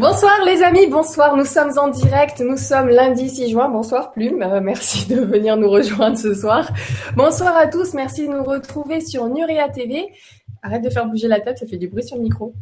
[0.00, 4.40] Bonsoir les amis, bonsoir, nous sommes en direct, nous sommes lundi 6 juin, bonsoir Plume,
[4.40, 6.72] euh, merci de venir nous rejoindre ce soir.
[7.16, 10.06] Bonsoir à tous, merci de nous retrouver sur Nuria TV.
[10.62, 12.54] Arrête de faire bouger la tête, ça fait du bruit sur le micro.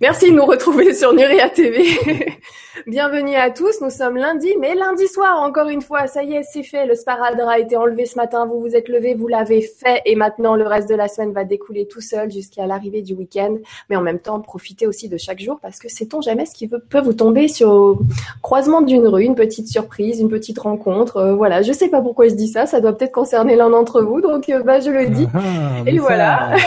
[0.00, 1.84] Merci de nous retrouver sur Nuria TV.
[2.88, 6.42] Bienvenue à tous, nous sommes lundi, mais lundi soir, encore une fois, ça y est,
[6.42, 9.60] c'est fait, le sparadrap a été enlevé ce matin, vous vous êtes levé, vous l'avez
[9.60, 13.14] fait, et maintenant le reste de la semaine va découler tout seul jusqu'à l'arrivée du
[13.14, 13.56] week-end,
[13.88, 16.66] mais en même temps, profitez aussi de chaque jour, parce que sait-on jamais ce qui
[16.66, 17.94] peut vous tomber sur le
[18.42, 22.26] croisement d'une rue, une petite surprise, une petite rencontre, euh, voilà, je sais pas pourquoi
[22.28, 25.06] je dis ça, ça doit peut-être concerner l'un d'entre vous, donc euh, bah, je le
[25.06, 26.56] dis, Ah, et mais voilà.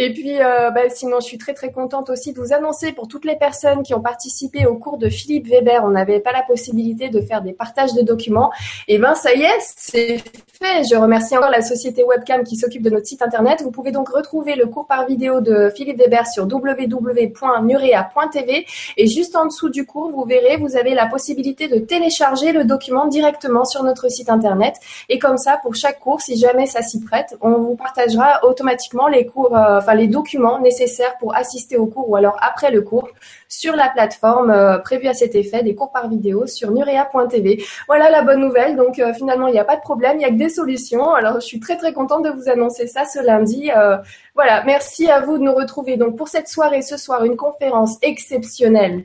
[0.00, 3.08] Et puis, euh, bah, sinon, je suis très très contente aussi de vous annoncer pour
[3.08, 6.42] toutes les personnes qui ont participé au cours de Philippe Weber, on n'avait pas la
[6.42, 8.50] possibilité de faire des partages de documents.
[8.86, 10.22] Et ben, ça y est, c'est
[10.58, 10.82] fait.
[10.90, 13.62] Je remercie encore la société Webcam qui s'occupe de notre site internet.
[13.62, 18.66] Vous pouvez donc retrouver le cours par vidéo de Philippe Weber sur www.nurea.tv.
[18.96, 22.64] Et juste en dessous du cours, vous verrez, vous avez la possibilité de télécharger le
[22.64, 24.74] document directement sur notre site internet.
[25.08, 29.08] Et comme ça, pour chaque cours, si jamais ça s'y prête, on vous partagera automatiquement
[29.08, 33.08] les euh, documents nécessaires pour assister au cours ou alors après le cours
[33.48, 37.64] sur la plateforme euh, prévue à cet effet des cours par vidéo sur nurea.tv.
[37.86, 38.76] Voilà la bonne nouvelle.
[38.76, 41.12] Donc euh, finalement, il n'y a pas de problème, il n'y a que des solutions.
[41.14, 43.70] Alors je suis très très contente de vous annoncer ça ce lundi.
[43.74, 43.96] Euh,
[44.34, 47.96] voilà, merci à vous de nous retrouver donc pour cette soirée ce soir une conférence
[48.02, 49.04] exceptionnelle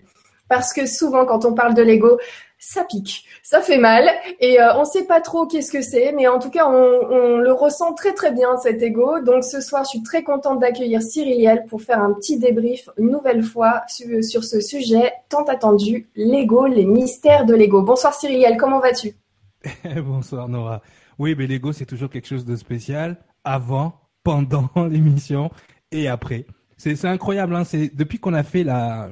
[0.49, 2.19] parce que souvent quand on parle de Lego,
[2.65, 6.27] ça pique, ça fait mal et euh, on sait pas trop qu'est-ce que c'est, mais
[6.27, 9.19] en tout cas on, le ressent très très bien cet ego.
[9.19, 13.09] Donc ce soir, je suis très contente d'accueillir Cyriliel pour faire un petit débrief une
[13.09, 17.81] nouvelle fois sur, ce sujet tant attendu, Lego, les mystères de Lego.
[17.81, 19.13] Bonsoir Cyriliel, comment vas-tu?
[20.01, 20.81] Bonsoir Nora.
[21.19, 23.93] Oui, mais l'ego, c'est toujours quelque chose de spécial avant,
[24.23, 25.51] pendant l'émission
[25.91, 26.45] et après.
[26.77, 27.65] C'est incroyable, hein.
[27.65, 29.09] C'est depuis qu'on a fait la,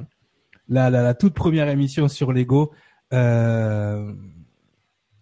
[0.68, 2.72] la toute première émission sur l'ego
[3.12, 4.12] euh,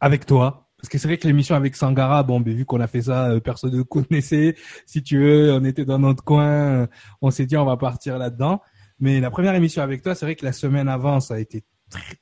[0.00, 0.68] avec toi.
[0.78, 3.30] Parce que c'est vrai que l'émission avec Sangara, bon, ben, vu qu'on a fait ça,
[3.30, 4.56] euh, personne ne connaissait.
[4.86, 6.86] Si tu veux, on était dans notre coin, euh,
[7.20, 8.62] on s'est dit on va partir là-dedans.
[8.98, 11.64] Mais la première émission avec toi, c'est vrai que la semaine avant, ça a été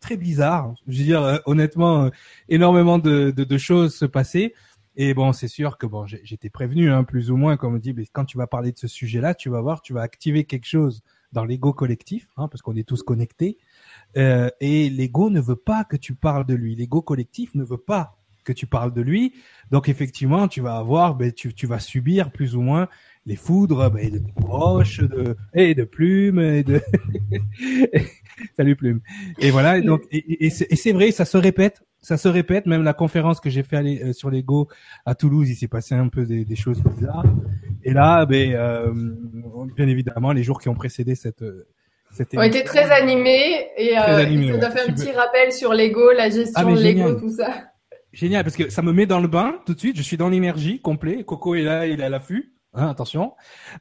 [0.01, 0.75] très bizarre.
[0.87, 2.11] Je veux dire, honnêtement,
[2.49, 4.55] énormément de, choses se passaient.
[4.97, 7.93] Et bon, c'est sûr que bon, j'étais prévenu, hein, plus ou moins, comme on dit,
[7.93, 10.67] mais quand tu vas parler de ce sujet-là, tu vas voir, tu vas activer quelque
[10.67, 11.03] chose
[11.33, 13.59] dans l'ego collectif, hein, parce qu'on est tous connectés.
[14.17, 16.75] Euh, et l'ego ne veut pas que tu parles de lui.
[16.75, 19.35] L'ego collectif ne veut pas que tu parles de lui.
[19.71, 22.89] Donc effectivement, tu vas avoir, ben, tu, tu vas subir plus ou moins
[23.27, 26.81] les foudres ben, de tes proches, de, et de plumes, et de
[28.57, 29.01] salut plume.
[29.39, 29.79] Et voilà.
[29.79, 32.65] Et donc et, et- c'est vrai, ça se répète, ça se répète.
[32.67, 34.69] Même la conférence que j'ai fait euh, sur l'ego
[35.05, 37.27] à Toulouse, il s'est passé un peu des, des choses bizarres.
[37.85, 38.93] Et là, ben, euh,
[39.77, 41.45] bien évidemment, les jours qui ont précédé cette
[42.35, 44.75] On était très animés et Très euh, animés, ça doit ouais.
[44.77, 47.49] faire un petit rappel sur Lego, la gestion Ah, de Lego, tout ça.
[48.13, 49.97] Génial, parce que ça me met dans le bain tout de suite.
[49.97, 51.23] Je suis dans l'énergie complet.
[51.25, 52.53] Coco est là, il est à l'affût.
[52.75, 53.33] Hein, attention.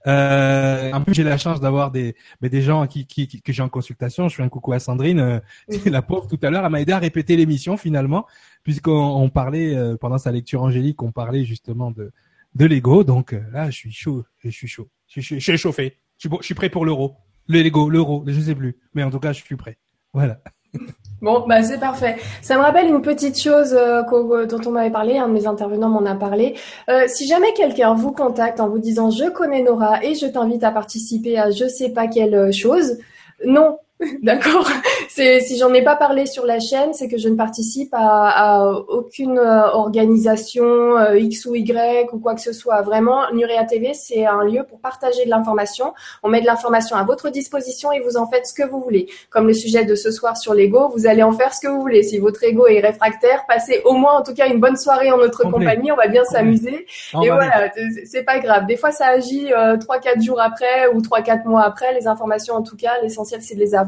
[0.06, 3.52] Euh, en plus, j'ai la chance d'avoir des, mais des gens qui, qui, qui- que
[3.54, 4.28] j'ai en consultation.
[4.30, 5.20] Je fais un coucou à Sandrine.
[5.20, 5.40] euh.
[5.86, 8.26] La pauvre tout à l'heure, elle m'a aidé à répéter l'émission finalement,
[8.64, 12.12] puisqu'on on parlait euh, pendant sa lecture angélique, on parlait justement de
[12.56, 13.04] de Lego.
[13.04, 15.98] Donc euh, là, je suis chaud, je suis chaud, je suis, je suis chauffé.
[16.18, 19.10] Je suis, je suis prêt pour l'euro, le Lego, l'euro, je sais plus, mais en
[19.10, 19.78] tout cas, je suis prêt.
[20.14, 20.40] Voilà.
[21.20, 22.18] Bon, bah c'est parfait.
[22.44, 25.48] Ça me rappelle une petite chose euh, qu'au- dont on m'avait parlé, un de mes
[25.48, 26.54] intervenants m'en a parlé.
[26.90, 30.64] Euh, si jamais quelqu'un vous contacte en vous disant je connais Nora et je t'invite
[30.64, 33.00] à participer à je sais pas quelle euh, chose,
[33.44, 33.80] non.
[34.22, 34.68] D'accord.
[35.10, 38.72] Si j'en ai pas parlé sur la chaîne, c'est que je ne participe à, à
[38.90, 42.82] aucune euh, organisation euh, X ou Y ou quoi que ce soit.
[42.84, 45.94] Vraiment, Nurea TV, c'est un lieu pour partager de l'information.
[46.22, 49.08] On met de l'information à votre disposition et vous en faites ce que vous voulez
[49.32, 51.82] comme le sujet de ce soir sur l'ego, vous allez en faire ce que vous
[51.82, 52.04] voulez.
[52.04, 55.18] Si votre ego est réfractaire, passez au moins en tout cas une bonne soirée en
[55.18, 55.66] notre Complet.
[55.66, 56.86] compagnie, on va bien s'amuser.
[57.24, 57.72] Et voilà,
[58.06, 58.66] c'est- pas grave.
[58.68, 61.94] Des fois, ça agit euh, trois, quatre jours après ou trois, quatre mois après.
[61.94, 63.87] Les informations, en tout cas, l'essentiel, c'est de les avoir.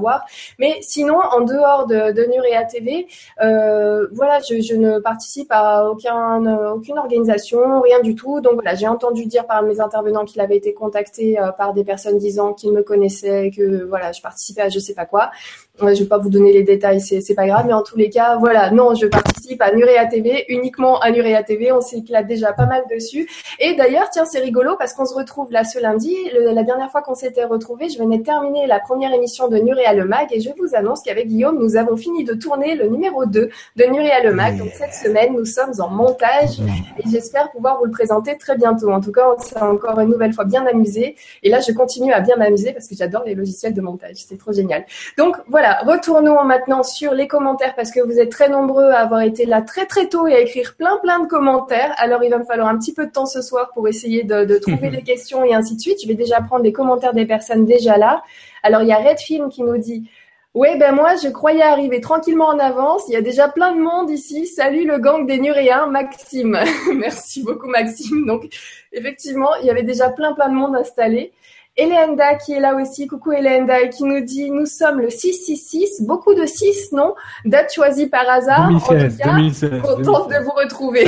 [0.58, 3.08] Mais sinon, en dehors de, Nurea TV,
[3.42, 8.42] euh, voilà, je, je ne participe à aucun, euh, aucune organisation, rien du tout.
[8.42, 11.84] Donc voilà, j'ai entendu dire par mes intervenants qu'il avait été contacté euh, par des
[11.84, 15.32] personnes disant qu'ils me connaissaient, que voilà, je participais à je sais pas quoi.
[15.82, 17.96] Ouais, je vais pas vous donner les détails, c'est c'est pas grave, mais en tous
[17.98, 22.28] les cas, voilà, non, je participe à Nurea TV, uniquement à Nurea TV, on s'éclate
[22.28, 23.30] déjà pas mal dessus.
[23.60, 26.16] Et d'ailleurs, tiens, c'est rigolo parce qu'on se retrouve là ce lundi.
[26.34, 29.58] Le- la dernière fois qu'on s'était retrouvés, je venais de terminer la première émission de
[29.58, 32.88] Nurea le Mag et je vous annonce qu'avec Guillaume, nous avons fini de tourner le
[32.88, 34.58] numéro 2 de Nurea le Mag.
[34.58, 38.92] Donc cette semaine, nous sommes en montage et j'espère pouvoir vous le présenter très bientôt.
[38.92, 41.16] En tout cas, on s'est encore une nouvelle fois bien amusé.
[41.44, 44.16] Et là, je continue à bien m'amuser parce que j'adore les logiciels de montage.
[44.28, 44.86] C'est trop génial.
[45.18, 49.00] Donc voilà, voilà, retournons maintenant sur les commentaires parce que vous êtes très nombreux à
[49.00, 51.94] avoir été là très très tôt et à écrire plein plein de commentaires.
[51.98, 54.46] Alors il va me falloir un petit peu de temps ce soir pour essayer de,
[54.46, 56.02] de trouver les questions et ainsi de suite.
[56.02, 58.24] Je vais déjà prendre les commentaires des personnes déjà là.
[58.64, 60.10] Alors il y a Redfilm qui nous dit
[60.56, 63.04] Ouais, ben moi, je croyais arriver tranquillement en avance.
[63.08, 64.48] Il y a déjà plein de monde ici.
[64.48, 66.58] Salut le gang des Nuréens, Maxime.
[66.96, 68.26] Merci beaucoup, Maxime.
[68.26, 68.52] Donc,
[68.92, 71.32] effectivement, il y avait déjà plein, plein de monde installé.
[71.80, 73.08] Elenda qui est là aussi.
[73.08, 76.04] Coucou Elenda et qui nous dit nous sommes le 666.
[76.06, 77.16] Beaucoup de 6, non
[77.46, 78.68] Date choisie par hasard.
[78.68, 81.06] 2016, en tout 2016, contente de vous retrouver.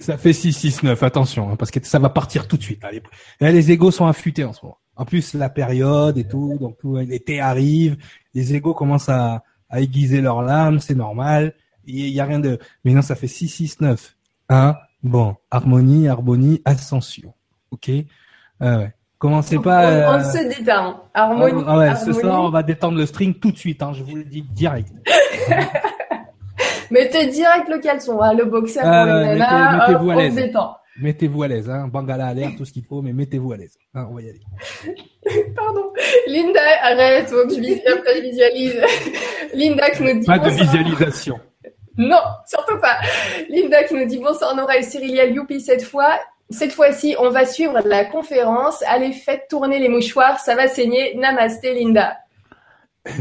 [0.00, 2.82] Ça fait, 669, attention, hein, parce que ça va partir tout de suite.
[3.40, 4.78] Les égos sont affûtés en ce moment.
[4.96, 7.96] En plus, la période et tout, donc l'été arrive,
[8.32, 11.54] les égos commencent à, à aiguiser leurs lames, c'est normal.
[11.86, 12.58] Il y, a rien de.
[12.84, 14.16] Mais non, ça fait 669.
[14.48, 14.76] Hein?
[15.02, 17.34] Bon, harmonie, harmonie, ascension.
[17.70, 17.90] Ok?
[18.60, 18.94] Ah ouais.
[19.24, 19.86] Commencez pas.
[19.86, 21.00] On, on, euh, se détend.
[21.14, 21.64] Harmonie.
[21.66, 23.82] Ah ouais, ce soir, on va détendre le string tout de suite.
[23.82, 24.92] Hein, je vous le dis direct.
[26.90, 30.52] mettez direct le caleçon, hein, le boxer pour euh, mettez, vous à l'aise.
[31.00, 31.88] Mettez-vous à l'aise, hein.
[31.90, 33.78] Bangala à l'air, tout ce qu'il faut, mais mettez-vous à l'aise.
[33.94, 34.42] Hein, on va y aller.
[35.56, 35.90] Pardon.
[36.26, 38.76] Linda, arrête, faut que je, après je visualise.
[39.54, 40.26] Linda qui nous dit.
[40.26, 41.40] Pas de visualisation.
[41.96, 42.98] Non, surtout pas.
[43.48, 46.18] Linda qui nous dit bonsoir Nora et Cyril Youpi cette fois.
[46.54, 48.82] Cette fois-ci, on va suivre la conférence.
[48.86, 51.16] Allez, faites tourner les mouchoirs, ça va saigner.
[51.16, 52.16] Namaste, Linda.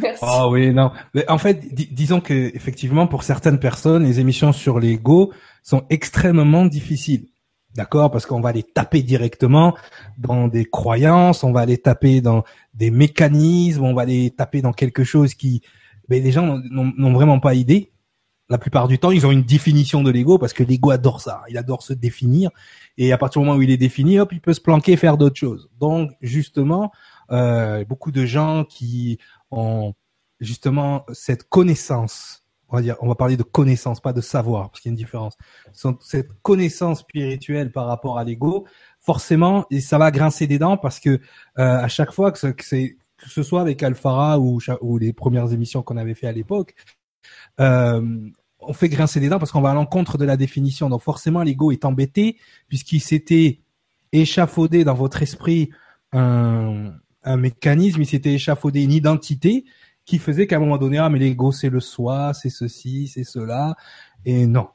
[0.00, 0.22] Merci.
[0.22, 0.92] Oh oui, non.
[1.28, 5.32] en fait, disons que effectivement, pour certaines personnes, les émissions sur l'ego
[5.62, 7.26] sont extrêmement difficiles.
[7.74, 8.10] D'accord?
[8.10, 9.74] Parce qu'on va les taper directement
[10.18, 12.44] dans des croyances, on va les taper dans
[12.74, 15.62] des mécanismes, on va les taper dans quelque chose qui,
[16.08, 17.92] ben, les gens n'ont vraiment pas idée
[18.50, 21.42] la plupart du temps, ils ont une définition de l'ego parce que l'ego adore ça.
[21.48, 22.50] Il adore se définir.
[22.96, 24.96] Et à partir du moment où il est défini, hop, il peut se planquer et
[24.96, 25.68] faire d'autres choses.
[25.78, 26.90] Donc, justement,
[27.30, 29.18] euh, beaucoup de gens qui
[29.50, 29.94] ont
[30.40, 34.80] justement cette connaissance, on va dire, on va parler de connaissance, pas de savoir, parce
[34.80, 35.36] qu'il y a une différence.
[36.00, 38.66] Cette connaissance spirituelle par rapport à l'ego,
[39.00, 41.18] forcément, ça va grincer des dents parce que euh,
[41.56, 45.82] à chaque fois que, c'est que ce soit avec Alphara ou, ou les premières émissions
[45.82, 46.74] qu'on avait fait à l'époque,
[47.58, 50.88] on fait grincer des dents parce qu'on va à l'encontre de la définition.
[50.88, 52.36] Donc forcément, l'ego est embêté
[52.68, 53.60] puisqu'il s'était
[54.12, 55.70] échafaudé dans votre esprit
[56.12, 56.92] un,
[57.36, 59.64] mécanisme, il s'était échafaudé une identité
[60.06, 63.24] qui faisait qu'à un moment donné, ah mais l'ego c'est le soi, c'est ceci, c'est
[63.24, 63.76] cela,
[64.24, 64.68] et non.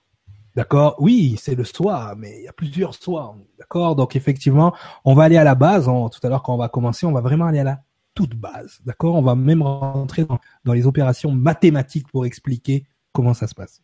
[0.55, 0.95] D'accord?
[1.00, 3.35] Oui, c'est le soi, mais il y a plusieurs soi.
[3.57, 3.95] D'accord?
[3.95, 5.85] Donc effectivement, on va aller à la base.
[5.85, 7.81] tout à l'heure, quand on va commencer, on va vraiment aller à la
[8.13, 8.80] toute base.
[8.86, 9.15] D'accord?
[9.15, 10.25] On va même rentrer
[10.65, 13.81] dans les opérations mathématiques pour expliquer comment ça se passe.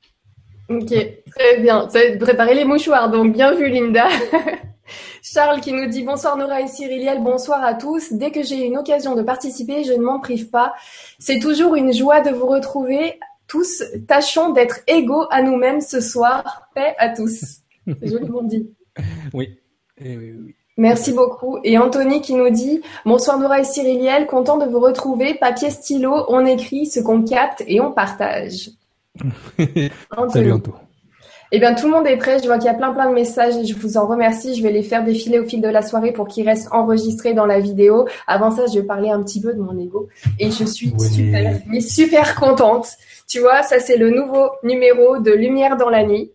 [0.69, 0.93] Ok,
[1.31, 1.89] très bien.
[1.89, 4.07] Ça préparer les mouchoirs, donc bien vu Linda.
[5.21, 8.13] Charles qui nous dit bonsoir Nora et Cyriliel, bonsoir à tous.
[8.13, 10.73] Dès que j'ai une occasion de participer, je ne m'en prive pas.
[11.17, 13.19] C'est toujours une joie de vous retrouver.
[13.47, 16.69] Tous, tâchons d'être égaux à nous-mêmes ce soir.
[16.75, 17.61] Paix à tous.
[17.87, 18.69] C'est joliment dit.
[19.33, 19.57] Oui.
[19.97, 20.55] Eh oui, oui.
[20.79, 21.59] Merci beaucoup.
[21.65, 25.33] Et Anthony qui nous dit Bonsoir Nora et Cyriliel, content de vous retrouver.
[25.33, 28.69] Papier, stylo, on écrit ce qu'on capte et on partage.
[30.29, 30.73] Salut Anto.
[31.51, 32.39] Eh bien, tout le monde est prêt.
[32.39, 34.55] Je vois qu'il y a plein, plein de messages et je vous en remercie.
[34.55, 37.45] Je vais les faire défiler au fil de la soirée pour qu'ils restent enregistrés dans
[37.45, 38.07] la vidéo.
[38.25, 40.07] Avant ça, je vais parler un petit peu de mon ego
[40.39, 42.87] et je suis super, mais super contente.
[43.27, 46.31] Tu vois, ça, c'est le nouveau numéro de Lumière dans la nuit.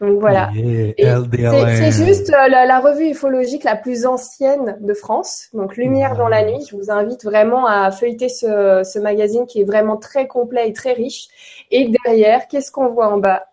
[0.00, 0.50] Donc voilà.
[0.54, 5.48] c'est juste euh, la, revue ufologique la plus ancienne de France.
[5.52, 6.64] Donc Lumière dans la nuit.
[6.70, 10.72] Je vous invite vraiment à feuilleter ce, ce magazine qui est vraiment très complet et
[10.72, 11.28] très riche.
[11.70, 13.48] Et derrière, qu'est-ce qu'on voit en bas?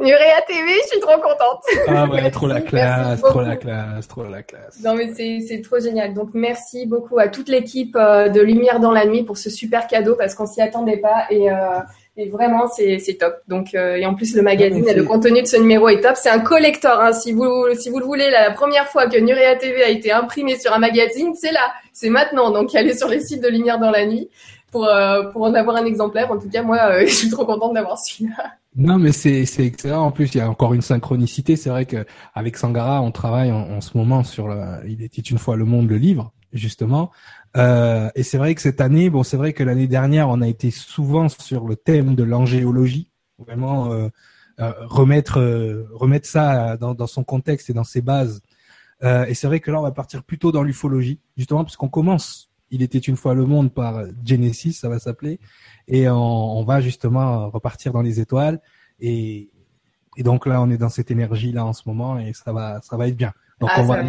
[0.00, 1.62] Nurea TV, je suis trop contente.
[1.86, 4.80] Ah ouais, trop la classe, trop la classe, trop la classe.
[4.82, 6.14] Non mais c'est trop génial.
[6.14, 9.86] Donc merci beaucoup à toute l'équipe euh, de Lumière dans la nuit pour ce super
[9.86, 11.80] cadeau parce qu'on s'y attendait pas et, euh,
[12.20, 13.36] et vraiment c'est top.
[13.48, 16.16] Donc euh, et en plus le magazine et le contenu de ce numéro est top.
[16.16, 17.00] C'est un collector.
[17.00, 17.12] Hein.
[17.12, 20.58] Si vous si vous le voulez, la première fois que Nurea TV a été imprimé
[20.58, 22.50] sur un magazine, c'est là, c'est maintenant.
[22.50, 24.28] Donc allez sur les sites de Lumière dans la nuit
[24.70, 24.88] pour
[25.32, 26.30] pour en avoir un exemplaire.
[26.30, 28.52] En tout cas moi je suis trop contente d'avoir celui-là.
[28.76, 30.04] Non, mais c'est c'est excellent.
[30.04, 31.56] En plus, il y a encore une synchronicité.
[31.56, 35.38] C'est vrai que avec Sangara, on travaille en, ce moment sur le, il était une
[35.38, 37.10] fois le monde le livre justement.
[37.56, 40.48] Euh, et c'est vrai que cette année, bon, c'est vrai que l'année dernière, on a
[40.48, 44.08] été souvent sur le thème de l'angéologie, vraiment euh,
[44.60, 48.42] euh remettre euh, remettre ça dans, dans son contexte et dans ses bases.
[49.02, 52.50] Euh, et c'est vrai que là, on va partir plutôt dans l'ufologie, justement, puisqu'on commence.
[52.70, 55.40] Il était une fois le monde par Genesis, ça va s'appeler
[55.88, 58.60] et on, va justement repartir dans les étoiles
[59.00, 59.50] et,
[60.16, 62.80] et donc là on est dans cette énergie là en ce moment et ça va
[62.82, 63.32] ça va être bien.
[63.60, 64.02] Donc ah, on va,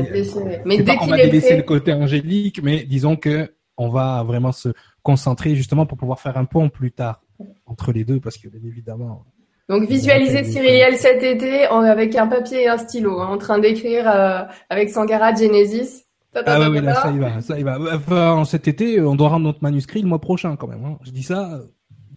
[0.65, 4.70] mais dès va délaisser le côté angélique, mais disons que on va vraiment se
[5.03, 7.22] concentrer justement pour pouvoir faire un pont plus tard
[7.65, 9.25] entre les deux, parce que bien évidemment.
[9.67, 14.10] Donc visualiser Cyrielle cet été avec un papier et un stylo, hein, en train d'écrire
[14.10, 16.05] euh, avec Sangara Genesis.
[16.34, 17.77] ah oui, là, ça y va, ça y va.
[17.93, 20.86] Enfin, cet été, on doit rendre notre manuscrit le mois prochain quand même.
[20.86, 20.98] Hein.
[21.03, 21.65] Je dis ça, euh,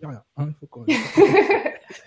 [0.07, 0.23] rien.
[0.37, 0.49] Hein,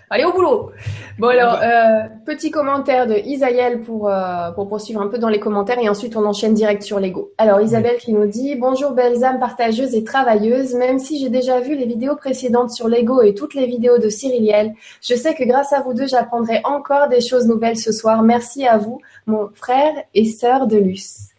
[0.10, 0.72] Allez au boulot.
[1.20, 5.39] Bon alors, euh, petit commentaire de Isaël pour euh, pour poursuivre un peu dans les
[5.39, 7.32] commentaires et ensuite on enchaîne direct sur l'ego.
[7.38, 10.74] Alors Isabelle qui nous dit bonjour belles âmes partageuses et travailleuses.
[10.75, 14.10] Même si j'ai déjà vu les vidéos précédentes sur l'ego et toutes les vidéos de
[14.10, 18.24] Cyriliel, je sais que grâce à vous deux j'apprendrai encore des choses nouvelles ce soir.
[18.24, 21.30] Merci à vous, mon frère et sœur de Luce.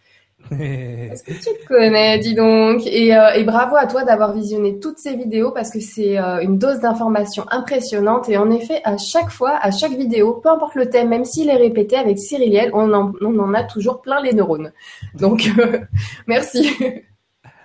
[0.53, 2.81] Est-ce que tu connais, dis donc?
[2.87, 6.59] Euh, et, bravo à toi d'avoir visionné toutes ces vidéos parce que c'est euh, une
[6.59, 8.29] dose d'information impressionnante.
[8.29, 11.51] Et en effet, à chaque fois, à chaque vidéo, peu importe le thème, même s'il
[11.51, 14.73] est répété avec Cyriliel, on en, on en a toujours plein les neurones.
[15.15, 15.81] Donc, euh,
[16.27, 16.77] merci.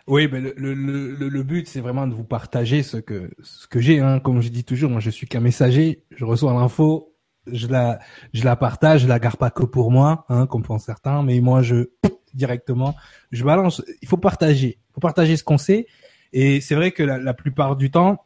[0.07, 3.67] Oui, mais le, le, le, le but, c'est vraiment de vous partager ce que ce
[3.67, 3.99] que j'ai.
[3.99, 4.19] Hein.
[4.19, 6.03] Comme je dis toujours, moi, je suis qu'un messager.
[6.11, 7.13] Je reçois l'info,
[7.47, 7.99] je la
[8.33, 11.39] je la partage, je la garde pas que pour moi, hein, comme font certains, mais
[11.39, 11.89] moi, je
[12.33, 12.95] directement.
[13.31, 13.83] Je balance.
[14.01, 14.79] Il faut partager.
[14.89, 15.87] Il faut partager ce qu'on sait.
[16.31, 18.25] Et c'est vrai que la, plupart du temps,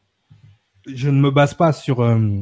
[0.87, 2.39] je ne me base pas sur euh,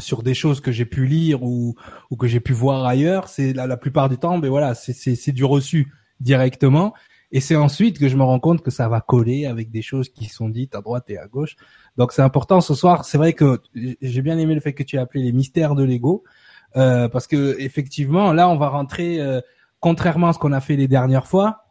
[0.00, 1.76] sur des choses que j'ai pu lire ou
[2.10, 3.28] ou que j'ai pu voir ailleurs.
[3.28, 6.94] C'est la, la plupart du temps, mais ben voilà, c'est du reçu directement.
[7.32, 10.08] Et c'est ensuite que je me rends compte que ça va coller avec des choses
[10.08, 11.56] qui sont dites à droite et à gauche.
[11.96, 13.04] Donc c'est important ce soir.
[13.04, 13.60] C'est vrai que
[14.02, 16.24] j'ai bien aimé le fait que tu aies appelé les mystères de l'ego,
[16.76, 19.40] euh, parce que effectivement là on va rentrer euh,
[19.80, 21.64] contrairement à ce qu'on a fait les dernières fois,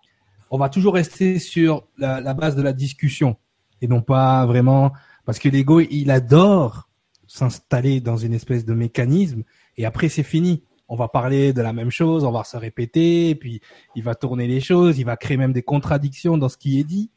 [0.52, 3.38] on va toujours rester sur la, base de la discussion
[3.82, 4.92] et non pas vraiment
[5.26, 6.90] parce que l'ego il adore
[7.28, 9.44] s'installer dans une espèce de mécanisme
[9.78, 10.64] et après c'est fini.
[10.92, 13.62] On va parler de la même chose, on va se répéter, et puis
[13.96, 16.84] il va tourner les choses, il va créer même des contradictions dans ce qui est
[16.84, 17.12] dit.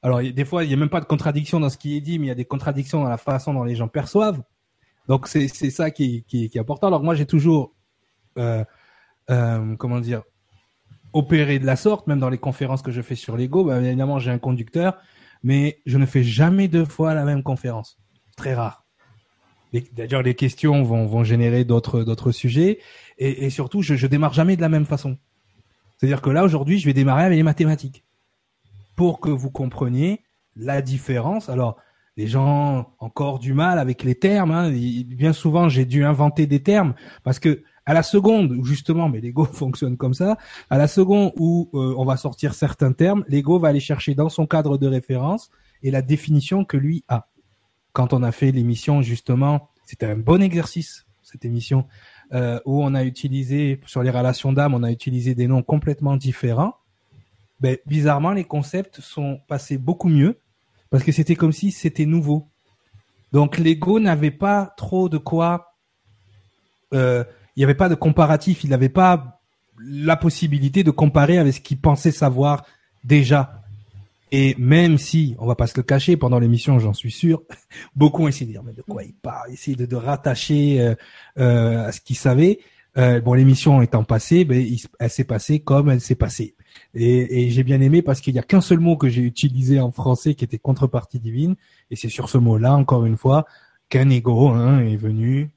[0.00, 2.20] Alors des fois il n'y a même pas de contradiction dans ce qui est dit,
[2.20, 4.42] mais il y a des contradictions dans la façon dont les gens perçoivent.
[5.08, 6.86] Donc c'est ça qui, qui, qui, est important.
[6.86, 7.74] Alors moi j'ai toujours
[8.38, 8.64] euh,
[9.30, 10.22] euh, comment dire,
[11.12, 14.18] opérer de la sorte, même dans les conférences que je fais sur l'ego, bah, évidemment
[14.18, 14.98] j'ai un conducteur,
[15.42, 17.98] mais je ne fais jamais deux fois la même conférence.
[18.36, 18.84] Très rare.
[19.92, 22.78] D'ailleurs, les questions vont, générer d'autres sujets,
[23.18, 25.18] et, et surtout, je, je démarre jamais de la même façon.
[25.96, 28.04] C'est-à-dire que là, aujourd'hui, je vais démarrer avec les mathématiques
[28.94, 30.20] pour que vous compreniez
[30.56, 31.48] la différence.
[31.48, 31.76] Alors,
[32.16, 34.50] les gens ont encore du mal avec les termes.
[34.50, 34.70] Hein.
[34.70, 39.44] Bien souvent, j'ai dû inventer des termes parce que à la seconde justement, mais l'ego
[39.52, 40.38] fonctionne comme ça,
[40.70, 44.28] à la seconde où euh, on va sortir certains termes, l'ego va aller chercher dans
[44.28, 45.50] son cadre de référence
[45.82, 47.28] et la définition que lui a.
[47.92, 51.86] Quand on a fait l'émission justement, c'était un bon exercice cette émission
[52.32, 56.16] euh, où on a utilisé sur les relations d'âme, on a utilisé des noms complètement
[56.16, 56.76] différents.
[57.60, 60.38] Ben, bizarrement, les concepts sont passés beaucoup mieux
[60.90, 62.48] parce que c'était comme si c'était nouveau.
[63.32, 65.74] Donc l'ego n'avait pas trop de quoi
[66.92, 67.24] euh,
[67.56, 69.40] il n'y avait pas de comparatif, il n'avait pas
[69.78, 72.64] la possibilité de comparer avec ce qu'il pensait savoir
[73.04, 73.60] déjà.
[74.32, 77.42] Et même si, on va pas se le cacher, pendant l'émission, j'en suis sûr,
[77.96, 80.94] beaucoup ont essayé de dire mais de quoi il parle, essayer de, de rattacher euh,
[81.38, 82.58] euh, à ce qu'il savait.
[82.96, 84.64] Euh, bon, l'émission étant passée, ben,
[85.00, 86.54] elle s'est passée comme elle s'est passée.
[86.94, 89.90] Et, j'ai bien aimé parce qu'il y a qu'un seul mot que j'ai utilisé en
[89.90, 91.56] français qui était contrepartie divine,
[91.90, 93.46] et c'est sur ce mot-là, encore une fois,
[93.88, 95.50] qu'un ego hein, est venu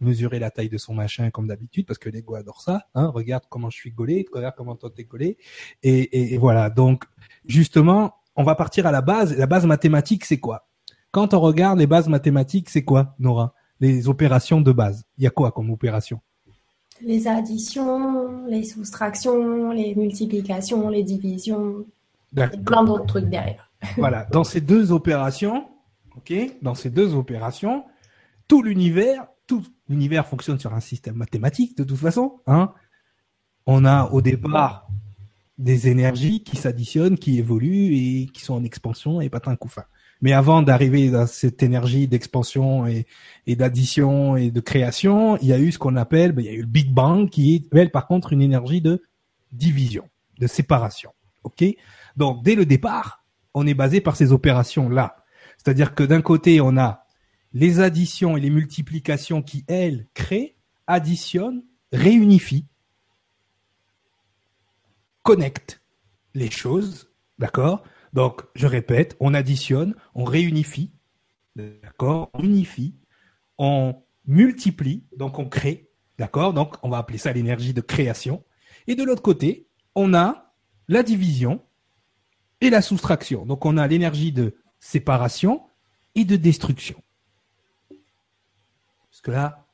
[0.00, 2.86] mesurer la taille de son machin comme d'habitude parce que l'ego adore ça.
[2.94, 5.38] Hein, regarde comment je suis gaulé, regarde comment toi t'es gaulé.
[5.82, 6.70] Et, et, voilà.
[6.70, 7.04] Donc
[7.44, 9.36] justement, on va partir à la base.
[9.36, 10.68] La base mathématique, c'est quoi?
[11.10, 13.54] Quand on regarde les bases mathématiques, c'est quoi, Nora?
[13.80, 15.04] Les opérations de base.
[15.18, 16.20] Il y a quoi comme opération?
[17.02, 21.86] Les additions, les soustractions, les multiplications, les divisions.
[22.34, 23.70] Plein d'autres trucs derrière.
[23.96, 24.24] Voilà.
[24.30, 25.68] Dans ces deux opérations,
[26.16, 27.84] ok, dans ces deux opérations,
[28.46, 32.40] tout l'univers tout l'univers fonctionne sur un système mathématique de toute façon.
[32.46, 32.72] Hein.
[33.66, 34.88] On a au départ
[35.58, 39.68] des énergies qui s'additionnent, qui évoluent et qui sont en expansion et pas un coup
[39.68, 39.84] fin.
[40.22, 43.06] Mais avant d'arriver à cette énergie d'expansion et,
[43.46, 46.56] d'addition et de création, il y a eu ce qu'on appelle, ben, il y a
[46.56, 49.02] eu le Big Bang qui est, elle, par contre, une énergie de
[49.52, 51.10] division, de séparation.
[51.42, 51.64] Ok?
[52.16, 55.16] Donc, dès le départ, on est basé par ces opérations-là.
[55.56, 56.99] C'est-à-dire que d'un côté, on a
[57.52, 62.66] les additions et les multiplications qui, elles, créent, additionnent, réunifient,
[65.22, 65.82] connectent
[66.34, 67.82] les choses, d'accord?
[68.12, 70.92] Donc, je répète, on additionne, on réunifie,
[71.56, 72.30] d'accord?
[72.34, 72.94] On unifie,
[73.58, 76.52] on multiplie, donc on crée, d'accord?
[76.52, 78.44] Donc, on va appeler ça l'énergie de création.
[78.86, 80.54] Et de l'autre côté, on a
[80.88, 81.60] la division,
[82.60, 83.46] et la soustraction.
[83.46, 85.62] Donc on a l'énergie de séparation
[86.14, 87.02] et de destruction.
[89.20, 89.66] Parce que là,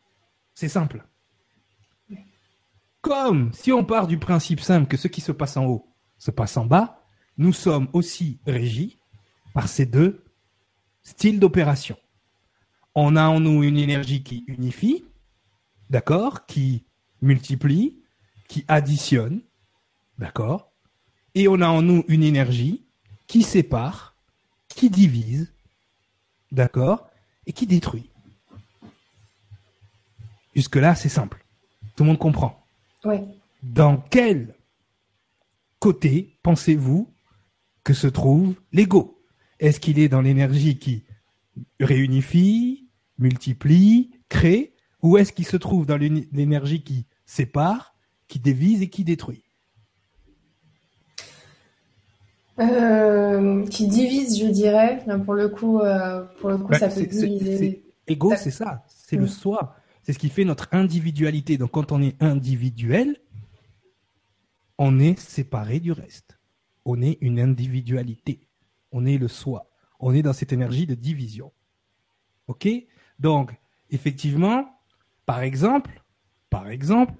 [0.54, 1.06] c'est simple.
[3.00, 6.32] Comme si on part du principe simple que ce qui se passe en haut se
[6.32, 7.04] passe en bas,
[7.38, 8.98] nous sommes aussi régis
[9.54, 10.24] par ces deux
[11.04, 11.96] styles d'opération.
[12.96, 15.04] On a en nous une énergie qui unifie,
[15.90, 16.84] d'accord, qui
[17.22, 18.02] multiplie,
[18.48, 19.42] qui additionne,
[20.18, 20.72] d'accord,
[21.36, 22.84] et on a en nous une énergie
[23.28, 24.16] qui sépare,
[24.68, 25.54] qui divise,
[26.50, 27.08] d'accord,
[27.46, 28.10] et qui détruit.
[30.56, 31.44] Jusque-là, c'est simple.
[31.94, 32.66] Tout le monde comprend.
[33.04, 33.16] Oui.
[33.62, 34.54] Dans quel
[35.78, 37.12] côté pensez-vous
[37.84, 39.22] que se trouve l'ego?
[39.60, 41.04] Est-ce qu'il est dans l'énergie qui
[41.78, 47.94] réunifie, multiplie, crée, ou est-ce qu'il se trouve dans l'énergie qui sépare,
[48.26, 49.44] qui divise et qui détruit?
[52.58, 55.04] Euh, qui divise, je dirais.
[55.26, 57.84] pour le coup, euh, pour le coup, bah, ça peut diviser.
[58.06, 59.28] Ego, c'est ça, c'est le mm.
[59.28, 59.76] soi.
[60.06, 61.58] C'est ce qui fait notre individualité.
[61.58, 63.16] Donc, quand on est individuel,
[64.78, 66.38] on est séparé du reste.
[66.84, 68.46] On est une individualité.
[68.92, 69.68] On est le soi.
[69.98, 71.50] On est dans cette énergie de division.
[72.46, 72.68] OK?
[73.18, 73.52] Donc,
[73.90, 74.68] effectivement,
[75.24, 76.00] par exemple,
[76.50, 77.14] par exemple,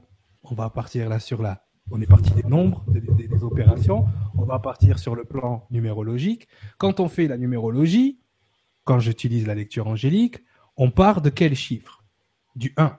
[0.44, 4.06] on va partir là sur la on est parti des nombres, des, opérations.
[4.36, 6.46] On va partir sur le plan numérologique.
[6.78, 8.20] Quand on fait la numérologie,
[8.84, 10.38] quand j'utilise la lecture angélique,
[10.76, 11.95] on part de quel chiffre?
[12.56, 12.98] Du 1.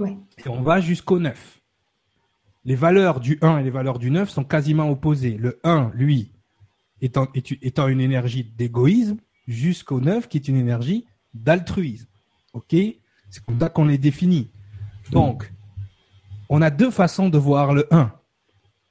[0.00, 1.60] Et on va jusqu'au 9.
[2.64, 5.36] Les valeurs du 1 et les valeurs du 9 sont quasiment opposées.
[5.38, 6.32] Le 1, lui,
[7.00, 12.08] étant, étant une énergie d'égoïsme, jusqu'au 9 qui est une énergie d'altruisme.
[12.52, 12.74] OK?
[13.30, 14.50] C'est comme ça qu'on les définit.
[15.10, 15.52] Donc,
[16.48, 18.12] on a deux façons de voir le 1.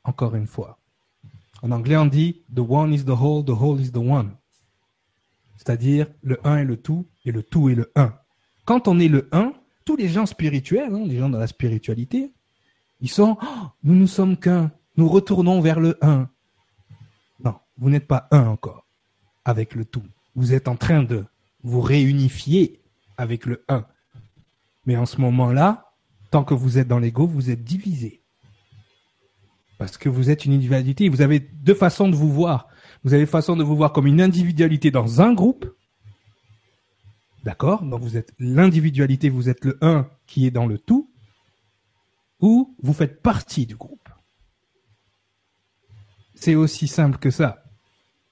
[0.05, 0.79] Encore une fois.
[1.62, 4.31] En anglais, on dit The one is the whole, the whole is the one.
[5.58, 8.13] C'est-à-dire le 1 est le tout et le tout est le 1.
[8.65, 9.54] Quand on est le 1,
[9.86, 12.34] tous les gens spirituels, hein, les gens dans la spiritualité,
[13.01, 16.30] ils sont oh, nous ne sommes qu'un, nous retournons vers le 1.
[17.43, 18.86] Non, vous n'êtes pas un encore
[19.43, 20.04] avec le tout.
[20.36, 21.25] Vous êtes en train de
[21.63, 22.82] vous réunifier
[23.17, 23.86] avec le 1.
[24.86, 25.86] Mais en ce moment-là,
[26.32, 28.21] Tant que vous êtes dans l'ego, vous êtes divisé.
[29.78, 31.10] Parce que vous êtes une individualité.
[31.10, 32.67] Vous avez deux façons de vous voir.
[33.06, 35.65] Vous avez façon de vous voir comme une individualité dans un groupe.
[37.45, 41.12] D'accord Donc vous êtes l'individualité, vous êtes le un qui est dans le tout.
[42.41, 44.10] Ou vous faites partie du groupe.
[46.34, 47.63] C'est aussi simple que ça.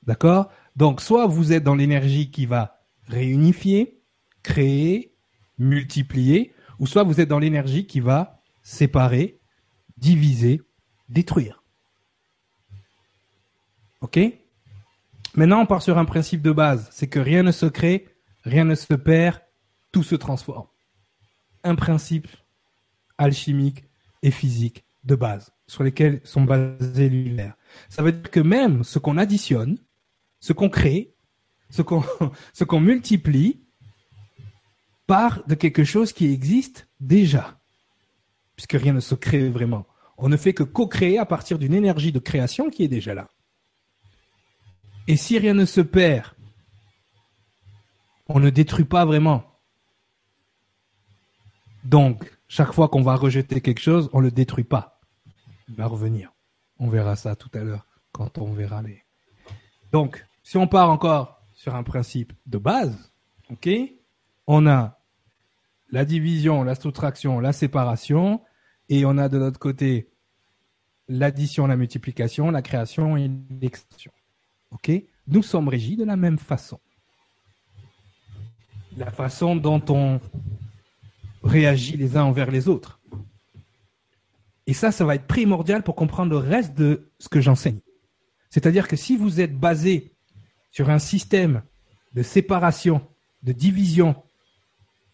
[0.02, 4.02] D'accord Donc soit vous êtes dans l'énergie qui va réunifier,
[4.42, 5.14] créer,
[5.60, 9.40] multiplier, ou soit vous êtes dans l'énergie qui va séparer,
[9.96, 10.62] diviser,
[11.08, 11.64] détruire.
[14.02, 14.20] OK
[15.36, 18.13] Maintenant, on part sur un principe de base, c'est que rien ne se crée,
[18.44, 19.42] rien ne se perd,
[19.92, 20.68] tout se transforme.
[21.64, 22.28] Un principe
[23.18, 23.84] alchimique
[24.22, 27.56] et physique de base, sur lesquels sont basés l'univers.
[27.90, 29.78] Ça veut dire que même ce qu'on additionne,
[30.40, 31.14] ce qu'on crée,
[31.70, 32.04] ce qu'on
[32.54, 33.62] ce qu'on multiplie,
[35.08, 37.60] part de quelque chose qui existe déjà,
[38.56, 39.86] puisque rien ne se crée vraiment.
[40.18, 43.28] On ne fait que co-créer à partir d'une énergie de création qui est déjà là.
[45.08, 46.28] Et si rien ne se perd,
[48.28, 49.44] on ne détruit pas vraiment.
[51.84, 55.02] Donc, chaque fois qu'on va rejeter quelque chose, on ne le détruit pas.
[55.68, 56.32] Il va revenir.
[56.80, 59.04] On verra ça tout à l'heure quand on verra les.
[59.92, 63.12] Donc, si on part encore sur un principe de base,
[64.48, 65.00] on a
[65.92, 68.42] la division, la soustraction, la séparation,
[68.90, 70.10] et on a de l'autre côté
[71.08, 73.30] l'addition, la multiplication, la création et
[73.62, 74.12] l'extension.
[74.72, 74.92] Ok?
[75.28, 76.80] Nous sommes régis de la même façon.
[78.98, 80.20] La façon dont on
[81.44, 83.00] réagit les uns envers les autres.
[84.66, 87.80] Et ça, ça va être primordial pour comprendre le reste de ce que j'enseigne.
[88.50, 90.14] C'est-à-dire que si vous êtes basé
[90.72, 91.64] sur un système
[92.14, 93.02] de séparation,
[93.42, 94.16] de division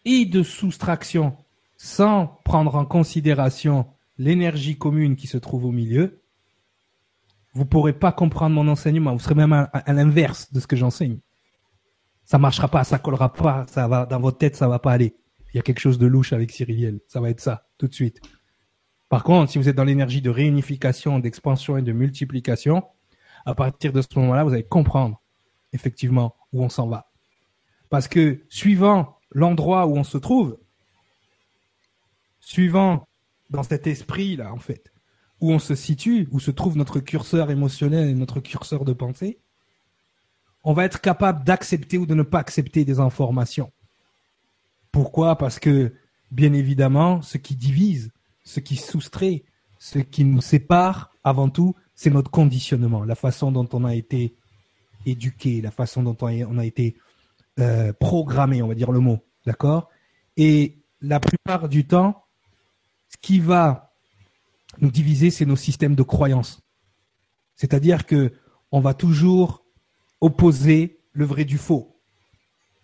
[0.04, 1.36] et de soustraction
[1.76, 3.86] sans prendre en considération
[4.18, 6.20] l'énergie commune qui se trouve au milieu,
[7.54, 9.14] vous ne pourrez pas comprendre mon enseignement.
[9.14, 11.18] Vous serez même à, l'inverse de ce que j'enseigne.
[12.30, 15.16] Ça marchera pas, ça collera pas, ça va dans votre tête, ça va pas aller.
[15.52, 17.00] Il y a quelque chose de louche avec Cyriliel.
[17.08, 18.20] Ça va être ça tout de suite.
[19.08, 22.84] Par contre, si vous êtes dans l'énergie de réunification, d'expansion et de multiplication,
[23.44, 25.20] à partir de ce moment-là, vous allez comprendre
[25.72, 27.10] effectivement où on s'en va.
[27.88, 30.56] Parce que suivant l'endroit où on se trouve,
[32.38, 33.08] suivant
[33.50, 34.92] dans cet esprit-là, en fait,
[35.40, 39.40] où on se situe, où se trouve notre curseur émotionnel et notre curseur de pensée,
[40.64, 43.72] on va être capable d'accepter ou de ne pas accepter des informations.
[44.92, 45.36] Pourquoi?
[45.36, 45.94] Parce que,
[46.30, 48.10] bien évidemment, ce qui divise,
[48.44, 49.44] ce qui soustrait,
[49.78, 54.34] ce qui nous sépare, avant tout, c'est notre conditionnement, la façon dont on a été
[55.06, 56.96] éduqué, la façon dont on a été
[57.58, 59.88] euh, programmé, on va dire le mot, d'accord?
[60.36, 62.24] Et la plupart du temps,
[63.08, 63.92] ce qui va
[64.80, 66.62] nous diviser, c'est nos systèmes de croyances.
[67.56, 68.32] C'est-à-dire que
[68.72, 69.64] on va toujours
[70.20, 72.00] opposer le vrai du faux.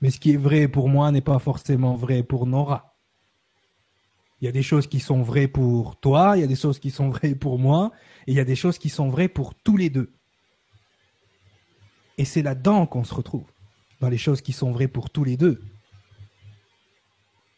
[0.00, 2.96] Mais ce qui est vrai pour moi n'est pas forcément vrai pour Nora.
[4.40, 6.78] Il y a des choses qui sont vraies pour toi, il y a des choses
[6.78, 7.92] qui sont vraies pour moi,
[8.26, 10.12] et il y a des choses qui sont vraies pour tous les deux.
[12.18, 13.46] Et c'est là-dedans qu'on se retrouve,
[14.00, 15.62] dans les choses qui sont vraies pour tous les deux.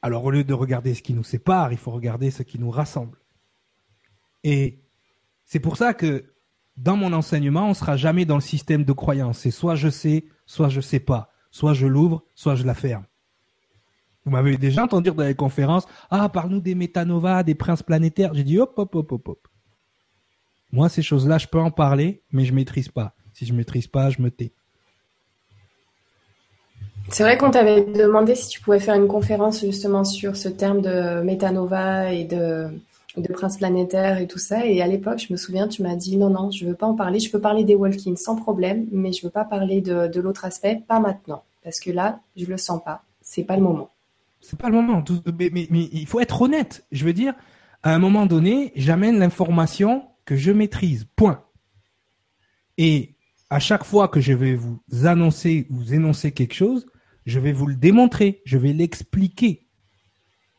[0.03, 2.71] Alors au lieu de regarder ce qui nous sépare, il faut regarder ce qui nous
[2.71, 3.19] rassemble.
[4.45, 4.79] Et
[5.45, 6.33] c'est pour ça que
[6.79, 9.39] dans mon enseignement, on ne sera jamais dans le système de croyance.
[9.39, 11.31] C'est soit je sais, soit je ne sais pas.
[11.51, 13.05] Soit je l'ouvre, soit je la ferme.
[14.25, 18.35] Vous m'avez déjà entendu dans les conférences, ah, parle-nous des métanovas, des princes planétaires.
[18.35, 19.49] J'ai dit, hop, hop, hop, hop, hop.
[20.71, 23.15] Moi, ces choses-là, je peux en parler, mais je maîtrise pas.
[23.33, 24.53] Si je maîtrise pas, je me tais.
[27.09, 30.83] C'est vrai qu'on t'avait demandé si tu pouvais faire une conférence justement sur ce terme
[30.83, 32.69] de métanova et de,
[33.17, 34.67] de prince planétaire et tout ça.
[34.67, 36.95] Et à l'époque, je me souviens, tu m'as dit non, non, je veux pas en
[36.95, 37.21] parler.
[37.21, 40.45] Je peux parler des walk sans problème, mais je veux pas parler de, de l'autre
[40.45, 41.43] aspect, pas maintenant.
[41.65, 43.03] Parce que là, je le sens pas.
[43.21, 43.91] C'est pas le moment
[44.41, 45.05] c'est pas le moment.
[45.39, 46.87] Mais, mais, il faut être honnête.
[46.93, 47.35] Je veux dire,
[47.83, 51.07] à un moment donné, j'amène l'information que je maîtrise.
[51.17, 51.43] Point.
[52.77, 53.17] Et
[53.51, 56.87] à chaque fois que je vais vous annoncer, vous énoncer quelque chose,
[57.27, 59.68] je vais vous le démontrer, je vais l'expliquer.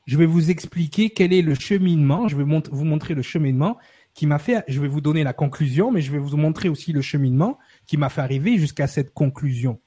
[0.09, 3.77] Je vais vous expliquer quel est le cheminement, je vais vous montrer le cheminement
[4.15, 6.93] qui m'a fait, je vais vous donner la conclusion, mais je vais vous montrer aussi
[6.93, 9.79] le cheminement qui m'a fait arriver jusqu'à cette conclusion.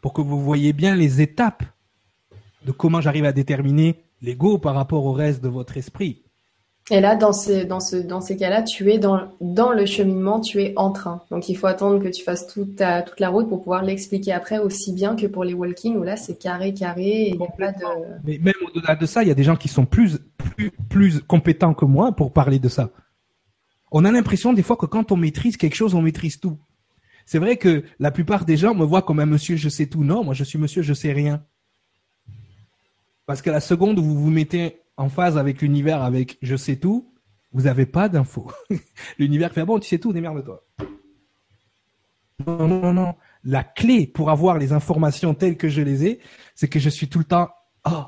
[0.00, 1.62] Pour que vous voyez bien les étapes
[2.64, 6.25] de comment j'arrive à déterminer l'ego par rapport au reste de votre esprit.
[6.88, 10.40] Et là, dans ces, dans ce, dans ces cas-là, tu es dans, dans le cheminement,
[10.40, 11.20] tu es en train.
[11.32, 14.58] Donc, il faut attendre que tu fasses toute, toute la route pour pouvoir l'expliquer après
[14.58, 17.36] aussi bien que pour les walking où là, c'est carré, carré.
[18.22, 21.20] Mais même au-delà de ça, il y a des gens qui sont plus, plus, plus
[21.22, 22.90] compétents que moi pour parler de ça.
[23.90, 26.56] On a l'impression des fois que quand on maîtrise quelque chose, on maîtrise tout.
[27.24, 30.04] C'est vrai que la plupart des gens me voient comme un monsieur je sais tout.
[30.04, 31.42] Non, moi je suis monsieur je sais rien.
[33.26, 36.76] Parce que la seconde où vous vous mettez en phase avec l'univers, avec je sais
[36.76, 37.12] tout,
[37.52, 38.50] vous n'avez pas d'infos.
[39.18, 40.62] l'univers fait bon, tu sais tout, démerde-toi.
[42.46, 43.14] Non, non, non.
[43.44, 46.20] La clé pour avoir les informations telles que je les ai,
[46.54, 47.50] c'est que je suis tout le temps
[47.88, 48.04] oh,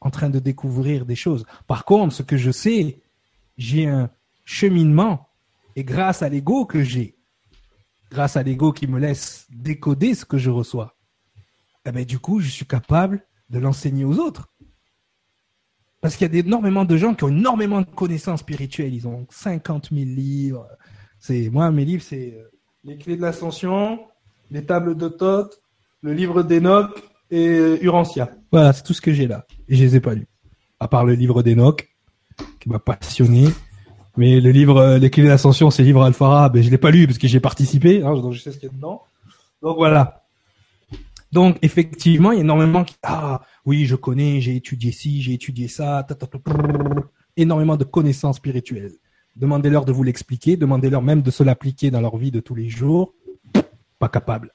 [0.00, 1.44] en train de découvrir des choses.
[1.66, 3.00] Par contre, ce que je sais,
[3.58, 4.10] j'ai un
[4.44, 5.28] cheminement
[5.76, 7.16] et grâce à l'ego que j'ai,
[8.10, 10.96] grâce à l'ego qui me laisse décoder ce que je reçois,
[11.86, 14.49] eh ben, du coup, je suis capable de l'enseigner aux autres.
[16.00, 18.94] Parce qu'il y a énormément de gens qui ont énormément de connaissances spirituelles.
[18.94, 20.66] Ils ont 50 000 livres.
[21.18, 22.50] C'est moi, mes livres, c'est euh,
[22.84, 24.00] les clés de l'ascension,
[24.50, 25.60] les tables de Thoth,
[26.02, 28.30] le livre d'Enoch et euh, Urantia.
[28.50, 29.44] Voilà, c'est tout ce que j'ai là.
[29.68, 30.26] Et je les ai pas lus.
[30.80, 31.90] À part le livre d'Enoch,
[32.58, 33.48] qui m'a passionné.
[34.16, 36.78] Mais le livre euh, Les clés de l'ascension, c'est le livre Alphara, ben, je l'ai
[36.78, 39.02] pas lu parce que j'ai participé, hein, je sais ce qu'il y a dedans.
[39.62, 40.19] Donc voilà.
[41.32, 45.34] Donc effectivement, il y a énormément qui ah oui, je connais, j'ai étudié ci, j'ai
[45.34, 46.06] étudié ça,
[47.36, 48.92] énormément de connaissances spirituelles.
[49.36, 52.68] Demandez-leur de vous l'expliquer, demandez-leur même de se l'appliquer dans leur vie de tous les
[52.68, 53.14] jours.
[53.98, 54.52] Pas capable.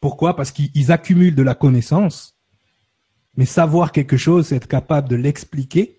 [0.00, 0.34] Pourquoi?
[0.34, 2.34] Parce qu'ils accumulent de la connaissance,
[3.36, 5.98] mais savoir quelque chose, c'est être capable de l'expliquer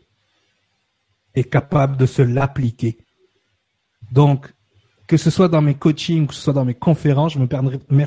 [1.35, 2.97] et capable de se l'appliquer.
[4.11, 4.53] Donc,
[5.07, 7.47] que ce soit dans mes coachings, que ce soit dans mes conférences, je me
[7.89, 8.05] me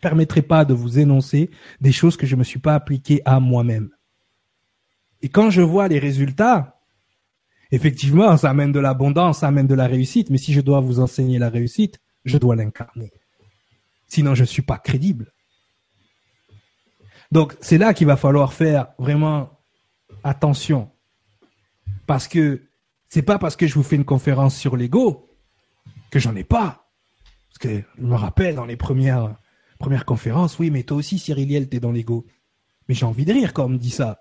[0.00, 3.90] permettrai pas de vous énoncer des choses que je me suis pas appliquées à moi-même.
[5.22, 6.80] Et quand je vois les résultats,
[7.70, 11.00] effectivement, ça amène de l'abondance, ça amène de la réussite, mais si je dois vous
[11.00, 13.12] enseigner la réussite, je dois l'incarner.
[14.06, 15.32] Sinon, je ne suis pas crédible.
[17.30, 19.58] Donc, c'est là qu'il va falloir faire vraiment
[20.24, 20.90] attention.
[22.06, 22.68] Parce que
[23.08, 25.28] c'est pas parce que je vous fais une conférence sur l'ego
[26.10, 26.90] que j'en ai pas.
[27.48, 29.36] Parce que je me rappelle dans les premières
[29.78, 32.26] Première conférence, oui, mais toi aussi, Cyriliel, t'es dans l'ego.
[32.88, 34.20] Mais j'ai envie de rire quand on me dit ça.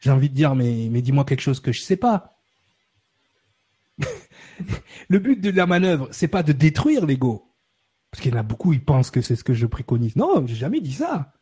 [0.00, 2.36] J'ai envie de dire, mais, mais dis-moi quelque chose que je sais pas.
[5.08, 7.50] le but de la manœuvre, c'est pas de détruire l'ego.
[8.10, 10.16] Parce qu'il y en a beaucoup, ils pensent que c'est ce que je préconise.
[10.16, 11.32] Non, j'ai jamais dit ça.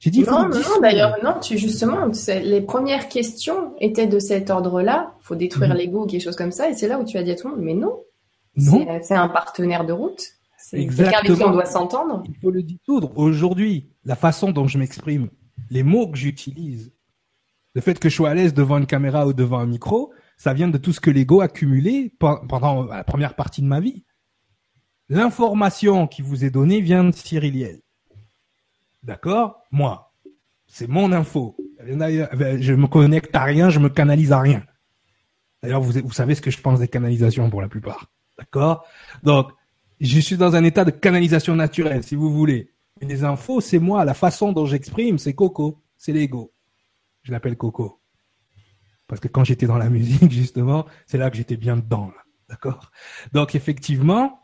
[0.00, 5.14] J'ai dit, non, non, d'ailleurs, non, tu, justement, les premières questions étaient de cet ordre-là.
[5.20, 5.76] Faut détruire mhm.
[5.76, 6.70] l'ego, quelque chose comme ça.
[6.70, 8.00] Et c'est là où tu as dit à tout le monde, mais non.
[8.56, 8.86] Non.
[9.02, 10.22] C'est un partenaire de route.
[10.70, 12.22] Qui on doit s'entendre.
[12.28, 13.16] Il faut le dissoudre.
[13.16, 15.30] Aujourd'hui, la façon dont je m'exprime,
[15.70, 16.92] les mots que j'utilise,
[17.74, 20.54] le fait que je sois à l'aise devant une caméra ou devant un micro, ça
[20.54, 24.04] vient de tout ce que l'ego a cumulé pendant la première partie de ma vie.
[25.08, 27.80] L'information qui vous est donnée vient de Cyriliel.
[29.02, 29.62] D'accord?
[29.70, 30.12] Moi,
[30.66, 31.56] c'est mon info.
[31.80, 34.64] Je me connecte à rien, je me canalise à rien.
[35.62, 38.06] D'ailleurs, vous, vous savez ce que je pense des canalisations pour la plupart.
[38.38, 38.86] D'accord?
[39.22, 39.52] Donc,
[40.00, 42.72] je suis dans un état de canalisation naturelle, si vous voulez.
[43.00, 44.04] les infos, c'est moi.
[44.04, 45.82] La façon dont j'exprime, c'est Coco.
[45.96, 46.52] C'est l'ego.
[47.22, 48.00] Je l'appelle Coco.
[49.06, 52.12] Parce que quand j'étais dans la musique, justement, c'est là que j'étais bien dedans.
[52.48, 52.90] D'accord?
[53.32, 54.40] Donc, effectivement,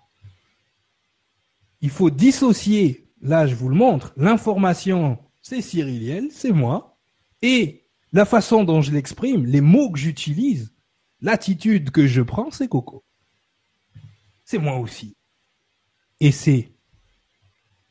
[1.81, 6.99] il faut dissocier là je vous le montre, l'information, c'est Cyriliel, c'est moi,
[7.42, 10.73] et la façon dont je l'exprime, les mots que j'utilise,
[11.21, 13.05] l'attitude que je prends, c'est Coco.
[14.45, 15.15] C'est moi aussi.
[16.20, 16.72] Et c'est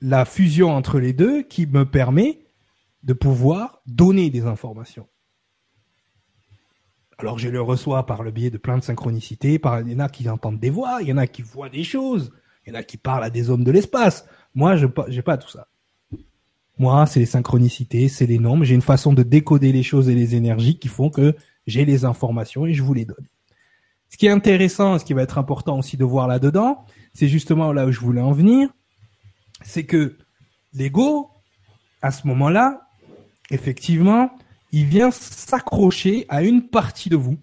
[0.01, 2.45] la fusion entre les deux qui me permet
[3.03, 5.07] de pouvoir donner des informations.
[7.17, 9.99] Alors je le reçois par le biais de plein de synchronicités, par, il y en
[9.99, 12.31] a qui entendent des voix, il y en a qui voient des choses,
[12.65, 14.27] il y en a qui parlent à des hommes de l'espace.
[14.53, 15.67] Moi, je n'ai pas tout ça.
[16.77, 18.65] Moi, c'est les synchronicités, c'est les nombres.
[18.65, 21.35] J'ai une façon de décoder les choses et les énergies qui font que
[21.67, 23.27] j'ai les informations et je vous les donne.
[24.09, 26.85] Ce qui est intéressant, ce qui va être important aussi de voir là-dedans,
[27.15, 28.69] c'est justement là où je voulais en venir,
[29.63, 30.17] c'est que
[30.73, 31.32] l'ego,
[32.01, 32.89] à ce moment-là,
[33.49, 34.38] effectivement,
[34.71, 37.39] il vient s'accrocher à une partie de vous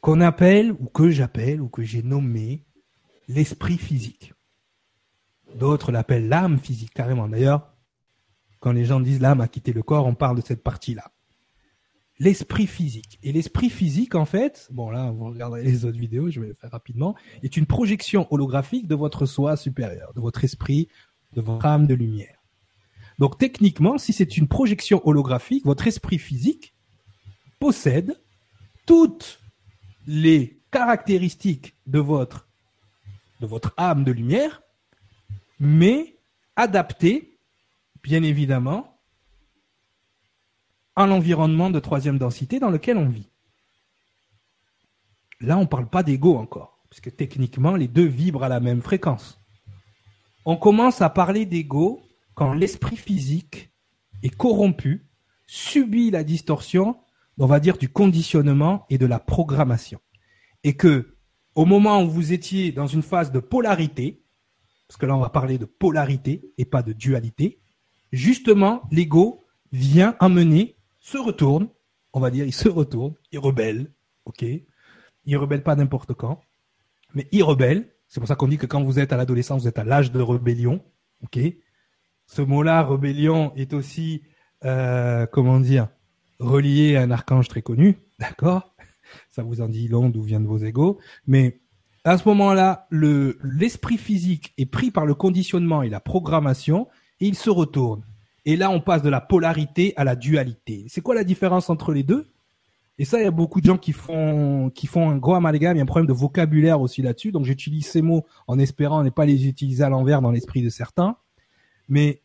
[0.00, 2.64] qu'on appelle, ou que j'appelle, ou que j'ai nommé
[3.28, 4.32] l'esprit physique.
[5.54, 7.28] D'autres l'appellent l'âme physique carrément.
[7.28, 7.72] D'ailleurs,
[8.58, 11.12] quand les gens disent l'âme a quitté le corps, on parle de cette partie-là.
[12.20, 13.18] L'esprit physique.
[13.24, 16.54] Et l'esprit physique, en fait, bon là, vous regarderez les autres vidéos, je vais le
[16.54, 20.88] faire rapidement, est une projection holographique de votre soi supérieur, de votre esprit,
[21.32, 22.36] de votre âme de lumière.
[23.18, 26.74] Donc techniquement, si c'est une projection holographique, votre esprit physique
[27.58, 28.20] possède
[28.86, 29.40] toutes
[30.06, 32.48] les caractéristiques de votre,
[33.40, 34.62] de votre âme de lumière
[35.60, 36.16] mais
[36.56, 37.38] adapté,
[38.02, 38.89] bien évidemment,
[41.06, 43.28] l'environnement de troisième densité dans lequel on vit.
[45.40, 48.82] Là, on ne parle pas d'ego encore, puisque techniquement, les deux vibrent à la même
[48.82, 49.40] fréquence.
[50.44, 52.02] On commence à parler d'ego
[52.34, 53.70] quand l'esprit physique
[54.22, 55.06] est corrompu,
[55.46, 56.96] subit la distorsion,
[57.38, 60.00] on va dire, du conditionnement et de la programmation.
[60.64, 61.16] Et que,
[61.54, 64.22] au moment où vous étiez dans une phase de polarité,
[64.90, 67.60] parce que là on va parler de polarité et pas de dualité,
[68.10, 71.68] justement l'ego vient amener, se retourne,
[72.12, 73.92] on va dire il se retourne, il rebelle,
[74.24, 74.44] ok?
[75.24, 76.40] Il rebelle pas n'importe quand,
[77.14, 77.92] mais il rebelle.
[78.08, 80.12] C'est pour ça qu'on dit que quand vous êtes à l'adolescence, vous êtes à l'âge
[80.12, 80.82] de rébellion,
[81.22, 81.38] ok?
[82.26, 84.22] Ce mot-là, rébellion, est aussi,
[84.64, 85.88] euh, comment dire,
[86.38, 88.74] relié à un archange très connu, d'accord?
[89.28, 91.60] Ça vous en dit long d'où viennent vos égaux, mais
[92.04, 96.88] à ce moment-là, le, l'esprit physique est pris par le conditionnement et la programmation
[97.20, 98.04] et il se retourne.
[98.46, 100.86] Et là, on passe de la polarité à la dualité.
[100.88, 102.30] C'est quoi la différence entre les deux?
[102.98, 105.76] Et ça, il y a beaucoup de gens qui font, qui font un gros amalgame.
[105.76, 107.32] Il y a un problème de vocabulaire aussi là-dessus.
[107.32, 110.68] Donc, j'utilise ces mots en espérant ne pas les utiliser à l'envers dans l'esprit de
[110.68, 111.16] certains.
[111.88, 112.20] Mais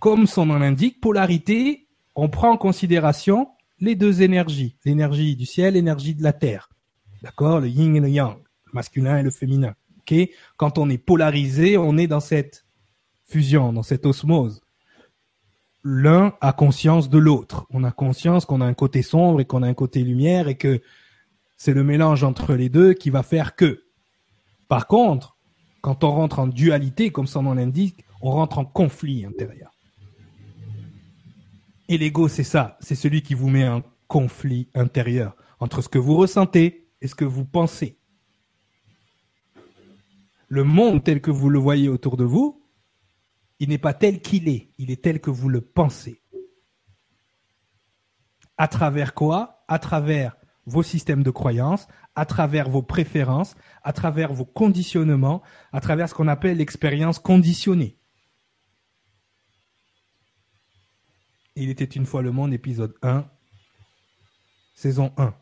[0.00, 3.48] comme son nom l'indique, polarité, on prend en considération
[3.78, 4.76] les deux énergies.
[4.84, 6.70] L'énergie du ciel, l'énergie de la terre.
[7.22, 7.60] D'accord?
[7.60, 8.36] Le yin et le yang
[8.72, 9.74] masculin et le féminin.
[10.00, 10.14] Ok?
[10.56, 12.64] Quand on est polarisé, on est dans cette
[13.24, 14.60] fusion, dans cette osmose.
[15.88, 17.64] L'un a conscience de l'autre.
[17.70, 20.56] On a conscience qu'on a un côté sombre et qu'on a un côté lumière et
[20.56, 20.82] que
[21.56, 23.84] c'est le mélange entre les deux qui va faire que.
[24.66, 25.36] Par contre,
[25.82, 29.70] quand on rentre en dualité, comme son nom l'indique, on rentre en conflit intérieur.
[31.88, 32.76] Et l'ego, c'est ça.
[32.80, 37.14] C'est celui qui vous met en conflit intérieur entre ce que vous ressentez et ce
[37.14, 37.96] que vous pensez
[40.48, 42.62] le monde tel que vous le voyez autour de vous,
[43.58, 46.20] il n'est pas tel qu'il est, il est tel que vous le pensez.
[48.58, 49.64] À travers quoi?
[49.68, 55.42] À travers vos systèmes de croyances, à travers vos préférences, à travers vos conditionnements,
[55.72, 57.98] à travers ce qu'on appelle l'expérience conditionnée.
[61.54, 63.26] Il était une fois le monde, épisode 1,
[64.74, 65.34] saison 1.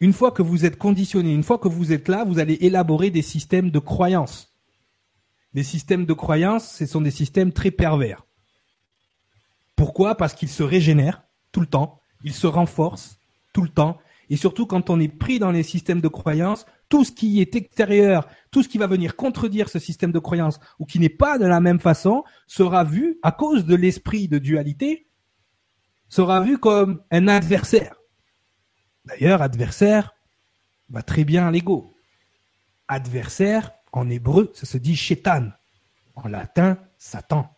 [0.00, 3.10] Une fois que vous êtes conditionné, une fois que vous êtes là, vous allez élaborer
[3.10, 4.53] des systèmes de croyances.
[5.54, 8.26] Les systèmes de croyances, ce sont des systèmes très pervers.
[9.76, 10.16] Pourquoi?
[10.16, 13.18] Parce qu'il se régénère tout le temps, il se renforce
[13.52, 13.98] tout le temps,
[14.30, 17.54] et surtout quand on est pris dans les systèmes de croyance, tout ce qui est
[17.54, 21.38] extérieur, tout ce qui va venir contredire ce système de croyance ou qui n'est pas
[21.38, 25.06] de la même façon, sera vu, à cause de l'esprit de dualité,
[26.08, 27.96] sera vu comme un adversaire.
[29.04, 30.14] D'ailleurs, adversaire
[30.88, 31.94] va très bien à l'ego.
[32.88, 35.48] Adversaire, en hébreu, ça se dit chétan.
[36.16, 37.48] En latin, Satan.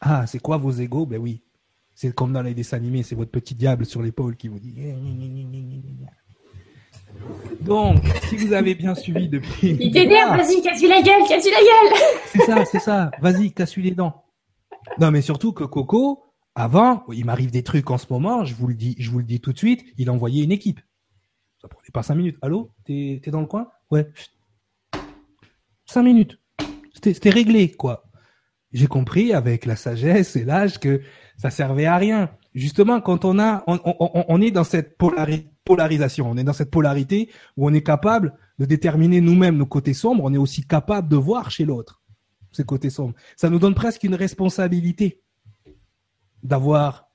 [0.00, 1.42] Ah, c'est quoi vos égos Ben oui,
[1.94, 4.74] c'est comme dans les dessins animés, c'est votre petit diable sur l'épaule qui vous dit.
[7.60, 9.76] Donc, si vous avez bien suivi depuis.
[9.80, 13.10] Il t'énerve, vas-y, casse-lui la gueule, casse-lui la gueule C'est ça, c'est ça.
[13.20, 14.24] Vas-y, casse-lui les dents.
[15.00, 18.68] Non, mais surtout que Coco, avant, il m'arrive des trucs en ce moment, je vous
[18.68, 20.80] le dis, je vous le dis tout de suite, il a envoyé une équipe.
[21.60, 22.36] Ça prenait pas cinq minutes.
[22.42, 22.70] Allô?
[22.84, 23.68] T'es dans le coin?
[23.90, 24.06] Ouais.
[25.86, 26.38] Cinq minutes.
[27.02, 28.10] C'était réglé, quoi.
[28.72, 31.00] J'ai compris avec la sagesse et l'âge que
[31.38, 32.30] ça servait à rien.
[32.54, 34.98] Justement, quand on a, on, est dans cette
[35.64, 39.94] polarisation, on est dans cette polarité où on est capable de déterminer nous-mêmes nos côtés
[39.94, 42.02] sombres, on est aussi capable de voir chez l'autre
[42.52, 43.14] ces côtés sombres.
[43.36, 45.22] Ça nous donne presque une responsabilité
[46.42, 47.10] d'avoir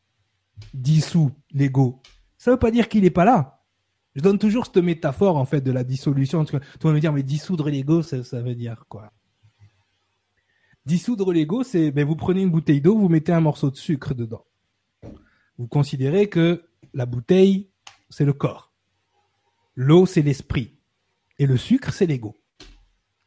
[0.73, 2.01] dissous l'ego.
[2.37, 3.60] Ça veut pas dire qu'il n'est pas là.
[4.15, 6.43] Je donne toujours cette métaphore en fait de la dissolution.
[6.43, 9.11] Tu vas me dire mais dissoudre l'ego, ça, veut dire quoi?
[10.85, 14.13] Dissoudre l'ego, c'est ben, vous prenez une bouteille d'eau, vous mettez un morceau de sucre
[14.13, 14.45] dedans.
[15.57, 17.69] Vous considérez que la bouteille,
[18.09, 18.73] c'est le corps.
[19.75, 20.79] L'eau, c'est l'esprit.
[21.37, 22.41] Et le sucre, c'est l'ego.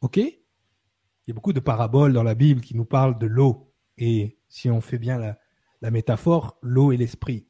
[0.00, 0.16] OK?
[0.16, 3.72] Il y a beaucoup de paraboles dans la Bible qui nous parlent de l'eau.
[3.96, 5.38] Et si on fait bien la,
[5.80, 7.46] la métaphore, l'eau et l'esprit.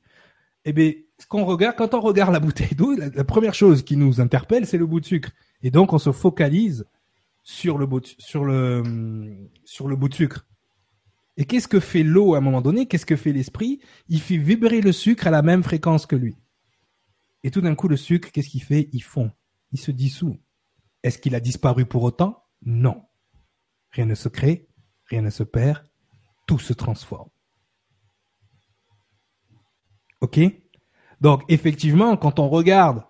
[0.64, 0.92] Eh bien,
[1.28, 5.00] quand on regarde la bouteille d'eau, la, première chose qui nous interpelle, c'est le bout
[5.00, 5.30] de sucre.
[5.62, 6.86] Et donc, on se focalise
[7.42, 8.82] sur le bout sur le
[9.64, 10.46] sur le bout de sucre.
[11.36, 12.86] Et qu'est-ce que fait l'eau à un moment donné?
[12.86, 13.80] Qu'est-ce que fait l'esprit?
[14.08, 16.36] Il fait vibrer le sucre à la même fréquence que lui.
[17.42, 18.88] Et tout d'un coup, le sucre, qu'est-ce qu'il fait?
[18.92, 19.30] Il fond.
[19.72, 20.38] Il se dissout.
[21.02, 22.44] Est-ce qu'il a disparu pour autant?
[22.62, 23.02] Non.
[23.90, 24.68] Rien ne se crée,
[25.06, 25.84] rien ne se perd,
[26.46, 27.28] tout se transforme.
[30.20, 30.40] OK?
[31.24, 33.02] Donc, effectivement, quand on regarde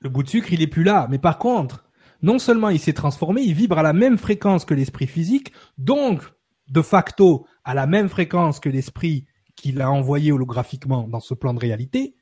[0.00, 1.06] le bout de sucre, il est plus là.
[1.08, 1.88] Mais par contre,
[2.22, 6.24] non seulement il s'est transformé, il vibre à la même fréquence que l'esprit physique, donc
[6.66, 11.54] de facto à la même fréquence que l'esprit qu'il a envoyé holographiquement dans ce plan
[11.54, 12.16] de réalité.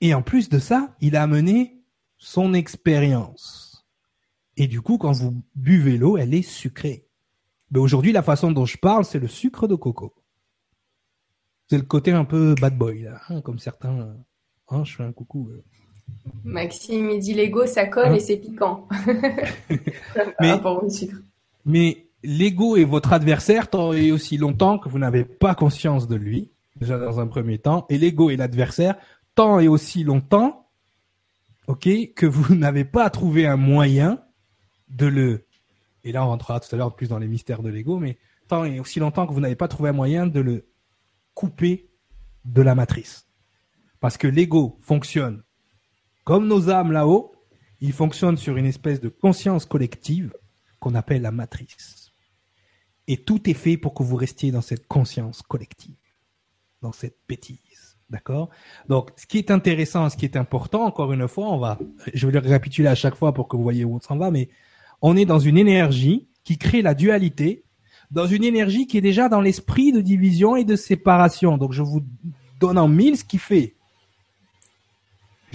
[0.00, 1.84] Et en plus de ça, il a amené
[2.18, 3.86] son expérience.
[4.56, 7.06] Et du coup, quand vous buvez l'eau, elle est sucrée.
[7.70, 10.16] Mais aujourd'hui, la façon dont je parle, c'est le sucre de coco.
[11.68, 14.14] C'est le côté un peu bad boy, là, hein, comme certains.
[14.68, 15.50] Hein, je fais un coucou.
[15.50, 15.62] Euh.
[16.44, 18.86] Maxime, il dit l'ego, ça colle hein et c'est piquant.
[20.40, 20.60] mais,
[21.64, 26.14] mais l'ego est votre adversaire tant et aussi longtemps que vous n'avez pas conscience de
[26.14, 28.96] lui, déjà dans un premier temps, et l'ego est l'adversaire
[29.34, 30.68] tant et aussi longtemps,
[31.66, 34.20] ok, que vous n'avez pas trouvé un moyen
[34.88, 35.46] de le,
[36.04, 38.64] et là on rentrera tout à l'heure plus dans les mystères de l'ego, mais tant
[38.64, 40.66] et aussi longtemps que vous n'avez pas trouvé un moyen de le
[41.36, 41.90] couper
[42.46, 43.28] de la matrice.
[44.00, 45.42] Parce que l'ego fonctionne
[46.24, 47.32] comme nos âmes là-haut,
[47.80, 50.34] il fonctionne sur une espèce de conscience collective
[50.80, 52.10] qu'on appelle la matrice.
[53.06, 55.94] Et tout est fait pour que vous restiez dans cette conscience collective,
[56.82, 57.96] dans cette bêtise.
[58.10, 58.50] D'accord?
[58.88, 61.78] Donc, ce qui est intéressant, ce qui est important, encore une fois, on va,
[62.12, 64.32] je vais le récapituler à chaque fois pour que vous voyez où on s'en va,
[64.32, 64.48] mais
[65.02, 67.65] on est dans une énergie qui crée la dualité,
[68.10, 71.58] dans une énergie qui est déjà dans l'esprit de division et de séparation.
[71.58, 72.02] Donc, je vous
[72.60, 73.76] donne en mille ce qui fait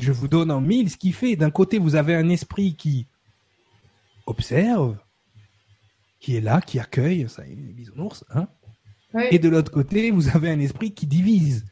[0.01, 1.35] je vous donne en mille ce qui fait.
[1.35, 3.07] D'un côté, vous avez un esprit qui
[4.25, 4.97] observe,
[6.19, 8.47] qui est là, qui accueille, ça, les bisounours, hein.
[9.29, 11.65] Et de l'autre côté, vous avez un esprit qui divise.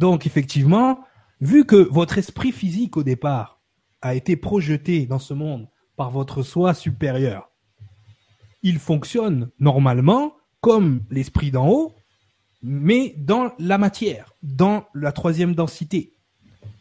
[0.00, 1.04] Donc, effectivement,
[1.40, 3.60] vu que votre esprit physique au départ
[4.02, 7.48] a été projeté dans ce monde par votre soi supérieur,
[8.64, 11.92] il fonctionne normalement comme l'esprit d'en haut,
[12.62, 16.14] mais dans la matière, dans la troisième densité.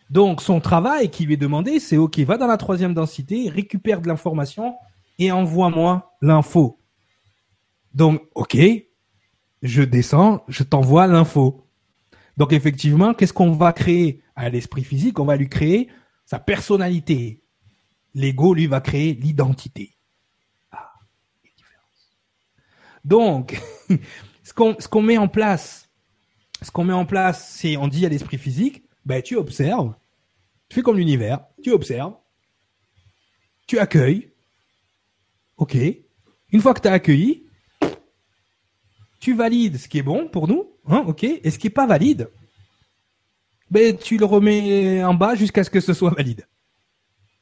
[0.09, 4.01] Donc son travail qui lui est demandé, c'est OK, va dans la troisième densité, récupère
[4.01, 4.75] de l'information
[5.19, 6.79] et envoie-moi l'info.
[7.93, 8.57] Donc OK,
[9.61, 11.67] je descends, je t'envoie l'info.
[12.37, 15.19] Donc effectivement, qu'est-ce qu'on va créer à l'esprit physique?
[15.19, 15.89] On va lui créer
[16.25, 17.43] sa personnalité.
[18.15, 19.97] L'ego, lui, va créer l'identité.
[20.71, 20.93] Ah,
[23.03, 23.59] Donc,
[24.43, 25.89] ce qu'on met en place,
[26.61, 29.93] ce qu'on met en place, c'est on dit à l'esprit physique, ben tu observes,
[30.69, 32.15] tu fais comme l'univers, tu observes,
[33.67, 34.31] tu accueilles.
[35.57, 35.77] Ok.
[36.51, 37.47] Une fois que tu as accueilli,
[39.19, 41.87] tu valides ce qui est bon pour nous, hein, ok, et ce qui est pas
[41.87, 42.29] valide,
[43.71, 46.47] ben tu le remets en bas jusqu'à ce que ce soit valide.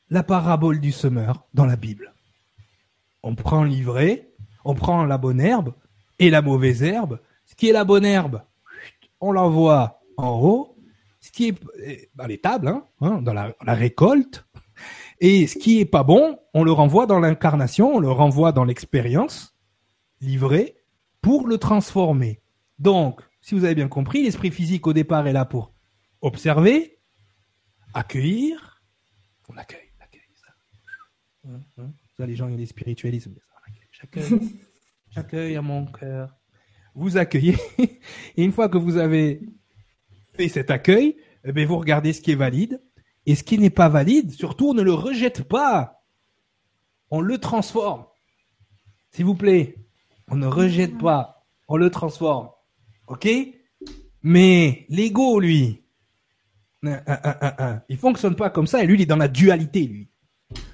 [0.10, 2.14] La parabole du semeur dans la Bible.
[3.24, 4.31] On prend l'ivraie,
[4.66, 5.74] on prend la bonne herbe
[6.20, 7.20] et la mauvaise herbe.
[7.46, 8.42] Ce qui est la bonne herbe,
[9.20, 10.78] on l'envoie en haut.
[11.20, 14.44] Ce qui est dans les tables, hein, hein, dans la, la récolte,
[15.20, 18.64] et ce qui est pas bon, on le renvoie dans l'incarnation, on le renvoie dans
[18.64, 19.56] l'expérience
[20.20, 20.76] livrée
[21.22, 22.42] pour le transformer.
[22.80, 25.74] Donc, si vous avez bien compris, l'esprit physique au départ est là pour
[26.22, 27.00] observer,
[27.94, 28.82] accueillir.
[29.50, 30.54] On accueille, on accueille ça.
[31.50, 31.92] Hein, hein.
[32.18, 33.30] ça les gens, ils les spiritualisent.
[34.02, 34.40] J'accueille,
[35.12, 36.36] j'accueille à mon cœur.
[36.96, 39.42] Vous accueillez, et une fois que vous avez
[40.34, 42.82] fait cet accueil, eh bien, vous regardez ce qui est valide,
[43.26, 46.04] et ce qui n'est pas valide, surtout, on ne le rejette pas.
[47.12, 48.06] On le transforme.
[49.12, 49.76] S'il vous plaît,
[50.30, 52.50] on ne rejette pas, on le transforme.
[53.08, 53.28] OK?
[54.24, 55.84] Mais l'ego, lui,
[56.84, 60.11] il fonctionne pas comme ça, et lui, il est dans la dualité, lui.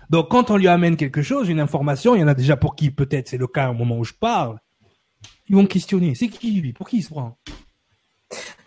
[0.10, 2.76] Donc, quand on lui amène quelque chose, une information, il y en a déjà pour
[2.76, 4.58] qui, peut-être, c'est le cas au moment où je parle,
[5.50, 6.16] ils vont questionner.
[6.16, 6.74] C'est qui, lui?
[6.74, 7.38] Pour qui il se prend?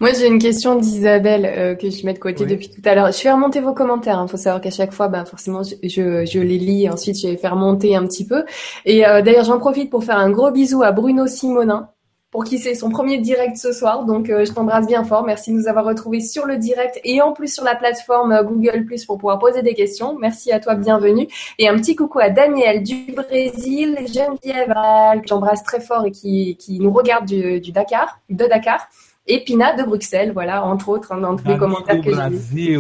[0.01, 3.13] Moi, j'ai une question d'Isabelle euh, que je mets de côté depuis tout à l'heure.
[3.13, 4.17] Je fais remonter vos commentaires.
[4.17, 4.27] Il hein.
[4.27, 6.89] faut savoir qu'à chaque fois, ben, forcément, je, je, les lis.
[6.89, 8.45] Ensuite, je vais faire monter un petit peu.
[8.87, 11.91] Et euh, d'ailleurs, j'en profite pour faire un gros bisou à Bruno Simonin,
[12.31, 14.05] pour qui c'est son premier direct ce soir.
[14.05, 15.25] Donc, euh, je t'embrasse bien fort.
[15.25, 18.85] Merci de nous avoir retrouvés sur le direct et en plus sur la plateforme Google
[18.85, 20.17] Plus pour pouvoir poser des questions.
[20.19, 21.27] Merci à toi, bienvenue.
[21.59, 24.73] Et un petit coucou à Daniel du Brésil, Geneviève,
[25.21, 28.89] que j'embrasse très fort et qui, qui nous regarde du, du Dakar, de Dakar
[29.27, 32.77] et Pina de Bruxelles, voilà, entre autres, hein, dans tous les commentaires que j'ai.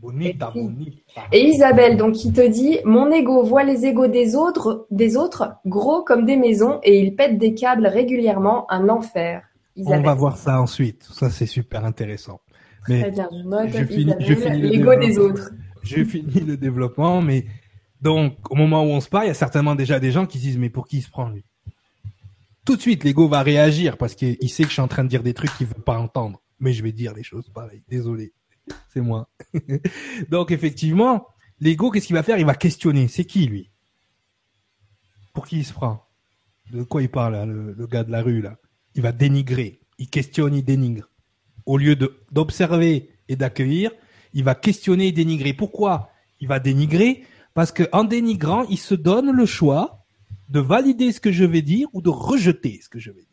[0.00, 1.07] Bonita, bonita.
[1.32, 5.54] Et Isabelle, donc, qui te dit, mon ego voit les égos des autres, des autres,
[5.66, 9.42] gros comme des maisons, et il pète des câbles régulièrement, un enfer.
[9.76, 11.04] On va voir ça ensuite.
[11.04, 12.40] Ça, c'est super intéressant.
[12.88, 15.50] Mais Très bien, je note, je finis, je finis l'ego des autres.
[15.82, 17.46] J'ai fini le développement, mais
[18.00, 20.38] donc, au moment où on se parle, il y a certainement déjà des gens qui
[20.38, 21.44] se disent, mais pour qui il se prend, lui?
[22.68, 25.08] tout de suite, l'ego va réagir parce qu'il sait que je suis en train de
[25.08, 26.42] dire des trucs qu'il veut pas entendre.
[26.60, 27.82] Mais je vais dire les choses pareilles.
[27.88, 28.34] Désolé.
[28.92, 29.28] C'est moi.
[30.30, 31.26] Donc, effectivement,
[31.60, 32.38] l'ego, qu'est-ce qu'il va faire?
[32.38, 33.08] Il va questionner.
[33.08, 33.70] C'est qui, lui?
[35.32, 36.04] Pour qui il se prend?
[36.72, 38.56] De quoi il parle, le, gars de la rue, là?
[38.94, 39.80] Il va dénigrer.
[39.98, 41.08] Il questionne, il dénigre.
[41.66, 41.96] Au lieu
[42.30, 43.92] d'observer et d'accueillir,
[44.32, 45.52] il va questionner et dénigrer.
[45.52, 46.10] Pourquoi?
[46.40, 47.24] Il va dénigrer?
[47.54, 50.06] Parce que en dénigrant, il se donne le choix
[50.48, 53.28] de valider ce que je vais dire ou de rejeter ce que je vais dire.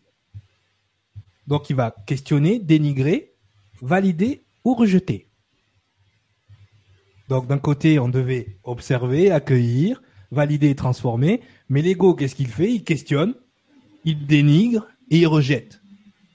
[1.48, 3.36] Donc il va questionner, dénigrer,
[3.82, 5.30] valider ou rejeter.
[7.30, 10.02] Donc d'un côté, on devait observer, accueillir,
[10.32, 12.72] valider et transformer, mais l'ego, qu'est-ce qu'il fait?
[12.72, 13.36] Il questionne,
[14.04, 15.82] il dénigre et il rejette.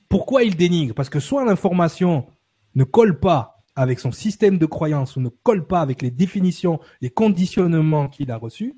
[0.09, 0.95] Pourquoi il dénigre?
[0.95, 2.27] Parce que soit l'information
[2.75, 6.81] ne colle pas avec son système de croyance ou ne colle pas avec les définitions,
[7.01, 8.75] les conditionnements qu'il a reçus,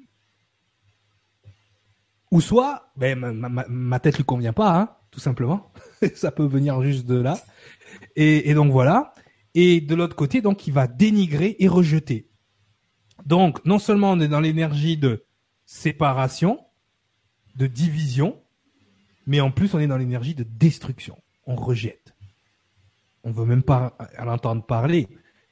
[2.30, 5.70] ou soit, ben, ma, ma, ma, tête lui convient pas, hein, tout simplement.
[6.14, 7.38] ça peut venir juste de là.
[8.16, 9.12] Et donc voilà.
[9.54, 12.28] Et de l'autre côté, donc, il va dénigrer et rejeter.
[13.26, 15.24] Donc, non seulement on est dans l'énergie de
[15.64, 16.60] séparation,
[17.56, 18.40] de division,
[19.26, 21.22] mais en plus on est dans l'énergie de destruction.
[21.46, 22.14] On rejette.
[23.24, 25.08] On veut même pas l'entendre parler.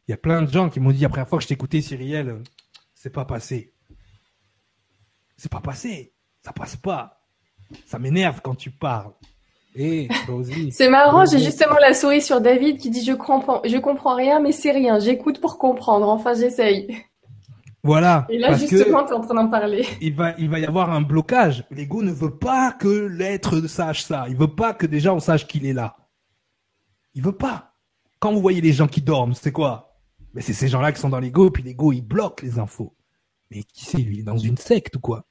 [0.09, 1.82] Il y a plein de gens qui m'ont dit la première fois que je t'écoutais,
[1.82, 2.42] Cyrielle,
[2.94, 3.72] c'est pas passé.
[5.36, 7.26] C'est pas passé ça passe pas.
[7.86, 9.12] Ça m'énerve quand tu parles.
[9.77, 10.09] Et
[10.73, 14.41] c'est marrant, j'ai justement la souris sur David qui dit je comprends, je comprends rien,
[14.41, 14.99] mais c'est rien.
[14.99, 16.09] J'écoute pour comprendre.
[16.09, 17.05] Enfin, j'essaye.
[17.83, 18.27] Voilà.
[18.29, 19.87] Et là, justement, tu es en train d'en parler.
[20.01, 21.64] Il va, il va y avoir un blocage.
[21.71, 24.27] L'ego ne veut pas que l'être sache ça.
[24.29, 25.97] Il veut pas que déjà on sache qu'il est là.
[27.14, 27.75] Il veut pas.
[28.18, 29.97] Quand vous voyez les gens qui dorment, c'est quoi?
[30.35, 32.95] Mais c'est ces gens-là qui sont dans l'ego, puis l'ego il bloque les infos.
[33.51, 33.99] Mais qui c'est?
[33.99, 35.25] Lui Il est dans une secte ou quoi?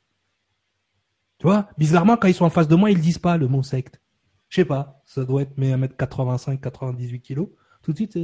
[1.38, 3.64] Tu vois, bizarrement, quand ils sont en face de moi, ils disent pas le mot
[3.64, 4.02] secte.
[4.50, 7.50] Je sais pas, ça doit être mes 1m85, 98 kilos.
[7.82, 8.20] Tout de suite,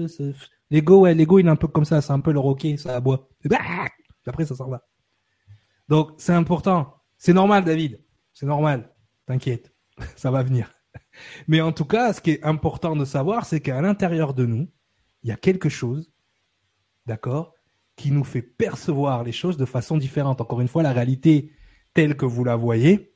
[0.69, 2.95] l'ego, ouais, l'ego, il est un peu comme ça, c'est un peu le roquet, ça
[2.95, 3.30] aboie.
[3.45, 3.59] Bah
[4.28, 4.84] après, ça s'en va.
[5.88, 6.95] Donc, c'est important.
[7.17, 8.03] C'est normal, David.
[8.34, 8.91] C'est normal.
[9.28, 9.73] T'inquiète.
[10.15, 10.71] ça va venir.
[11.47, 14.67] Mais en tout cas, ce qui est important de savoir, c'est qu'à l'intérieur de nous,
[15.23, 16.11] il y a quelque chose,
[17.05, 17.53] d'accord,
[17.95, 20.41] qui nous fait percevoir les choses de façon différente.
[20.41, 21.51] Encore une fois, la réalité,
[21.93, 23.13] telle que vous la voyez,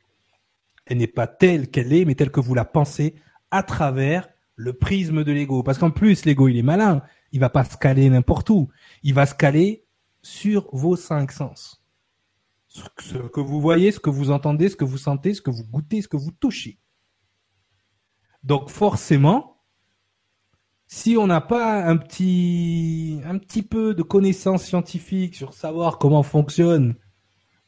[0.89, 3.15] elle n'est pas telle qu'elle est, mais telle que vous la pensez
[3.51, 5.63] à travers le prisme de l'ego.
[5.63, 7.01] Parce qu'en plus, l'ego, il est malin.
[7.31, 8.69] Il va pas se caler n'importe où.
[9.03, 9.85] Il va se caler
[10.21, 11.83] sur vos cinq sens.
[12.67, 15.63] Ce que vous voyez, ce que vous entendez, ce que vous sentez, ce que vous
[15.63, 16.79] goûtez, ce que vous touchez.
[18.43, 19.61] Donc forcément,
[20.87, 26.23] si on n'a pas un petit, un petit peu de connaissances scientifiques sur savoir comment
[26.23, 26.95] fonctionne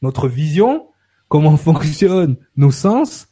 [0.02, 0.91] notre vision,
[1.32, 3.26] comment fonctionnent nos sens,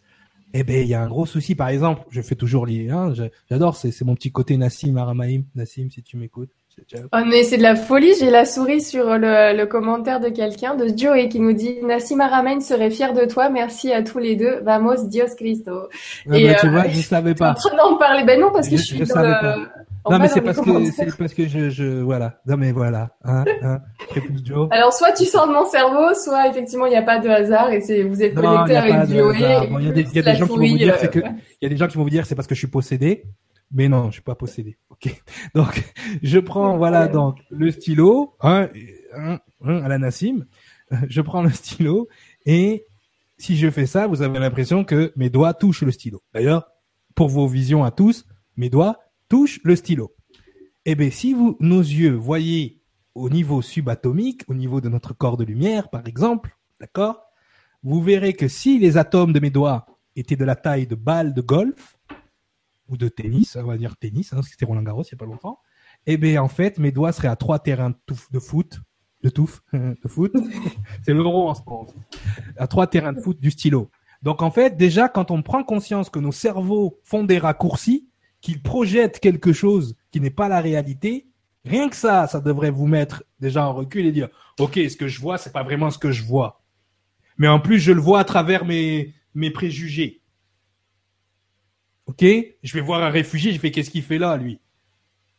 [0.55, 1.55] eh ben il y a un gros souci.
[1.55, 3.12] Par exemple, je fais toujours les, hein,
[3.51, 5.42] j'adore, c'est mon petit côté Nassim Aramaim.
[5.55, 6.51] Nassim, si tu m'écoutes.
[7.12, 8.14] Oh, mais c'est de la folie.
[8.18, 12.20] J'ai la souris sur le, le commentaire de quelqu'un, de Joey, qui nous dit Nassim
[12.20, 13.51] Aramain serait fier de toi.
[13.51, 14.61] Merci à tous les deux.
[14.62, 15.88] Vamos, Dios Cristo.
[16.30, 17.51] Ah Et bah, tu euh, vois, je savais pas.
[17.51, 18.24] En train d'en parler.
[18.24, 19.66] Ben non, parce que je, suis dans le,
[20.09, 22.40] non, mais c'est parce que c'est parce que je, je voilà.
[22.46, 23.16] Non mais voilà.
[23.24, 23.80] Hein, hein.
[24.70, 27.70] Alors soit tu sors de mon cerveau, soit effectivement il n'y a pas de hasard
[27.70, 29.68] et c'est vous êtes connecté avec Joey.
[29.80, 31.62] Il y a des, y a des gens qui vont vous dire c'est que il
[31.62, 33.24] y a des gens qui vont vous dire c'est parce que je suis possédé.
[33.72, 34.78] Mais non, je suis pas possédé.
[34.90, 35.14] Ok.
[35.55, 35.84] Donc
[36.22, 38.68] je prends voilà donc le stylo, hein,
[39.14, 40.46] hein, hein, à la Nassim.
[41.09, 42.09] Je prends le stylo
[42.46, 42.84] et
[43.38, 46.20] si je fais ça, vous avez l'impression que mes doigts touchent le stylo.
[46.34, 46.66] D'ailleurs,
[47.14, 48.26] pour vos visions à tous,
[48.57, 48.98] mes doigts
[49.30, 50.14] touche le stylo.
[50.84, 52.82] Eh bien, si vous, nos yeux voyez
[53.14, 57.22] au niveau subatomique, au niveau de notre corps de lumière, par exemple, d'accord,
[57.82, 61.32] vous verrez que si les atomes de mes doigts étaient de la taille de balles
[61.32, 61.96] de golf,
[62.88, 65.16] ou de tennis, on va dire tennis, hein, parce que c'était Roland Garros il n'y
[65.16, 65.60] a pas longtemps,
[66.06, 67.94] eh bien, en fait, mes doigts seraient à trois terrains
[68.32, 68.80] de foot,
[69.22, 70.32] de touffe, de foot,
[71.04, 71.86] c'est l'euro en ce moment,
[72.56, 73.90] à trois terrains de foot du stylo.
[74.22, 78.09] Donc, en fait, déjà, quand on prend conscience que nos cerveaux font des raccourcis,
[78.41, 81.26] qu'il projette quelque chose qui n'est pas la réalité,
[81.64, 84.28] rien que ça, ça devrait vous mettre déjà en recul et dire,
[84.59, 86.62] OK, ce que je vois, c'est pas vraiment ce que je vois.
[87.38, 90.20] Mais en plus, je le vois à travers mes, mes préjugés.
[92.07, 92.24] OK?
[92.62, 94.61] Je vais voir un réfugié, je fais qu'est-ce qu'il fait là, lui?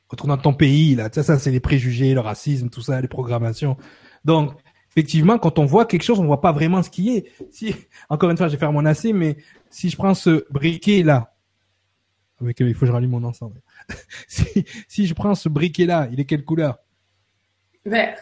[0.08, 1.10] Retourne dans ton pays, là.
[1.12, 3.78] Ça, ça, c'est les préjugés, le racisme, tout ça, les programmations.
[4.26, 4.54] Donc,
[4.89, 7.32] effectivement, quand on voit quelque chose, on voit pas vraiment ce qui est.
[7.49, 7.76] Si,
[8.10, 9.38] encore une fois, je vais faire mon AC, mais
[9.70, 11.30] si je prends ce briquet là,
[12.41, 13.61] il faut que je rallume mon ensemble.
[14.27, 16.79] si, je prends ce briquet-là, il est quelle couleur?
[17.85, 18.17] Vert.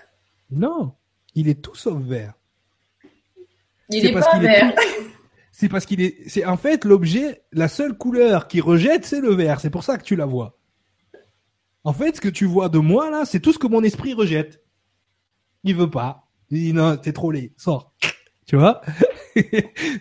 [0.51, 0.93] Non,
[1.35, 2.33] il est tout sauf vert.
[3.89, 4.73] Il est, pas vert.
[5.51, 6.17] C'est parce qu'il est.
[6.27, 9.59] C'est en fait l'objet, la seule couleur qui rejette, c'est le vert.
[9.59, 10.57] C'est pour ça que tu la vois.
[11.83, 14.13] En fait, ce que tu vois de moi là, c'est tout ce que mon esprit
[14.13, 14.63] rejette.
[15.63, 16.29] Il veut pas.
[16.49, 17.93] Il dit non, t'es trop laid, sors.
[18.45, 18.81] Tu vois?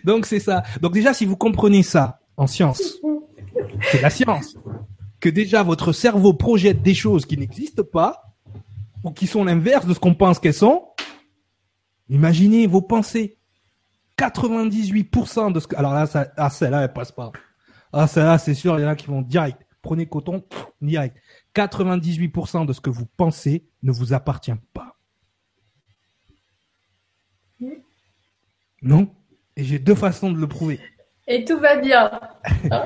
[0.05, 0.63] Donc c'est ça.
[0.81, 2.99] Donc déjà, si vous comprenez ça en science,
[3.91, 4.57] c'est la science.
[5.19, 8.35] Que déjà votre cerveau projette des choses qui n'existent pas
[9.03, 10.85] ou qui sont l'inverse de ce qu'on pense qu'elles sont.
[12.09, 13.37] Imaginez vos pensées.
[14.17, 15.75] 98% de ce que...
[15.75, 16.05] Alors là,
[16.35, 17.31] ah, celle-là, elle passe pas.
[17.93, 19.65] Ah, celle-là, c'est sûr, il y en a qui vont direct.
[19.81, 20.43] Prenez coton,
[20.81, 21.15] direct.
[21.55, 24.97] 98% de ce que vous pensez ne vous appartient pas.
[28.81, 29.13] Non?
[29.55, 30.79] Et j'ai deux façons de le prouver.
[31.31, 32.09] Et tout va bien.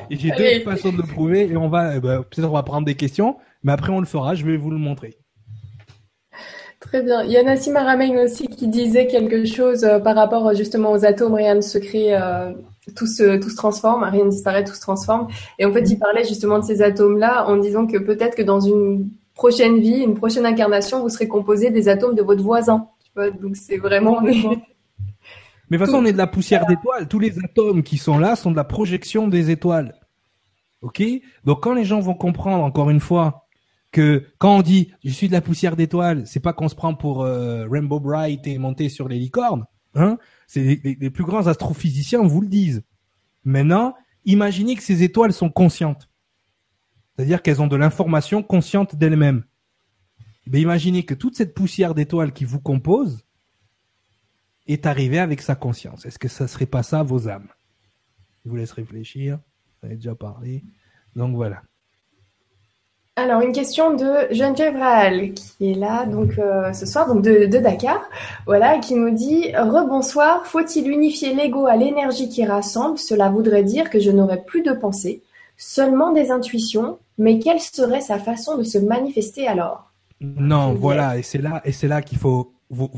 [0.09, 2.63] et j'ai deux façons de le prouver et on va, eh ben, peut-être on va
[2.63, 5.17] prendre des questions, mais après on le fera, je vais vous le montrer.
[6.81, 7.23] Très bien.
[7.23, 10.91] Il y a Nassim Aramein aussi qui disait quelque chose euh, par rapport euh, justement
[10.91, 12.51] aux atomes, rien ne se crée, euh,
[12.97, 15.29] tout, se, tout se transforme, rien ne disparaît, tout se transforme.
[15.57, 18.59] Et en fait, il parlait justement de ces atomes-là en disant que peut-être que dans
[18.59, 22.89] une prochaine vie, une prochaine incarnation, vous serez composé des atomes de votre voisin.
[23.05, 24.21] Tu vois Donc c'est vraiment...
[25.73, 27.07] Mais de toute façon, on est de la poussière d'étoiles.
[27.07, 29.95] Tous les atomes qui sont là sont de la projection des étoiles.
[30.83, 31.01] Ok?
[31.45, 33.47] Donc quand les gens vont comprendre, encore une fois,
[33.91, 36.93] que quand on dit je suis de la poussière d'étoiles, c'est pas qu'on se prend
[36.93, 39.65] pour euh, Rainbow Bright et monter sur les licornes.
[39.95, 40.19] Hein?
[40.45, 42.83] C'est les, les, plus grands astrophysiciens vous le disent.
[43.43, 43.95] Maintenant,
[44.25, 46.07] imaginez que ces étoiles sont conscientes.
[47.15, 49.43] C'est-à-dire qu'elles ont de l'information consciente d'elles-mêmes.
[50.45, 53.25] Mais imaginez que toute cette poussière d'étoiles qui vous compose,
[54.67, 56.05] est arrivé avec sa conscience.
[56.05, 57.49] Est-ce que ça serait pas ça vos âmes?
[58.43, 59.39] Je vous laisse réfléchir.
[59.81, 60.63] Vous avez déjà parlé.
[61.15, 61.61] Donc voilà.
[63.15, 67.45] Alors une question de Geneviève Rahal qui est là donc euh, ce soir donc de,
[67.45, 68.01] Dakar
[68.47, 72.97] voilà qui nous dit rebonsoir faut-il unifier l'ego à l'énergie qui rassemble?
[72.97, 75.21] Cela voudrait dire que je n'aurais plus de pensée
[75.57, 79.91] seulement des intuitions mais quelle serait sa façon de se manifester alors?
[80.19, 82.89] Non voilà et c'est là et c'est là qu'il faut vous,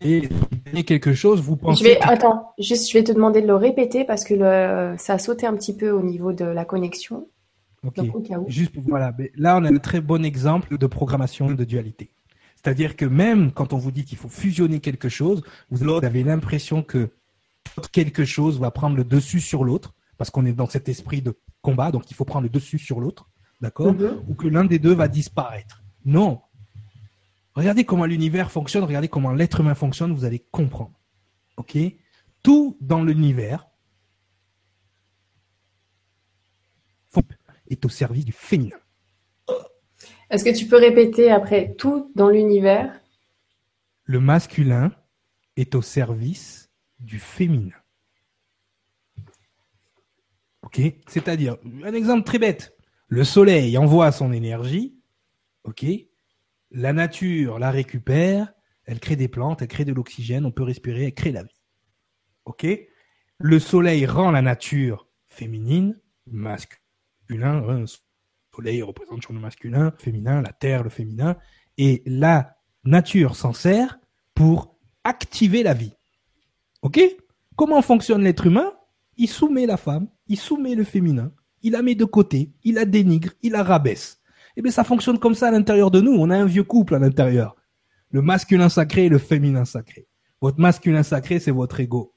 [0.00, 1.84] et quelque chose, vous pensez.
[1.84, 5.14] Je vais, attends, juste, je vais te demander de le répéter parce que le, ça
[5.14, 7.26] a sauté un petit peu au niveau de la connexion.
[7.86, 8.00] Ok.
[8.48, 9.14] Juste, voilà.
[9.36, 12.10] Là, on a un très bon exemple de programmation de dualité.
[12.56, 16.82] C'est-à-dire que même quand on vous dit qu'il faut fusionner quelque chose, vous avez l'impression
[16.82, 17.10] que
[17.92, 21.34] quelque chose va prendre le dessus sur l'autre parce qu'on est dans cet esprit de
[21.62, 23.28] combat, donc il faut prendre le dessus sur l'autre,
[23.60, 24.24] d'accord mm-hmm.
[24.28, 25.84] Ou que l'un des deux va disparaître.
[26.04, 26.40] Non,
[27.58, 30.94] Regardez comment l'univers fonctionne, regardez comment l'être humain fonctionne, vous allez comprendre.
[31.56, 31.76] OK?
[32.40, 33.68] Tout dans l'univers
[37.68, 38.78] est au service du féminin.
[40.30, 43.00] Est-ce que tu peux répéter après tout dans l'univers?
[44.04, 44.92] Le masculin
[45.56, 47.74] est au service du féminin.
[50.62, 50.80] Ok?
[51.08, 52.78] C'est-à-dire, un exemple très bête.
[53.08, 54.96] Le soleil envoie son énergie.
[55.64, 55.84] Ok?
[56.70, 58.52] La nature la récupère.
[58.84, 61.60] Elle crée des plantes, elle crée de l'oxygène, on peut respirer, elle crée la vie.
[62.46, 62.66] Ok?
[63.38, 66.80] Le soleil rend la nature féminine, masculin.
[67.28, 67.84] Le
[68.54, 71.36] soleil représente le masculin, féminin, la terre, le féminin.
[71.76, 73.98] Et la nature s'en sert
[74.34, 75.92] pour activer la vie.
[76.82, 76.98] Ok?
[77.56, 78.72] Comment fonctionne l'être humain?
[79.16, 82.84] Il soumet la femme, il soumet le féminin, il la met de côté, il la
[82.84, 84.17] dénigre, il la rabaisse.
[84.58, 86.10] Eh bien, ça fonctionne comme ça à l'intérieur de nous.
[86.10, 87.54] On a un vieux couple à l'intérieur.
[88.10, 90.08] Le masculin sacré et le féminin sacré.
[90.40, 92.12] Votre masculin sacré, c'est votre ego.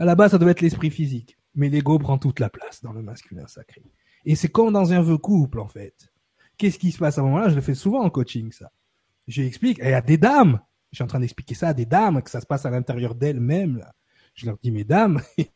[0.00, 1.38] À la base, ça doit être l'esprit physique.
[1.54, 3.84] Mais l'ego prend toute la place dans le masculin sacré.
[4.24, 6.12] Et c'est comme dans un vieux couple, en fait.
[6.58, 7.50] Qu'est-ce qui se passe à ce moment-là?
[7.50, 8.72] Je le fais souvent en coaching, ça.
[9.28, 9.78] Je explique.
[9.78, 10.58] Il y a des dames.
[10.90, 13.14] Je suis en train d'expliquer ça à des dames, que ça se passe à l'intérieur
[13.14, 13.84] d'elles-mêmes.
[14.34, 15.20] Je leur dis, mesdames,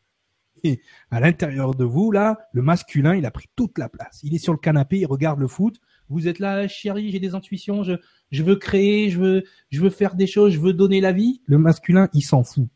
[1.09, 4.19] à l'intérieur de vous, là, le masculin, il a pris toute la place.
[4.23, 5.77] Il est sur le canapé, il regarde le foot.
[6.09, 7.93] Vous êtes là, chérie, j'ai des intuitions, je,
[8.31, 11.41] je veux créer, je veux, je veux faire des choses, je veux donner la vie.
[11.45, 12.67] Le masculin, il s'en fout.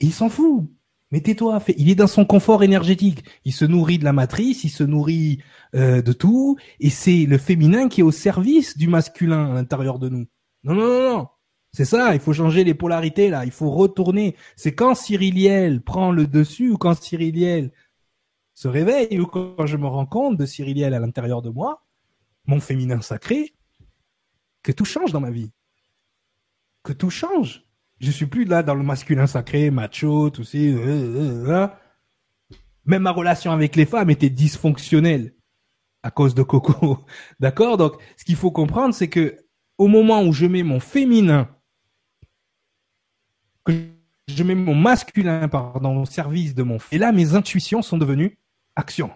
[0.00, 0.68] Il s'en fout.
[1.12, 3.22] Mais tais-toi, il est dans son confort énergétique.
[3.44, 5.42] Il se nourrit de la matrice, il se nourrit
[5.74, 9.98] euh, de tout, et c'est le féminin qui est au service du masculin à l'intérieur
[9.98, 10.26] de nous.
[10.64, 11.28] Non, non, non, non.
[11.74, 14.36] C'est ça, il faut changer les polarités là, il faut retourner.
[14.56, 17.72] C'est quand Cyriliel prend le dessus ou quand Cyriliel
[18.54, 21.86] se réveille ou quand je me rends compte de Cyriliel à l'intérieur de moi,
[22.44, 23.54] mon féminin sacré,
[24.62, 25.50] que tout change dans ma vie.
[26.82, 27.64] Que tout change.
[28.00, 30.58] Je suis plus là dans le masculin sacré, macho, tout ça.
[30.58, 31.68] Euh, euh, euh,
[32.84, 35.34] Même ma relation avec les femmes était dysfonctionnelle
[36.02, 36.98] à cause de Coco.
[37.40, 37.76] D'accord?
[37.78, 39.38] Donc, ce qu'il faut comprendre, c'est que
[39.78, 41.48] au moment où je mets mon féminin
[43.64, 43.72] que
[44.28, 48.38] je mets mon masculin pardon, au service de mon et là mes intuitions sont devenues
[48.76, 49.10] action.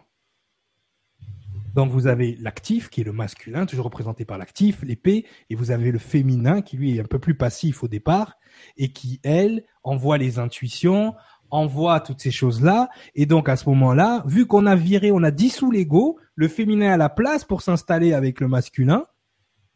[1.74, 5.70] Donc vous avez l'actif qui est le masculin, toujours représenté par l'actif, l'épée, et vous
[5.70, 8.38] avez le féminin qui lui est un peu plus passif au départ
[8.78, 11.14] et qui elle envoie les intuitions,
[11.51, 12.88] envoie toutes ces choses-là.
[13.14, 16.92] Et donc à ce moment-là, vu qu'on a viré, on a dissous l'ego, le féminin
[16.92, 19.05] a la place pour s'installer avec le masculin,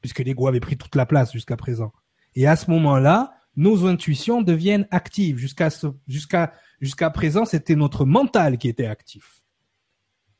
[0.00, 1.92] puisque l'ego avait pris toute la place jusqu'à présent.
[2.34, 5.36] Et à ce moment-là, nos intuitions deviennent actives.
[5.36, 5.68] Jusqu'à
[6.08, 9.42] jusqu'à jusqu'à présent, c'était notre mental qui était actif.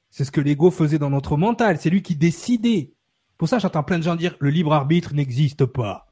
[0.09, 1.79] C'est ce que l'ego faisait dans notre mental.
[1.79, 2.95] C'est lui qui décidait.
[3.37, 6.11] Pour ça, j'entends plein de gens dire le libre arbitre n'existe pas.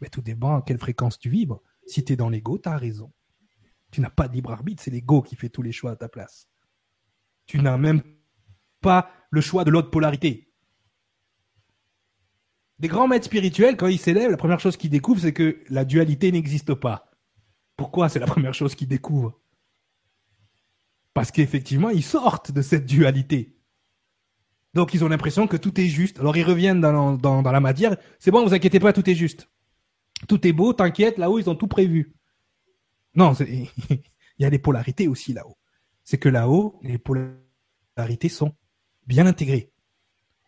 [0.00, 1.62] Mais tout dépend à quelle fréquence tu vibres.
[1.86, 3.12] Si tu es dans l'ego, tu as raison.
[3.90, 6.08] Tu n'as pas de libre arbitre, c'est l'ego qui fait tous les choix à ta
[6.08, 6.48] place.
[7.44, 8.02] Tu n'as même
[8.80, 10.45] pas le choix de l'autre polarité.
[12.78, 15.84] Des grands maîtres spirituels, quand ils s'élèvent, la première chose qu'ils découvrent, c'est que la
[15.84, 17.10] dualité n'existe pas.
[17.76, 19.38] Pourquoi c'est la première chose qu'ils découvrent?
[21.14, 23.56] Parce qu'effectivement, ils sortent de cette dualité.
[24.74, 26.20] Donc ils ont l'impression que tout est juste.
[26.20, 27.96] Alors ils reviennent dans, la matière.
[28.18, 29.48] C'est bon, vous inquiétez pas, tout est juste.
[30.28, 32.14] Tout est beau, t'inquiète, là-haut, ils ont tout prévu.
[33.14, 33.70] Non, il
[34.38, 35.56] y a des polarités aussi là-haut.
[36.04, 38.54] C'est que là-haut, les polarités sont
[39.06, 39.72] bien intégrées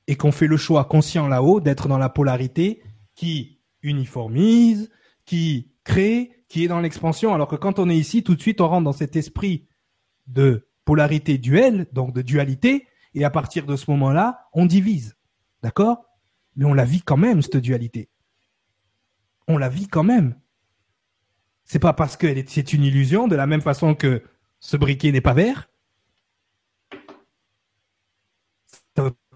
[0.08, 2.82] et qu'on fait le choix conscient là-haut d'être dans la polarité
[3.14, 4.90] qui uniformise,
[5.24, 8.60] qui crée, qui est dans l'expansion, alors que quand on est ici, tout de suite,
[8.60, 9.68] on rentre dans cet esprit
[10.26, 15.16] de polarité duelle, donc de dualité, et à partir de ce moment-là, on divise.
[15.62, 16.06] D'accord?
[16.56, 18.08] Mais on la vit quand même, cette dualité.
[19.46, 20.36] On la vit quand même.
[21.64, 24.22] C'est pas parce que c'est une illusion, de la même façon que
[24.58, 25.68] ce briquet n'est pas vert,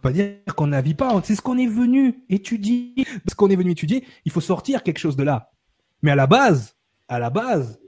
[0.03, 1.21] pas dire qu'on ne pas.
[1.25, 3.07] C'est ce qu'on est venu étudier.
[3.29, 5.51] Ce qu'on est venu étudier, il faut sortir quelque chose de là.
[6.03, 6.77] Mais à la base,
[7.09, 7.81] à la base,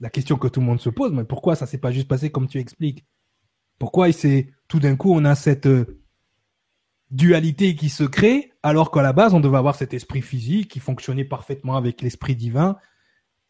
[0.00, 2.30] la question que tout le monde se pose, mais pourquoi ça s'est pas juste passé
[2.30, 3.06] comme tu expliques?
[3.78, 6.00] Pourquoi c'est tout d'un coup on a cette euh,
[7.10, 10.80] dualité qui se crée alors qu'à la base on devait avoir cet esprit physique qui
[10.80, 12.76] fonctionnait parfaitement avec l'esprit divin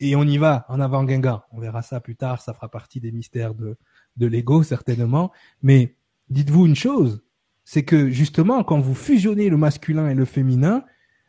[0.01, 1.47] et on y va en avant Guinga.
[1.53, 3.77] On verra ça plus tard, ça fera partie des mystères de
[4.17, 5.33] de l'ego certainement.
[5.63, 5.97] Mais
[6.29, 7.23] dites-vous une chose,
[7.69, 10.85] c'est que justement, quand vous fusionnez le masculin et le féminin,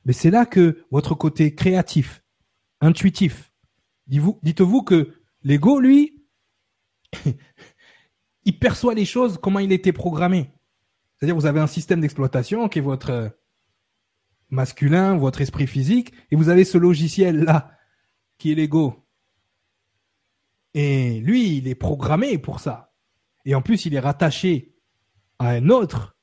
[0.06, 2.24] mais c'est là que votre côté créatif,
[2.80, 3.52] intuitif,
[4.06, 6.24] dites-vous que l'ego, lui,
[8.46, 10.52] il perçoit les choses comment il était programmé.
[11.16, 13.36] C'est-à-dire, vous avez un système d'exploitation qui est votre
[14.50, 17.72] masculin, votre esprit physique, et vous avez ce logiciel-là,
[18.38, 19.10] qui est l'ego.
[20.76, 22.94] Et lui, il est programmé pour ça.
[23.44, 24.76] Et en plus, il est rattaché
[25.40, 26.17] à un autre, euh,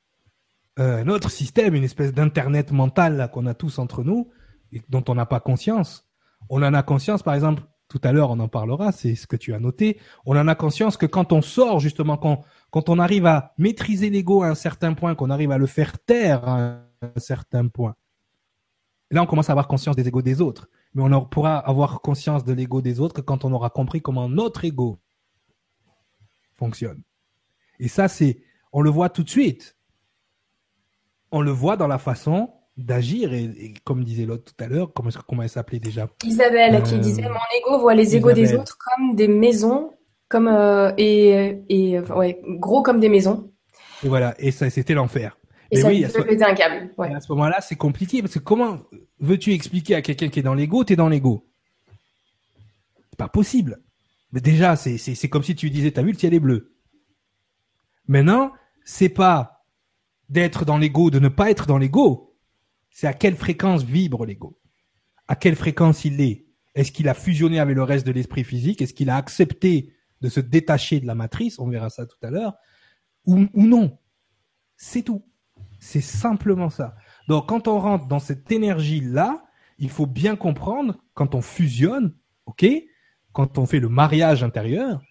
[0.77, 4.29] un autre système, une espèce d'internet mental qu'on a tous entre nous,
[4.71, 6.07] et dont on n'a pas conscience.
[6.49, 9.35] On en a conscience, par exemple, tout à l'heure, on en parlera, c'est ce que
[9.35, 9.99] tu as noté.
[10.25, 14.09] On en a conscience que quand on sort, justement, quand, quand on arrive à maîtriser
[14.09, 17.95] l'ego à un certain point, qu'on arrive à le faire taire à un certain point,
[19.11, 20.67] là, on commence à avoir conscience des égos des autres.
[20.93, 24.65] Mais on pourra avoir conscience de l'ego des autres quand on aura compris comment notre
[24.65, 24.99] ego
[26.55, 27.01] fonctionne.
[27.79, 29.74] Et ça, c'est, on le voit tout de suite.
[31.35, 35.09] On le voit dans la façon d'agir et, comme disait l'autre tout à l'heure, comment,
[35.27, 36.07] comment elle s'appelait déjà?
[36.23, 39.91] Isabelle qui euh, disait mon ego voit les égos des autres comme des maisons,
[40.29, 43.51] comme euh, et, et ouais, gros comme des maisons.
[44.01, 45.37] Et voilà, et ça c'était l'enfer.
[45.71, 46.89] Et ça oui, à ce, un câble.
[46.99, 48.79] À ce moment-là, c'est compliqué parce que comment
[49.19, 51.49] veux-tu expliquer à quelqu'un qui est dans l'ego, t'es dans l'ego?
[53.09, 53.81] C'est pas possible.
[54.31, 56.71] Mais déjà, c'est c'est comme si tu disais, t'as vu le ciel est bleu?
[58.07, 58.53] Maintenant,
[58.85, 59.54] c'est pas
[60.29, 62.35] d'être dans l'ego, de ne pas être dans l'ego
[62.95, 64.57] c'est à quelle fréquence vibre l'ego?
[65.27, 66.45] À quelle fréquence il est?
[66.75, 68.81] Est-ce qu'il a fusionné avec le reste de l'esprit physique?
[68.81, 71.59] Est-ce qu'il a accepté de se détacher de la matrice?
[71.59, 72.53] On verra ça tout à l'heure.
[73.25, 73.99] Ou, ou non.
[74.77, 75.25] C'est tout.
[75.77, 76.95] C'est simplement ça.
[77.27, 79.43] Donc quand on rentre dans cette énergie-là,
[79.77, 82.15] il faut bien comprendre, quand on fusionne,
[82.45, 82.65] ok,
[83.33, 85.01] quand on fait le mariage intérieur,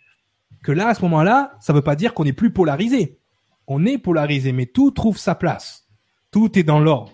[0.63, 3.21] que là, à ce moment-là, ça ne veut pas dire qu'on est plus polarisé.
[3.67, 5.89] On est polarisé, mais tout trouve sa place.
[6.31, 7.13] Tout est dans l'ordre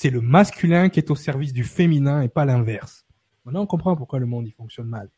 [0.00, 3.04] c'est le masculin qui est au service du féminin et pas l'inverse.
[3.44, 5.08] Maintenant, on comprend pourquoi le monde il fonctionne mal.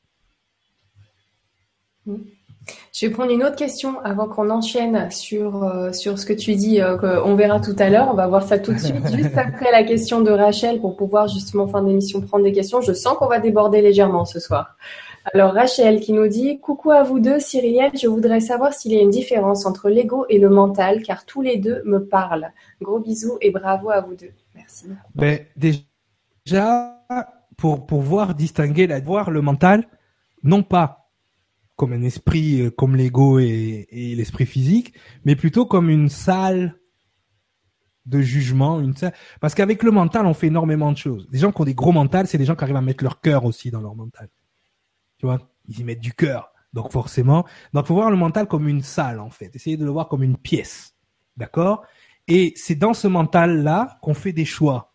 [2.07, 2.17] Hmm.
[2.91, 6.55] Je vais prendre une autre question avant qu'on enchaîne sur, euh, sur ce que tu
[6.55, 8.09] dis, euh, qu'on verra tout à l'heure.
[8.11, 11.29] On va voir ça tout de suite, juste après la question de Rachel, pour pouvoir
[11.29, 12.81] justement, fin d'émission, prendre des questions.
[12.81, 14.77] Je sens qu'on va déborder légèrement ce soir.
[15.35, 18.99] Alors Rachel qui nous dit Coucou à vous deux, Cyrielle, je voudrais savoir s'il y
[18.99, 22.53] a une différence entre l'ego et le mental, car tous les deux me parlent.
[22.81, 24.33] Gros bisous et bravo à vous deux.
[25.15, 27.05] Ben, déjà,
[27.57, 29.87] pour pouvoir distinguer, la, voir le mental,
[30.43, 31.11] non pas
[31.77, 34.93] comme un esprit, euh, comme l'ego et, l'esprit physique,
[35.25, 36.77] mais plutôt comme une salle
[38.05, 38.93] de jugement, une
[39.41, 41.27] parce qu'avec le mental, on fait énormément de choses.
[41.33, 43.21] Les gens qui ont des gros mentales, c'est des gens qui arrivent à mettre leur
[43.21, 44.29] cœur aussi dans leur mental.
[45.21, 46.51] Tu vois, ils y mettent du cœur.
[46.73, 47.45] Donc forcément,
[47.75, 49.55] donc faut voir le mental comme une salle en fait.
[49.55, 50.95] Essayez de le voir comme une pièce,
[51.37, 51.85] d'accord?
[52.27, 54.95] Et c'est dans ce mental-là qu'on fait des choix.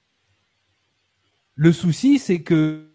[1.53, 2.91] Le souci, c'est que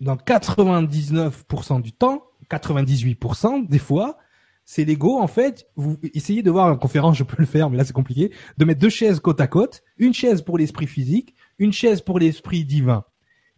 [0.00, 4.16] dans 99% du temps, 98% des fois,
[4.64, 7.76] c'est l'ego, en fait, vous essayez de voir en conférence, je peux le faire, mais
[7.76, 11.34] là c'est compliqué, de mettre deux chaises côte à côte, une chaise pour l'esprit physique,
[11.58, 13.04] une chaise pour l'esprit divin.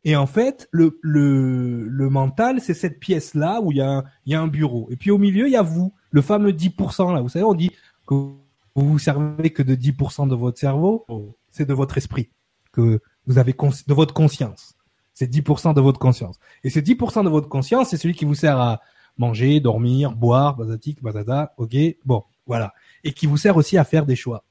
[0.07, 4.05] Et en fait, le, le, le mental, c'est cette pièce-là où il y, a un,
[4.25, 4.87] il y a un bureau.
[4.89, 7.21] Et puis au milieu, il y a vous, le fameux 10%, là.
[7.21, 7.73] Vous savez, on dit
[8.07, 8.39] que vous
[8.77, 11.05] vous servez que de 10% de votre cerveau,
[11.51, 12.31] c'est de votre esprit
[12.71, 14.77] que vous avez de votre conscience.
[15.13, 16.39] C'est 10% de votre conscience.
[16.63, 18.81] Et ces 10% de votre conscience, c'est celui qui vous sert à
[19.19, 22.75] manger, dormir, boire, bazatique, bazada, ok, bon, voilà.
[23.03, 24.45] Et qui vous sert aussi à faire des choix.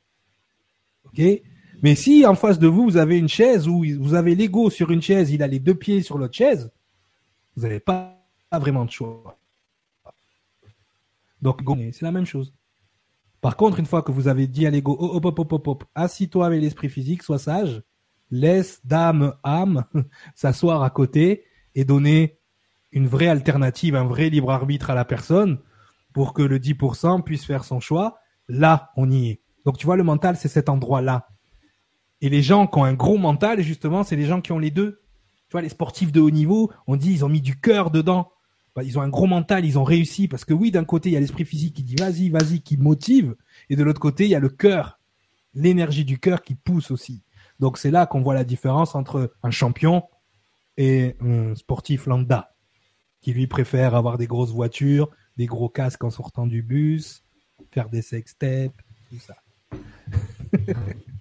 [1.06, 1.22] Ok?
[1.82, 4.92] Mais si en face de vous, vous avez une chaise où vous avez l'ego sur
[4.92, 6.72] une chaise, il a les deux pieds sur l'autre chaise,
[7.56, 8.18] vous n'avez pas
[8.52, 9.38] vraiment de choix.
[11.42, 11.62] Donc,
[11.92, 12.54] c'est la même chose.
[13.42, 15.84] Par contre, une fois que vous avez dit à l'ego, hop, hop, hop, hop, hop,
[15.94, 17.84] assis-toi avec l'esprit physique, sois sage,
[18.32, 19.86] laisse d'âme, âme
[20.36, 21.44] s'asseoir à côté
[21.76, 22.40] et donner
[22.92, 25.60] une vraie alternative, un vrai libre arbitre à la personne
[26.14, 28.18] pour que le 10% puisse faire son choix.
[28.48, 29.42] Là, on y est.
[29.66, 31.28] Donc, tu vois, le mental, c'est cet endroit-là.
[32.26, 34.72] Et les gens qui ont un gros mental, justement, c'est les gens qui ont les
[34.72, 35.04] deux.
[35.48, 38.32] Tu vois, les sportifs de haut niveau, on dit, ils ont mis du cœur dedans.
[38.76, 41.12] Bah, ils ont un gros mental, ils ont réussi parce que oui, d'un côté il
[41.12, 43.36] y a l'esprit physique qui dit vas-y, vas-y, qui motive,
[43.70, 45.00] et de l'autre côté il y a le cœur,
[45.54, 47.22] l'énergie du cœur qui pousse aussi.
[47.60, 50.04] Donc c'est là qu'on voit la différence entre un champion
[50.78, 52.56] et un sportif lambda
[53.22, 57.24] qui lui préfère avoir des grosses voitures, des gros casques en sortant du bus,
[57.70, 59.36] faire des sextapes, tout ça.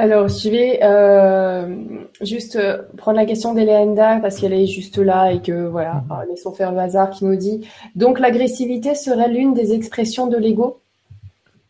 [0.00, 5.30] Alors, je vais euh, juste euh, prendre la question d'Eleanda parce qu'elle est juste là
[5.30, 6.12] et que voilà, mhm.
[6.12, 7.68] euh, laissons faire le hasard qui nous dit.
[7.96, 10.80] Donc, l'agressivité serait l'une des expressions de l'ego?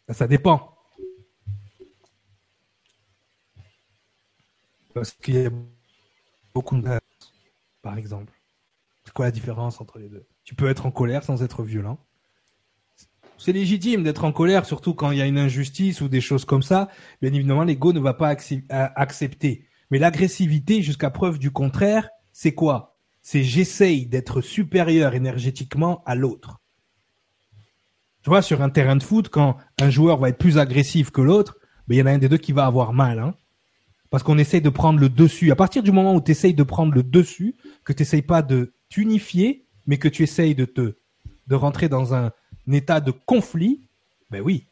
[0.08, 0.76] Ça dépend.
[4.94, 5.50] Parce qu'il y a
[6.54, 6.88] beaucoup de
[7.82, 8.32] par exemple.
[9.04, 10.24] C'est quoi la différence entre les deux?
[10.44, 11.98] Tu peux être en colère sans être violent
[13.40, 16.44] c'est légitime d'être en colère, surtout quand il y a une injustice ou des choses
[16.44, 16.88] comme ça.
[17.22, 18.28] Bien évidemment, l'ego ne va pas
[18.70, 19.64] accepter.
[19.90, 22.96] Mais l'agressivité, jusqu'à preuve du contraire, c'est quoi?
[23.22, 26.60] C'est j'essaye d'être supérieur énergétiquement à l'autre.
[28.22, 31.22] Tu vois, sur un terrain de foot, quand un joueur va être plus agressif que
[31.22, 31.56] l'autre,
[31.88, 33.18] ben, il y en a un des deux qui va avoir mal.
[33.18, 33.34] Hein
[34.10, 35.52] parce qu'on essaye de prendre le dessus.
[35.52, 38.42] À partir du moment où tu essayes de prendre le dessus, que tu n'essayes pas
[38.42, 40.96] de t'unifier, mais que tu essayes de te
[41.46, 42.30] de rentrer dans un,
[42.72, 43.88] état de conflit,
[44.30, 44.66] ben oui,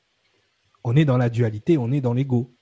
[0.85, 2.55] on est dans la dualité, on est dans l'ego.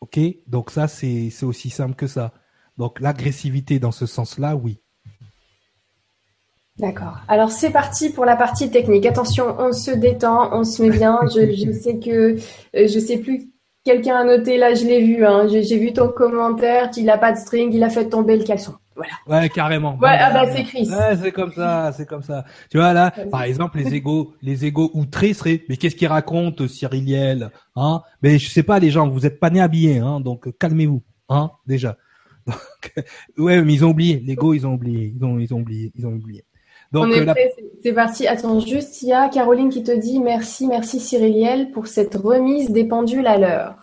[0.00, 2.32] Ok Donc ça, c'est aussi simple que ça.
[2.76, 4.80] Donc l'agressivité dans ce sens-là, oui.
[6.78, 7.20] D'accord.
[7.26, 9.06] Alors c'est parti pour la partie technique.
[9.06, 11.18] Attention, on se détend, on se met bien.
[11.34, 12.36] Je, je sais que euh,
[12.74, 13.50] je sais plus
[13.86, 15.46] Quelqu'un a noté, là, je l'ai vu, hein.
[15.46, 18.74] j'ai vu ton commentaire, il a pas de string, il a fait tomber le caleçon.
[18.96, 19.42] Voilà.
[19.42, 19.96] Ouais, carrément.
[20.00, 20.88] Ouais, ah bah c'est Chris.
[20.88, 22.44] Ouais, c'est comme ça, c'est comme ça.
[22.70, 26.66] Tu vois là, par exemple, les égos, les égos outrés seraient, mais qu'est-ce qu'il raconte
[26.66, 28.00] Cyriliel Hein?
[28.22, 31.50] Mais je sais pas, les gens, vous êtes pas nés habillés, hein, donc calmez-vous, hein,
[31.66, 31.98] déjà.
[33.38, 34.22] ouais, mais ils ont oublié.
[34.24, 36.44] L'ego, ils ont oublié, ils ont, ils ont oublié, ils ont oublié.
[36.92, 37.34] Donc, euh,
[37.82, 38.26] c'est parti.
[38.26, 42.70] Attends, juste, il y a Caroline qui te dit merci, merci Cyriliel pour cette remise
[42.70, 43.74] des pendules à l'heure.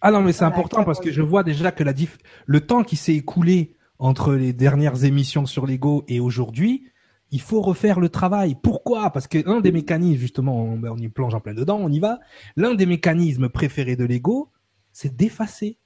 [0.00, 2.18] Ah non, mais c'est important parce que je vois déjà que la diff...
[2.44, 6.84] le temps qui s'est écoulé entre les dernières émissions sur l'ego et aujourd'hui,
[7.30, 8.56] il faut refaire le travail.
[8.62, 9.10] Pourquoi?
[9.10, 11.90] Parce que l'un des mécanismes, justement, on, ben, on y plonge en plein dedans, on
[11.90, 12.20] y va.
[12.56, 14.50] L'un des mécanismes préférés de l'ego,
[14.92, 15.78] c'est d'effacer.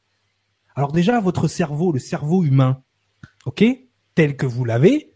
[0.74, 2.82] Alors déjà, votre cerveau, le cerveau humain,
[3.46, 3.64] ok,
[4.14, 5.12] tel que vous l'avez,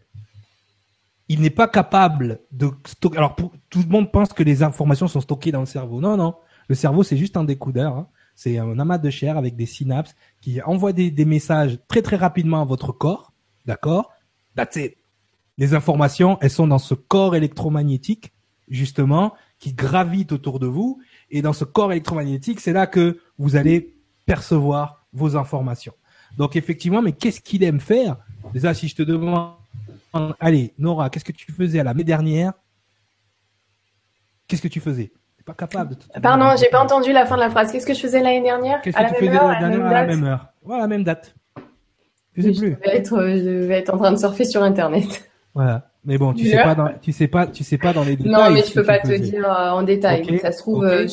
[1.29, 3.17] il n'est pas capable de stocker.
[3.17, 6.01] Alors, tout le monde pense que les informations sont stockées dans le cerveau.
[6.01, 6.35] Non, non.
[6.67, 7.95] Le cerveau, c'est juste un découdeur.
[7.95, 8.07] Hein.
[8.35, 12.61] C'est un amas de chair avec des synapses qui envoient des, messages très très rapidement
[12.61, 13.31] à votre corps.
[13.65, 14.11] D'accord?
[14.55, 14.97] That's it.
[15.57, 18.33] Les informations, elles sont dans ce corps électromagnétique,
[18.67, 20.99] justement, qui gravite autour de vous.
[21.29, 25.93] Et dans ce corps électromagnétique, c'est là que vous allez percevoir vos informations.
[26.37, 28.17] Donc effectivement, mais qu'est-ce qu'il aime faire?
[28.53, 29.53] Déjà, si je te demande
[30.39, 32.53] Allez, Nora, qu'est-ce que tu faisais à l'année dernière?
[34.47, 35.11] Qu'est-ce que tu faisais?
[35.45, 37.71] Pas capable de Pardon, j'ai pas entendu la fin de la phrase.
[37.71, 40.23] Qu'est-ce que je faisais l'année dernière Qu'est-ce que tu faisais l'année dernière à la même
[40.23, 41.35] heure Voilà, la même date.
[42.35, 42.77] Je sais plus.
[42.83, 45.29] Je vais, être, je vais être en train de surfer sur Internet.
[45.53, 45.89] Voilà.
[46.05, 48.31] Mais bon, tu sais pas dans, tu sais pas, tu sais pas dans les détails.
[48.31, 50.39] Non, mais je peux pas te dire euh, en détail.
[50.39, 51.07] Ça se trouve, euh,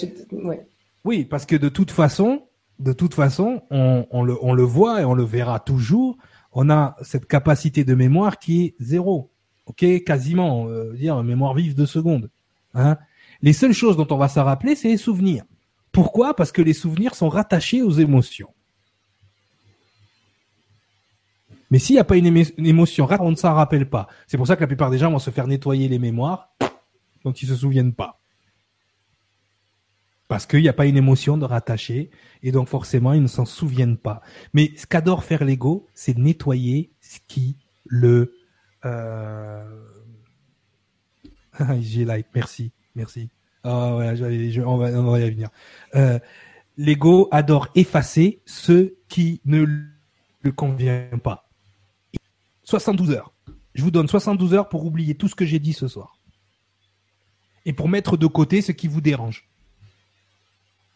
[1.05, 2.43] Oui, parce que de toute façon,
[2.79, 6.17] de toute façon, on, on, le, on le voit et on le verra toujours
[6.53, 9.31] on a cette capacité de mémoire qui est zéro.
[9.67, 12.31] Ok, quasiment, euh, dire mémoire vive de secondes.
[12.75, 12.99] Hein
[13.43, 15.45] les seules choses dont on va s'en rappeler, c'est les souvenirs.
[15.93, 16.35] Pourquoi?
[16.35, 18.53] Parce que les souvenirs sont rattachés aux émotions.
[21.71, 24.09] Mais s'il n'y a pas une, émotion, on ne s'en rappelle pas.
[24.27, 26.51] C'est pour ça que la plupart des gens vont se faire nettoyer les mémoires
[27.25, 28.21] dont ils se souviennent pas.
[30.27, 32.11] Parce qu'il n'y a pas une émotion de rattacher,
[32.43, 34.21] et donc forcément, ils ne s'en souviennent pas.
[34.53, 38.35] Mais ce qu'adore faire l'ego, c'est nettoyer ce qui le...
[38.85, 39.65] Euh...
[41.81, 43.29] J'ai like, merci, merci.
[43.65, 45.49] Ah on va y venir.
[45.95, 46.19] Euh,
[46.77, 49.65] l'ego adore effacer ce qui ne
[50.43, 51.49] lui convient pas.
[52.65, 53.33] 72 heures.
[53.75, 56.19] Je vous donne 72 heures pour oublier tout ce que j'ai dit ce soir.
[57.67, 59.51] Et pour mettre de côté ce qui vous dérange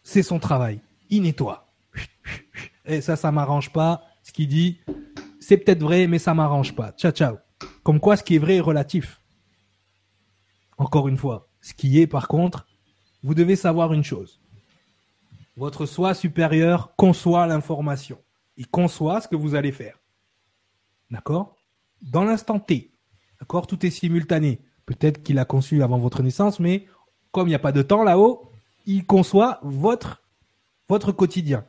[0.05, 0.81] c'est son travail.
[1.11, 1.73] Il nettoie.
[2.87, 4.03] Et ça, ça m'arrange pas.
[4.23, 4.79] Ce qu'il dit,
[5.41, 6.93] c'est peut-être vrai, mais ça m'arrange pas.
[6.93, 7.39] Ciao, ciao.
[7.83, 9.21] Comme quoi, ce qui est vrai est relatif.
[10.79, 12.67] Encore une fois, ce qui est, par contre,
[13.23, 14.39] vous devez savoir une chose.
[15.57, 18.19] Votre soi supérieur conçoit l'information.
[18.59, 19.99] Il conçoit ce que vous allez faire.
[21.11, 21.57] D'accord?
[22.03, 22.93] Dans l'instant T.
[23.41, 23.67] D'accord?
[23.67, 24.61] Tout est simultané.
[24.85, 26.87] Peut-être qu'il a conçu avant votre naissance, mais
[27.33, 28.43] comme il n'y a pas de temps là-haut,
[28.85, 30.23] il conçoit votre,
[30.91, 31.65] votre quotidien.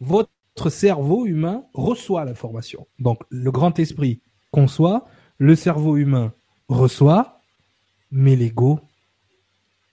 [0.00, 2.88] Votre cerveau humain reçoit l'information.
[2.98, 5.06] Donc, le grand esprit conçoit,
[5.38, 6.32] le cerveau humain
[6.68, 7.42] reçoit,
[8.10, 8.80] mais l'ego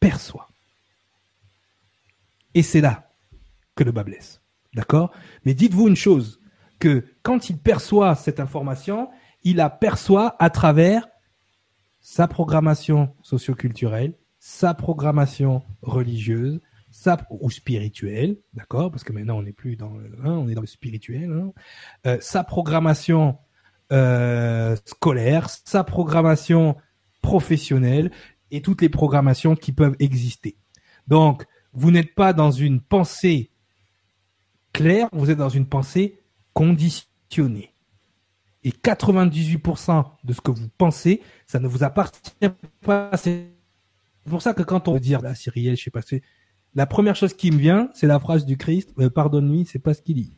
[0.01, 0.49] perçoit.
[2.53, 3.09] Et c'est là
[3.75, 4.41] que le bas blesse.
[4.73, 5.11] D'accord?
[5.45, 6.41] Mais dites-vous une chose,
[6.81, 9.09] que quand il perçoit cette information,
[9.43, 11.07] il la perçoit à travers
[12.01, 19.53] sa programmation socioculturelle, sa programmation religieuse, sa, ou spirituelle, d'accord, parce que maintenant on n'est
[19.53, 21.53] plus dans le, hein, on est dans le spirituel, hein,
[22.07, 23.37] euh, sa programmation
[23.91, 26.75] euh, scolaire, sa programmation
[27.21, 28.11] professionnelle
[28.51, 30.57] et toutes les programmations qui peuvent exister.
[31.07, 33.51] Donc, vous n'êtes pas dans une pensée
[34.73, 36.19] claire, vous êtes dans une pensée
[36.53, 37.73] conditionnée.
[38.63, 42.31] Et 98% de ce que vous pensez, ça ne vous appartient
[42.81, 43.47] pas, c'est
[44.29, 46.21] pour ça que quand on veut dire, là, Cyrielle, je sais pas, c'est,
[46.75, 49.93] la première chose qui me vient, c'est la phrase du Christ, euh, pardonne-lui, c'est pas
[49.93, 50.37] ce qu'il dit.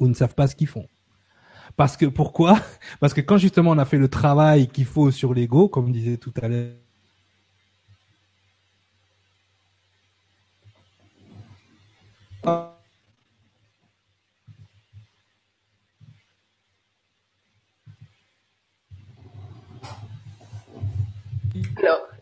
[0.00, 0.86] Ou ne savent pas ce qu'ils font.
[1.76, 2.60] Parce que pourquoi?
[3.00, 6.18] Parce que quand justement on a fait le travail qu'il faut sur l'ego, comme disait
[6.18, 6.74] tout à l'heure.
[12.44, 12.74] Alors,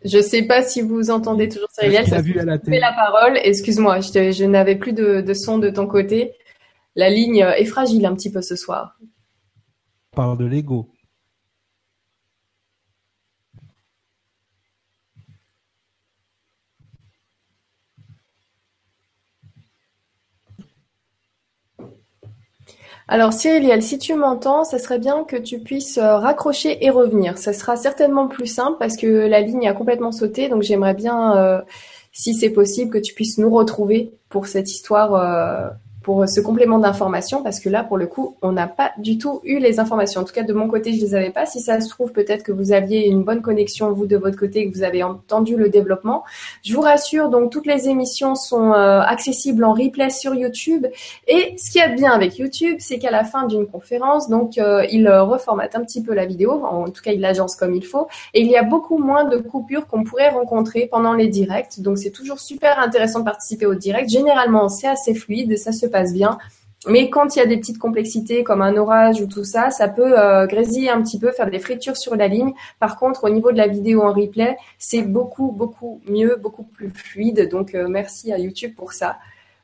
[0.05, 2.07] je sais pas si vous entendez toujours Cyril.
[2.07, 3.39] Ça vu à la, la parole.
[3.43, 6.33] Excuse-moi, je, je n'avais plus de, de, son de ton côté.
[6.95, 8.99] La ligne est fragile un petit peu ce soir.
[10.13, 10.91] On parle de l'ego.
[23.09, 27.39] Alors Cyriliel, si tu m'entends, ça serait bien que tu puisses euh, raccrocher et revenir.
[27.39, 31.37] Ça sera certainement plus simple parce que la ligne a complètement sauté, donc j'aimerais bien,
[31.37, 31.61] euh,
[32.11, 35.69] si c'est possible, que tu puisses nous retrouver pour cette histoire euh,
[36.07, 39.41] pour ce complément d'information parce que là, pour le coup, on n'a pas du tout
[39.43, 40.21] eu les informations.
[40.21, 41.47] En tout cas, de mon côté, je les avais pas.
[41.47, 44.71] Si ça se trouve, peut-être que vous aviez une bonne connexion, vous, de votre côté,
[44.71, 46.23] que vous avez entendu le développement.
[46.63, 50.87] Je vous rassure, donc, toutes les émissions sont euh, accessibles en replay sur YouTube.
[51.27, 54.87] Et ce qui est bien avec YouTube, c'est qu'à la fin d'une conférence, donc, euh,
[54.93, 56.53] il euh, reformate un petit peu la vidéo.
[56.65, 58.07] En tout cas, il l'agence comme il faut.
[58.33, 61.81] Et il y a beaucoup moins de coupures qu'on pourrait rencontrer pendant les directs.
[61.81, 64.09] Donc, c'est toujours super intéressant de participer au direct.
[64.09, 66.39] Généralement, c'est assez fluide, ça se bien.
[66.89, 69.89] Mais quand il y a des petites complexités comme un orage ou tout ça, ça
[69.89, 72.53] peut euh, grésiller un petit peu, faire des fritures sur la ligne.
[72.79, 76.91] Par contre, au niveau de la vidéo en replay, c'est beaucoup, beaucoup mieux, beaucoup plus
[76.91, 77.49] fluide.
[77.51, 79.17] Donc, euh, merci à YouTube pour ça.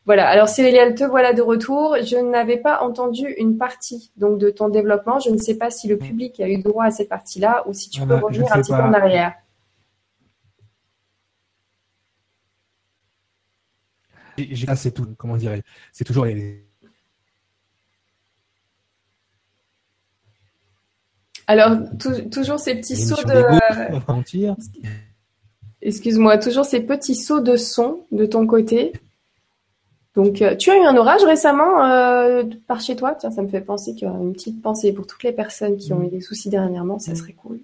[0.05, 0.27] Voilà.
[0.27, 1.97] Alors, Cyriliel, te voilà de retour.
[2.03, 5.21] Je n'avais pas entendu une partie donc de ton développement.
[5.21, 7.89] Je ne sais pas si le public a eu droit à cette partie-là ou si
[7.89, 9.35] tu peux revenir un petit peu en arrière.
[14.77, 15.63] C'est tout, comment dirais
[15.93, 16.27] c'est toujours
[21.47, 21.77] Alors,
[22.31, 23.45] toujours ces petits sauts de.
[25.83, 28.93] Excuse-moi, toujours ces petits sauts de son de ton côté.
[30.15, 33.49] Donc, euh, tu as eu un orage récemment euh, par chez toi Tiens, ça me
[33.49, 36.09] fait penser qu'il y a une petite pensée pour toutes les personnes qui ont eu
[36.09, 37.61] des soucis dernièrement, ça serait cool.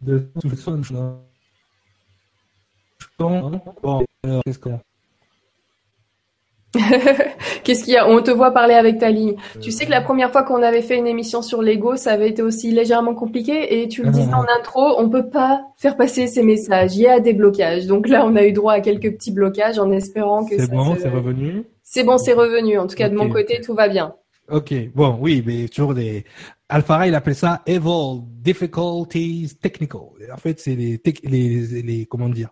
[0.00, 0.26] De
[7.64, 9.36] qu'est-ce qu'il y a On te voit parler avec ta ligne.
[9.60, 12.28] Tu sais que la première fois qu'on avait fait une émission sur l'ego, ça avait
[12.28, 16.26] été aussi légèrement compliqué et tu le disais en intro, on peut pas faire passer
[16.26, 16.96] ces messages.
[16.96, 17.86] Il y a des blocages.
[17.86, 20.96] Donc là, on a eu droit à quelques petits blocages en espérant que c'est bon,
[20.98, 21.64] c'est revenu.
[21.82, 22.78] C'est bon, c'est revenu.
[22.78, 24.14] En tout cas, de mon côté, tout va bien.
[24.50, 26.24] Ok, bon, oui, mais toujours des.
[26.68, 30.00] Alphara, il appelle ça evil difficulties technical.
[30.32, 32.50] En fait, c'est les, les, les, comment dire,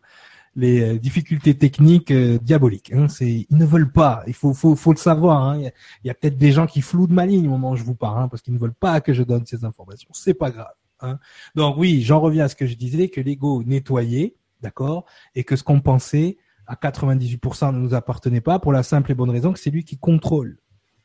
[0.54, 2.92] les euh, difficultés techniques euh, diaboliques.
[2.92, 3.08] Hein.
[3.08, 4.22] C'est, ils ne veulent pas.
[4.26, 5.42] Il faut, le savoir.
[5.42, 5.58] Hein.
[6.04, 7.84] Il y a, peut-être des gens qui flouent de ma ligne au moment où je
[7.84, 10.10] vous parle, hein, parce qu'ils ne veulent pas que je donne ces informations.
[10.12, 10.74] C'est pas grave.
[11.00, 11.18] Hein.
[11.54, 15.56] Donc oui, j'en reviens à ce que je disais, que l'ego nettoyé, d'accord, et que
[15.56, 16.36] ce qu'on pensait
[16.66, 19.84] à 98% ne nous appartenait pas, pour la simple et bonne raison que c'est lui
[19.84, 20.58] qui contrôle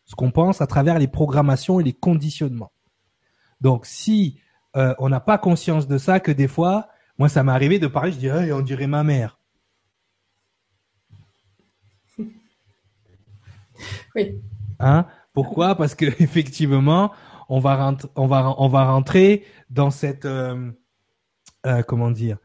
[0.06, 2.72] ce qu'on pense à travers les programmations et les conditionnements.
[3.60, 4.40] Donc si
[4.76, 6.88] euh, on n'a pas conscience de ça, que des fois,
[7.18, 9.37] moi ça m'est arrivé de parler, je dirais, on dirait ma mère.
[14.16, 14.40] Oui.
[14.80, 15.06] Hein?
[15.34, 15.76] Pourquoi?
[15.76, 17.12] Parce que effectivement,
[17.50, 20.72] on va rentrer, on va on va rentrer dans cette euh,
[21.66, 22.38] euh, comment dire?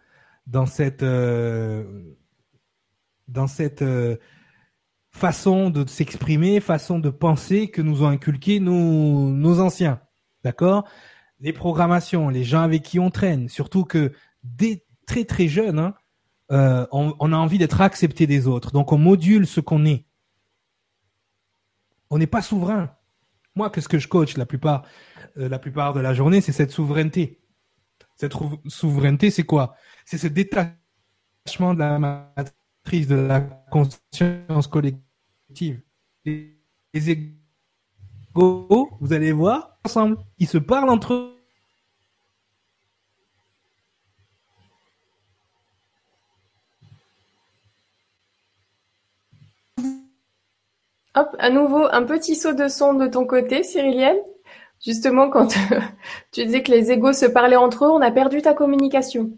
[0.47, 2.15] Dans cette euh,
[3.29, 3.85] dans cette
[5.11, 10.01] façon de s'exprimer, façon de penser que nous ont inculqué nos nos anciens.
[10.45, 10.87] D'accord?
[11.41, 14.13] Les programmations, les gens avec qui on traîne, surtout que
[14.45, 15.95] dès très très jeunes, hein,
[16.93, 18.73] on, on a envie d'être accepté des autres.
[18.73, 20.05] Donc on module ce qu'on est
[22.13, 22.95] on n'est pas souverain.
[23.57, 24.85] Moi, qu'est-ce que je coach la plupart,
[25.39, 27.41] euh, la plupart de la journée, c'est cette souveraineté.
[28.17, 28.35] Cette
[28.67, 29.75] souveraineté, c'est quoi?
[30.05, 35.81] C'est ce détachement de la matrice de la conscience collective.
[36.27, 36.55] Les,
[36.93, 41.42] égaux, vous allez voir ensemble, ils se parlent entre eux
[51.15, 54.17] Hop, à nouveau, un petit saut de son de ton côté, Cyrilienne.
[54.85, 55.55] Justement, quand
[56.33, 59.31] tu disais que les égaux se parlaient entre eux, on a perdu ta communication.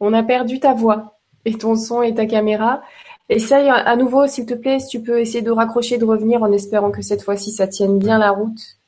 [0.00, 2.82] On a perdu ta voix et ton son et ta caméra.
[3.28, 6.50] Essaye à nouveau, s'il te plaît, si tu peux essayer de raccrocher, de revenir en
[6.50, 8.78] espérant que cette fois-ci ça tienne bien la route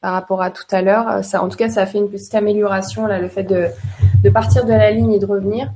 [0.00, 1.22] par rapport à tout à l'heure.
[1.24, 3.66] Ça, en tout cas, ça a fait une petite amélioration là, le fait de,
[4.22, 5.70] de partir de la ligne et de revenir.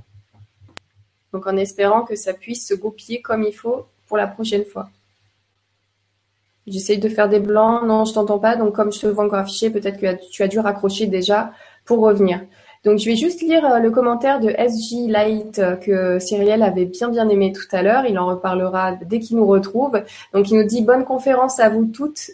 [1.33, 4.89] Donc en espérant que ça puisse se goupiller comme il faut pour la prochaine fois.
[6.67, 7.83] J'essaye de faire des blancs.
[7.87, 8.57] Non, je t'entends pas.
[8.57, 11.53] Donc, comme je te vois encore affiché, peut-être que tu as dû raccrocher déjà
[11.85, 12.41] pour revenir.
[12.85, 16.85] Donc, je vais juste lire euh, le commentaire de SJ Light euh, que Cyrielle avait
[16.85, 18.05] bien bien aimé tout à l'heure.
[18.07, 20.03] Il en reparlera dès qu'il nous retrouve.
[20.35, 22.31] Donc, il nous dit bonne conférence à vous toutes.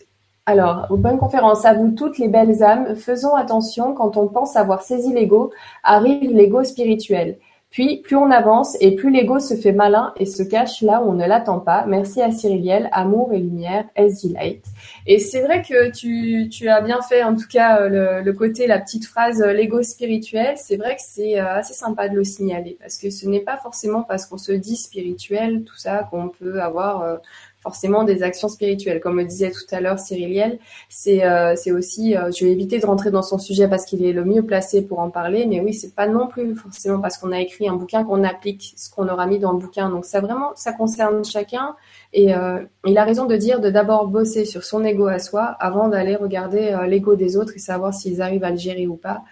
[0.46, 2.96] Alors, bonne conférence à vous toutes les belles âmes.
[2.96, 5.52] Faisons attention quand on pense avoir saisi l'ego,
[5.84, 7.36] arrive l'ego spirituel.
[7.70, 11.10] Puis, plus on avance et plus l'ego se fait malin et se cache là où
[11.10, 11.84] on ne l'attend pas.
[11.86, 14.64] Merci à Cyriliel, Amour et Lumière, SG Light.
[15.06, 18.66] Et c'est vrai que tu, tu as bien fait, en tout cas, euh, le, côté,
[18.66, 20.54] la petite phrase euh, l'ego spirituel.
[20.56, 23.56] C'est vrai que c'est euh, assez sympa de le signaler parce que ce n'est pas
[23.56, 27.20] forcément parce qu'on se dit spirituel, tout ça, qu'on peut avoir
[27.60, 29.00] forcément des actions spirituelles.
[29.00, 30.58] Comme le disait tout à l'heure Cyriliel,
[30.88, 34.04] c'est euh, c'est aussi, euh, je vais éviter de rentrer dans son sujet parce qu'il
[34.04, 37.18] est le mieux placé pour en parler, mais oui, c'est pas non plus forcément parce
[37.18, 39.90] qu'on a écrit un bouquin qu'on applique ce qu'on aura mis dans le bouquin.
[39.90, 41.76] Donc ça vraiment, ça concerne chacun.
[42.12, 45.42] Et euh, il a raison de dire de d'abord bosser sur son ego à soi
[45.60, 49.22] avant d'aller regarder l'ego des autres et savoir s'ils arrivent à le gérer ou pas.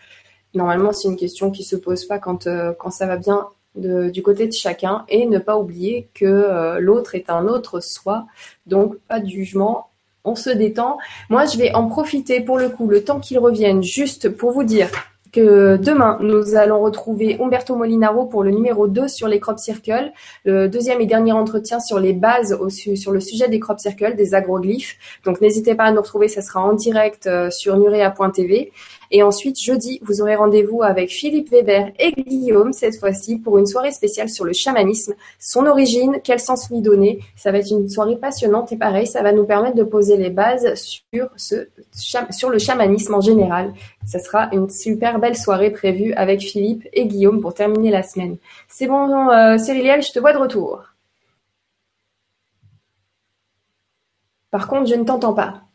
[0.54, 2.48] Normalement, c'est une question qui se pose pas quand
[2.78, 7.14] quand ça va bien du côté de chacun et ne pas oublier que euh, l'autre
[7.14, 8.26] est un autre soi.
[8.66, 9.90] Donc pas de jugement,
[10.24, 10.98] on se détend.
[11.30, 14.64] Moi, je vais en profiter pour le coup, le temps qu'il revienne, juste pour vous
[14.64, 14.90] dire
[15.32, 20.12] que demain, nous allons retrouver Umberto Molinaro pour le numéro 2 sur les crop circles,
[20.44, 24.16] le deuxième et dernier entretien sur les bases au, sur le sujet des crop circles,
[24.16, 24.96] des agroglyphes.
[25.24, 28.72] Donc n'hésitez pas à nous retrouver, ça sera en direct euh, sur nurea.tv.
[29.10, 33.66] Et ensuite, jeudi, vous aurez rendez-vous avec Philippe Weber et Guillaume, cette fois-ci, pour une
[33.66, 37.20] soirée spéciale sur le chamanisme, son origine, quel sens lui donner.
[37.36, 40.30] Ça va être une soirée passionnante et pareil, ça va nous permettre de poser les
[40.30, 41.68] bases sur, ce,
[42.30, 43.72] sur le chamanisme en général.
[44.04, 48.36] Ça sera une super belle soirée prévue avec Philippe et Guillaume pour terminer la semaine.
[48.68, 50.82] C'est bon, euh, Cyriliel, je te vois de retour.
[54.50, 55.67] Par contre, je ne t'entends pas.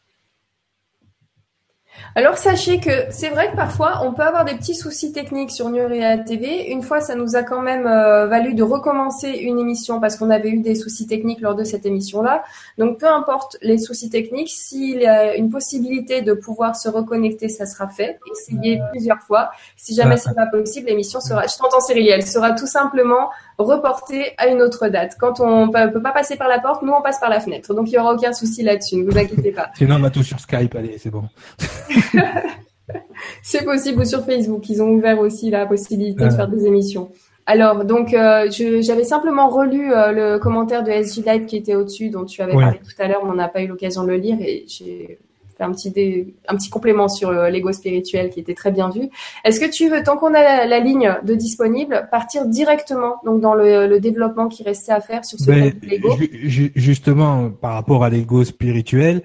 [2.16, 5.70] Alors sachez que c'est vrai que parfois on peut avoir des petits soucis techniques sur
[5.70, 6.70] Nurea TV.
[6.70, 10.30] Une fois, ça nous a quand même euh, valu de recommencer une émission parce qu'on
[10.30, 12.44] avait eu des soucis techniques lors de cette émission-là.
[12.78, 17.50] Donc peu importe les soucis techniques, s'il y a une possibilité de pouvoir se reconnecter,
[17.50, 18.20] ça sera fait.
[18.32, 19.50] Essayez plusieurs fois.
[19.76, 24.34] Si jamais c'est pas possible, l'émission sera, je t'entends Cyril, elle sera tout simplement reportée
[24.38, 25.16] à une autre date.
[25.20, 27.74] Quand on peut, peut pas passer par la porte, nous on passe par la fenêtre.
[27.74, 28.98] Donc il y aura aucun souci là-dessus.
[28.98, 29.70] Ne vous inquiétez pas.
[29.76, 30.76] Sinon on va tout sur Skype.
[30.76, 31.24] Allez, c'est bon.
[33.42, 34.70] c'est possible ou sur Facebook.
[34.70, 37.10] Ils ont ouvert aussi la possibilité de faire des émissions.
[37.46, 42.10] Alors, donc, euh, j'avais simplement relu euh, le commentaire de SG Light qui était au-dessus,
[42.10, 43.22] dont tu avais parlé tout à l'heure.
[43.24, 45.20] On n'a pas eu l'occasion de le lire et j'ai
[45.58, 49.10] fait un petit, un petit complément sur euh, l'ego spirituel qui était très bien vu.
[49.44, 53.54] Est-ce que tu veux, tant qu'on a la, ligne de disponible, partir directement donc dans
[53.54, 58.46] le, développement qui restait à faire sur ce ben, l'ego Justement, par rapport à l'ego
[58.46, 59.22] spirituel,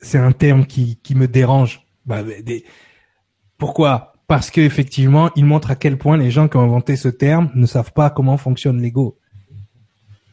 [0.00, 1.82] c'est un terme qui, me dérange.
[2.06, 2.22] Bah.
[3.56, 4.12] Pourquoi?
[4.26, 7.66] Parce qu'effectivement, il montre à quel point les gens qui ont inventé ce terme ne
[7.66, 9.18] savent pas comment fonctionne l'ego.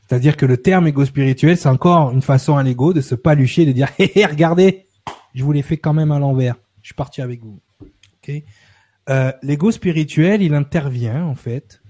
[0.08, 3.66] C'est-à-dire que le terme ego spirituel, c'est encore une façon à l'ego de se palucher,
[3.66, 4.86] de dire hé, hé regardez,
[5.34, 6.56] je vous l'ai fait quand même à l'envers.
[6.82, 7.60] Je suis parti avec vous.
[8.18, 8.46] Okay
[9.10, 11.82] euh, l'ego spirituel, il intervient en fait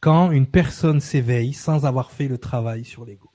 [0.00, 3.31] quand une personne s'éveille sans avoir fait le travail sur l'ego.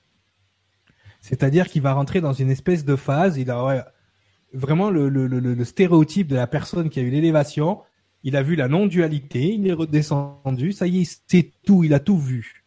[1.28, 3.86] C'est-à-dire qu'il va rentrer dans une espèce de phase, il a
[4.54, 7.80] vraiment le, stéréotype de la personne qui a eu l'élévation,
[8.24, 12.00] il a vu la non-dualité, il est redescendu, ça y est, c'est tout, il a
[12.00, 12.64] tout vu.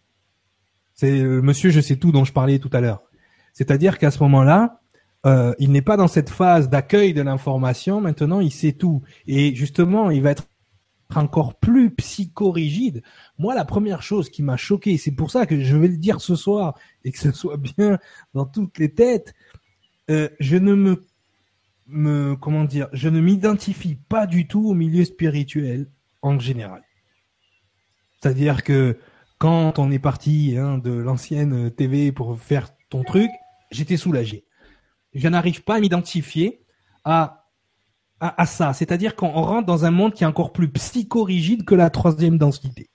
[0.94, 3.02] C'est le monsieur je sais tout dont je parlais tout à l'heure.
[3.54, 4.82] C'est-à-dire qu'à ce moment-là,
[5.26, 9.02] euh, il n'est pas dans cette phase d'accueil de l'information, maintenant il sait tout.
[9.26, 10.48] Et justement, il va être
[11.18, 13.04] encore plus psychorigide.
[13.38, 16.22] Moi, la première chose qui m'a choqué, c'est pour ça que je vais le dire
[16.22, 18.00] ce soir et que ce soit bien
[18.34, 19.34] dans toutes les têtes,
[20.10, 21.04] euh, je ne me,
[21.88, 25.90] me, comment dire, je ne m'identifie pas du tout au milieu spirituel
[26.22, 26.84] en général.
[28.20, 28.98] C'est-à-dire que
[29.38, 33.32] quand on est parti hein, de l'ancienne TV pour faire ton truc,
[33.72, 34.46] j'étais soulagé.
[35.14, 36.62] Je n'arrive pas à m'identifier
[37.04, 37.41] à
[38.22, 38.74] à, ça.
[38.74, 42.90] C'est-à-dire qu'on rentre dans un monde qui est encore plus psychorigide que la troisième densité.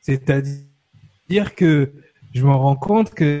[0.00, 1.92] C'est-à-dire que
[2.32, 3.40] je me rends compte que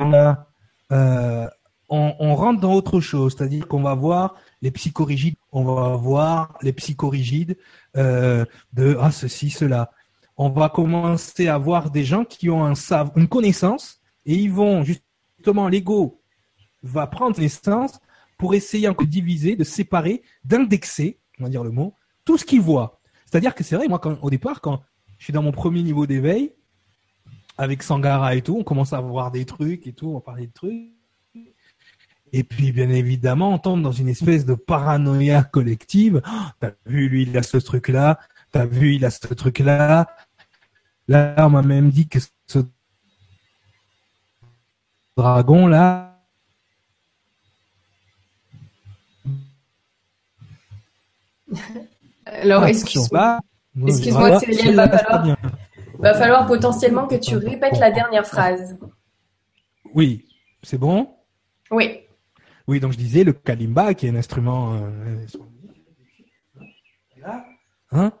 [0.92, 1.46] euh,
[1.88, 3.34] on, on, rentre dans autre chose.
[3.36, 7.56] C'est-à-dire qu'on va voir les psychorigides, on va voir les psychorigides
[7.96, 9.92] euh, de ah ceci, cela.
[10.36, 12.74] On va commencer à voir des gens qui ont un
[13.14, 16.20] une connaissance et ils vont justement l'ego
[16.82, 18.00] va prendre naissance
[18.36, 21.94] pour essayer de diviser, de séparer, d'indexer, on va dire le mot,
[22.24, 23.00] tout ce qu'il voit.
[23.26, 24.82] C'est-à-dire que c'est vrai, moi, au départ, quand
[25.18, 26.52] je suis dans mon premier niveau d'éveil,
[27.58, 30.52] avec Sangara et tout, on commence à voir des trucs et tout, on parler de
[30.52, 30.90] trucs.
[32.32, 36.20] Et puis, bien évidemment, on tombe dans une espèce de paranoïa collective.
[36.26, 38.18] Oh, t'as vu, lui, il a ce truc-là.
[38.50, 40.08] T'as vu, il a ce truc-là.
[41.06, 42.58] Là, on m'a même dit que ce
[45.16, 46.13] dragon-là,
[52.26, 53.40] Alors, excuse-moi.
[53.86, 55.36] Excuse-moi, Cyril, va falloir,
[55.98, 58.78] va falloir potentiellement que tu répètes la dernière phrase.
[59.94, 60.24] Oui,
[60.62, 61.08] c'est bon?
[61.70, 62.00] Oui.
[62.66, 64.74] Oui, donc je disais le kalimba, qui est un instrument.
[64.74, 65.26] Euh,
[67.92, 68.12] hein?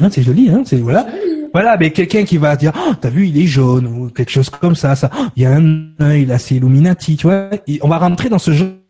[0.00, 1.06] Hein c'est joli, hein C'est voilà.
[1.52, 4.50] Voilà, mais quelqu'un qui va dire, oh, t'as vu, il est jaune ou quelque chose
[4.50, 4.96] comme ça.
[4.96, 7.50] Ça, il y a un œil là, c'est Illuminati, tu vois.
[7.80, 8.83] on va rentrer dans ce jeu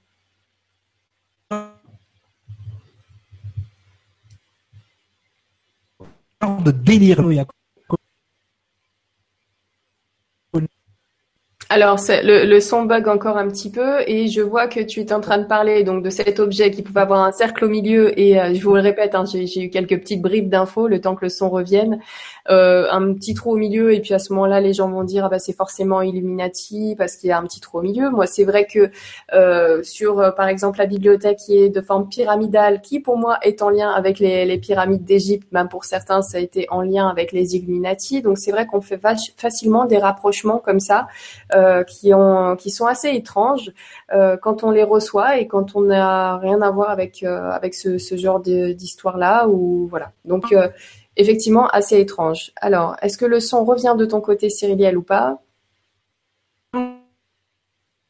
[6.64, 7.46] de délire.
[11.74, 15.20] Alors, le, son bug encore un petit peu et je vois que tu es en
[15.20, 18.40] train de parler donc de cet objet qui pouvait avoir un cercle au milieu et
[18.40, 21.24] euh, je vous le répète, hein, j'ai eu quelques petites bribes d'infos le temps que
[21.24, 21.98] le son revienne.
[22.48, 25.24] Euh, un petit trou au milieu et puis à ce moment-là, les gens vont dire
[25.24, 28.08] ah bah c'est forcément Illuminati parce qu'il y a un petit trou au milieu.
[28.08, 28.90] Moi, c'est vrai que
[29.32, 33.62] euh, sur par exemple la bibliothèque qui est de forme pyramidale, qui pour moi est
[33.62, 37.32] en lien avec les, pyramides d'Égypte, même pour certains ça a été en lien avec
[37.32, 38.22] les Illuminati.
[38.22, 39.00] Donc c'est vrai qu'on fait
[39.36, 41.08] facilement des rapprochements comme ça.
[41.84, 43.72] Qui, ont, qui sont assez étranges
[44.12, 47.74] euh, quand on les reçoit et quand on n'a rien à voir avec, euh, avec
[47.74, 49.48] ce, ce genre d'histoire-là.
[49.48, 50.12] ou voilà.
[50.24, 50.54] Donc,
[51.16, 52.52] effectivement, assez étrange.
[52.56, 55.40] Alors, est-ce que le son revient de ton côté, Cyriliel, ou pas?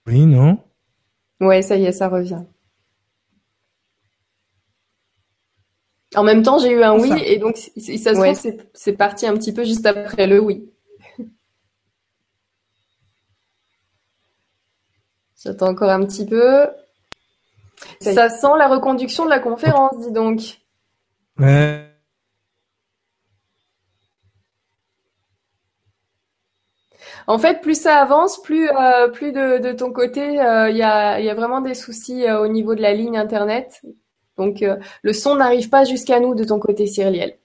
[0.06, 0.58] Oui, non
[1.40, 2.42] Ouais, ça y est, ça revient.
[6.16, 9.26] En même temps, j'ai eu un oui, et donc, si ça se trouve, c'est parti
[9.26, 10.70] un petit peu juste après le oui.
[15.44, 16.66] J'attends encore un petit peu.
[18.00, 20.40] Ça sent la reconduction de la conférence, dis donc.
[21.38, 21.84] Ouais.
[27.26, 31.20] En fait, plus ça avance, plus, euh, plus de, ton côté, euh, il y, a,
[31.20, 33.82] y, a, vraiment des soucis euh, au niveau de la ligne Internet.
[34.36, 34.64] Donc,
[35.02, 37.36] le son n'arrive pas jusqu'à nous de ton côté, Cyriliel.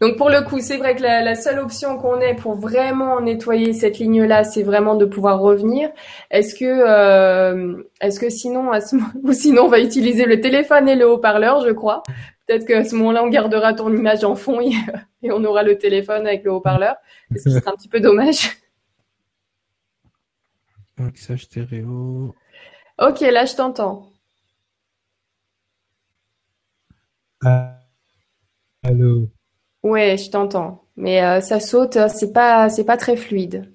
[0.00, 3.72] Donc pour le coup, c'est vrai que la, seule option qu'on ait pour vraiment nettoyer
[3.72, 5.90] cette ligne-là, c'est vraiment de pouvoir revenir.
[6.30, 10.88] Est-ce que, euh, est-ce que sinon, à ce ou sinon on va utiliser le téléphone
[10.88, 12.02] et le haut-parleur, je crois.
[12.46, 14.72] Peut-être qu'à ce moment-là, on gardera ton image en fond et,
[15.30, 16.96] on aura le téléphone avec le haut-parleur.
[17.36, 18.50] Ce serait un petit peu dommage?
[20.98, 22.34] Mixage stéréo.
[23.00, 24.12] Ok, là je t'entends.
[28.82, 29.30] allô.
[29.84, 30.82] Ouais, je t'entends.
[30.96, 33.72] Mais euh, ça saute, euh, c'est pas, c'est pas très fluide.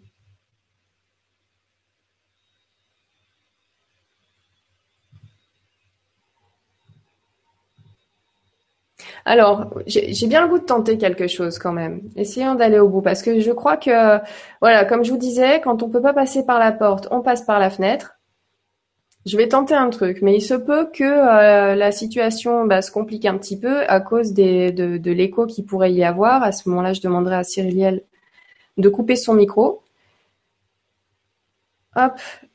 [9.26, 12.02] Alors, j'ai bien le goût de tenter quelque chose quand même.
[12.16, 14.20] Essayons d'aller au bout parce que je crois que,
[14.62, 17.44] voilà, comme je vous disais, quand on peut pas passer par la porte, on passe
[17.44, 18.17] par la fenêtre.
[19.28, 22.92] Je vais tenter un truc, mais il se peut que euh, la situation bah, se
[22.92, 26.44] complique un petit peu à cause de, l'écho qu'il pourrait y avoir.
[26.44, 28.04] À ce moment-là, je demanderai à Cyriliel
[28.78, 29.82] de couper son micro.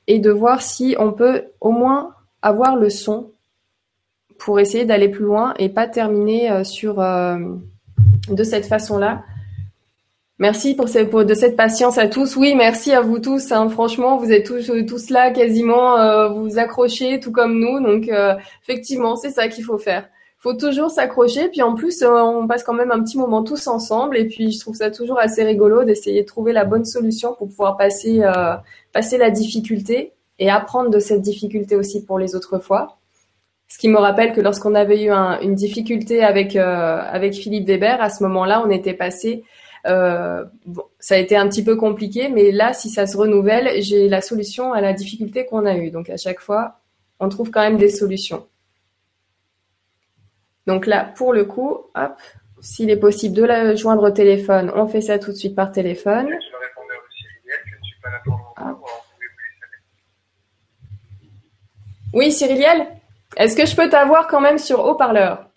[0.07, 3.31] Et de voir si on peut au moins avoir le son
[4.39, 7.37] pour essayer d'aller plus loin et pas terminer euh, sur euh,
[8.29, 9.25] de cette façon-là.
[10.43, 10.87] Merci pour,
[11.25, 12.35] de cette patience à tous.
[12.35, 13.53] Oui, merci à vous tous.
[13.53, 13.69] Hein.
[13.69, 17.79] Franchement, vous êtes tous, tous là quasiment, euh, vous accrochez tout comme nous.
[17.79, 20.09] Donc, euh, effectivement, c'est ça qu'il faut faire.
[20.41, 21.49] Il faut toujours s'accrocher.
[21.49, 24.17] Puis en plus, euh, on passe quand même un petit moment tous ensemble.
[24.17, 27.47] Et puis, je trouve ça toujours assez rigolo d'essayer de trouver la bonne solution pour
[27.47, 28.23] pouvoir passer,
[28.93, 30.11] passer la difficulté
[30.41, 32.99] et apprendre de cette difficulté aussi pour les autres fois.
[33.69, 38.11] Ce qui me rappelle que lorsqu'on avait eu une difficulté avec avec Philippe Weber, à
[38.11, 39.45] ce moment-là, on était passé
[39.87, 43.83] euh, bon, ça a été un petit peu compliqué, mais là, si ça se renouvelle,
[43.83, 45.91] j'ai la solution à la difficulté qu'on a eue.
[45.91, 46.81] Donc à chaque fois,
[47.21, 48.47] on trouve quand même des solutions.
[50.67, 52.17] Donc là, pour le coup, hop,
[52.61, 55.73] s'il est possible de la joindre au téléphone, on fait ça tout de suite par
[55.73, 56.29] téléphone.
[62.15, 62.87] Oui, Cyriliel,
[63.37, 65.49] est-ce que je peux t'avoir quand même sur haut-parleur?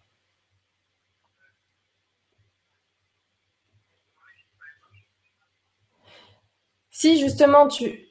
[7.13, 8.05] Justement tu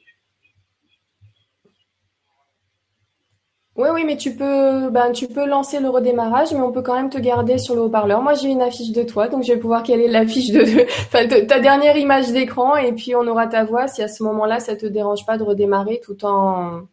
[3.75, 6.95] Oui, oui, mais tu peux, ben, tu peux lancer le redémarrage, mais on peut quand
[6.95, 8.21] même te garder sur le haut-parleur.
[8.21, 11.97] Moi, j'ai une affiche de toi, donc je vais pouvoir caler l'affiche de, ta dernière
[11.97, 15.25] image d'écran, et puis on aura ta voix si à ce moment-là, ça te dérange
[15.25, 16.83] pas de redémarrer tout en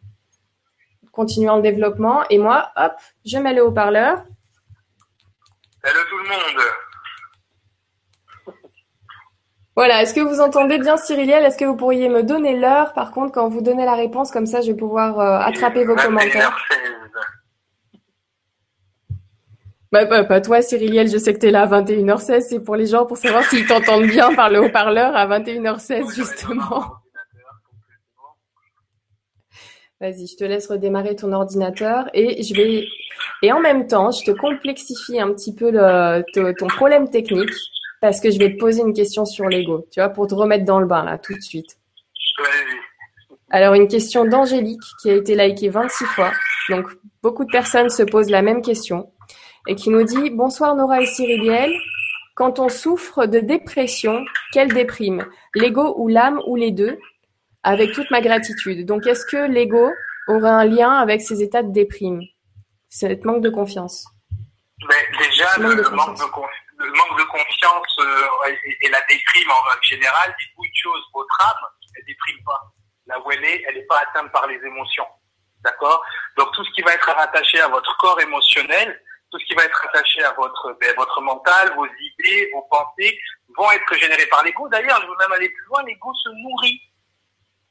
[1.13, 2.23] continuant le développement.
[2.29, 4.25] Et moi, hop, je mets le haut-parleur.
[5.85, 6.63] Hello tout le monde.
[9.75, 12.93] Voilà, est-ce que vous entendez bien Cyriliel Est-ce que vous pourriez me donner l'heure?
[12.93, 15.95] Par contre, quand vous donnez la réponse, comme ça, je vais pouvoir euh, attraper vos
[15.95, 16.55] commentaires.
[19.91, 22.41] Bah, bah, pas toi, Cyriliel, je sais que tu es là à 21h16.
[22.41, 26.85] C'est pour les gens pour savoir s'ils t'entendent bien par le haut-parleur à 21h16, justement.
[29.99, 32.85] Vas-y, je te laisse redémarrer ton ordinateur et je vais
[33.41, 37.51] et en même temps, je te complexifie un petit peu le, ton problème technique
[38.03, 40.65] parce que je vais te poser une question sur l'ego, tu vois, pour te remettre
[40.65, 41.77] dans le bain là, tout de suite.
[43.49, 46.33] Alors, une question d'Angélique qui a été likée 26 fois.
[46.67, 46.85] Donc,
[47.21, 49.09] beaucoup de personnes se posent la même question
[49.69, 51.71] et qui nous dit Bonsoir Nora et Cyriliel.
[52.35, 55.25] Quand on souffre de dépression, quelle déprime?
[55.55, 56.99] L'ego ou l'âme ou les deux?
[57.63, 58.85] Avec toute ma gratitude.
[58.85, 59.89] Donc, est-ce que l'ego
[60.27, 62.19] aurait un lien avec ces états de déprime?
[62.89, 64.05] Cette manque de confiance
[64.89, 66.21] Mais déjà, le, manque de confiance
[66.83, 71.69] le manque de confiance euh, et, la déprime en général, dites-vous une chose, votre âme,
[71.95, 72.61] elle déprime pas.
[73.07, 75.07] Là où elle est, elle n'est pas atteinte par les émotions.
[75.63, 76.03] D'accord?
[76.37, 79.01] Donc tout ce qui va être rattaché à votre corps émotionnel,
[79.31, 83.17] tout ce qui va être rattaché à votre, ben, votre mental, vos idées, vos pensées,
[83.57, 84.67] vont être générés par l'ego.
[84.69, 86.81] D'ailleurs, je veux même aller plus loin, l'ego se nourrit,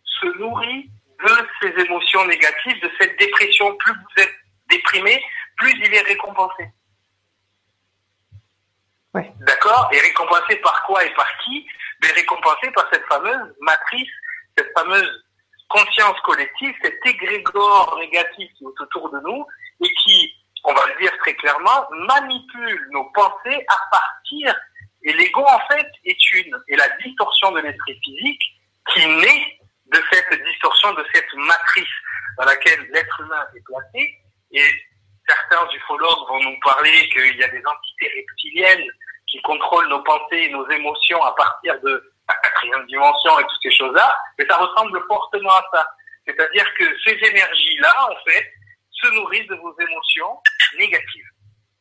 [0.05, 0.91] se nourrit
[1.25, 3.77] de ces émotions négatives, de cette dépression.
[3.77, 4.35] Plus vous êtes
[4.71, 5.23] déprimé,
[5.57, 6.69] plus il est récompensé.
[9.15, 11.67] D'accord Et récompensé par quoi et par qui
[12.03, 14.11] Mais récompensé par cette fameuse matrice,
[14.57, 15.25] cette fameuse
[15.69, 19.47] conscience collective, cet égrégore négatif qui est autour de nous
[19.83, 20.35] et qui,
[20.65, 24.55] on va le dire très clairement, manipule nos pensées à partir.
[25.03, 28.43] Et l'ego, en fait, est une, et la distorsion de l'esprit physique
[28.93, 29.59] qui naît
[29.93, 31.89] de cette distorsion, de cette matrice
[32.39, 34.19] dans laquelle l'être humain est placé.
[34.53, 34.65] Et
[35.29, 38.91] certains ufologues vont nous parler qu'il y a des entités reptiliennes
[39.33, 43.63] qui contrôlent nos pensées et nos émotions à partir de la quatrième dimension et toutes
[43.63, 45.87] ces choses-là, mais ça ressemble fortement à ça.
[46.27, 48.53] C'est-à-dire que ces énergies-là, en fait,
[48.91, 50.39] se nourrissent de vos émotions
[50.79, 51.31] négatives.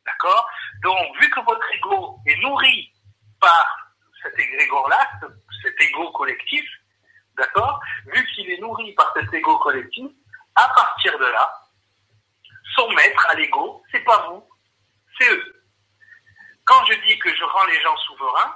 [0.06, 0.50] D'accord?
[0.82, 2.94] Donc, vu que votre ego est nourri
[3.42, 3.68] par
[4.24, 5.10] cet égrégore-là,
[5.62, 6.66] cet ego collectif,
[7.38, 7.82] d'accord?
[8.06, 10.10] Vu qu'il est nourri par cet ego collectif,
[10.56, 11.54] à partir de là,
[12.76, 14.48] son maître à l'ego, c'est pas vous,
[15.20, 15.61] c'est eux.
[16.72, 18.56] Quand je dis que je rends les gens souverains,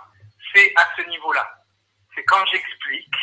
[0.53, 1.45] c'est à ce niveau-là.
[2.15, 3.13] C'est quand j'explique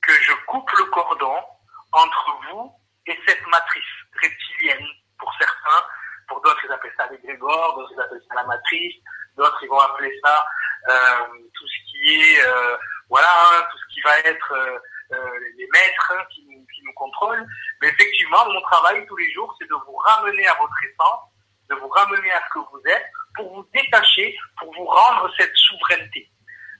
[0.00, 1.42] que je coupe le cordon
[1.90, 2.72] entre vous
[3.06, 4.86] et cette matrice reptilienne
[5.18, 5.84] pour certains,
[6.28, 8.94] pour d'autres ils appellent ça l'égrégore, d'autres ils appellent ça la matrice,
[9.36, 10.46] d'autres ils vont appeler ça
[10.88, 12.76] euh, tout ce qui est euh,
[13.08, 16.46] voilà hein, tout ce qui va être euh, les maîtres hein, qui
[16.84, 17.44] nous contrôlent.
[17.82, 21.24] Mais effectivement, mon travail tous les jours, c'est de vous ramener à votre essence,
[21.70, 25.54] de vous ramener à ce que vous êtes, pour vous détacher, pour vous rendre cette
[25.54, 26.28] souveraineté.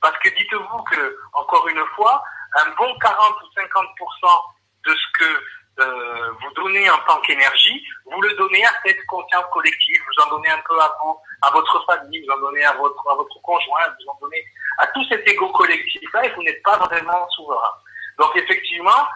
[0.02, 2.22] Parce que dites-vous que, encore une fois,
[2.54, 4.42] un bon 40 ou 50%
[4.86, 5.44] de ce que
[5.80, 10.36] euh, vous donnez en tant qu'énergie, vous le donnez à cette conscience collective, vous en
[10.36, 14.10] donnez un peu à, vous, à votre famille, vous en donnez à votre, conjoint, vous
[14.10, 14.44] en donnez
[14.78, 17.72] à tout cet ego collectif-là et vous n'êtes pas vraiment souverain.
[18.18, 19.06] Donc effectivement,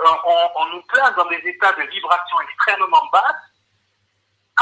[0.00, 3.49] euh, on, on nous place dans des états de vibration extrêmement basses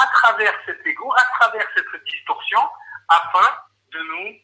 [0.02, 2.60] à travers cet ego, à travers cette distorsion,
[3.08, 3.48] afin
[3.92, 4.36] de nous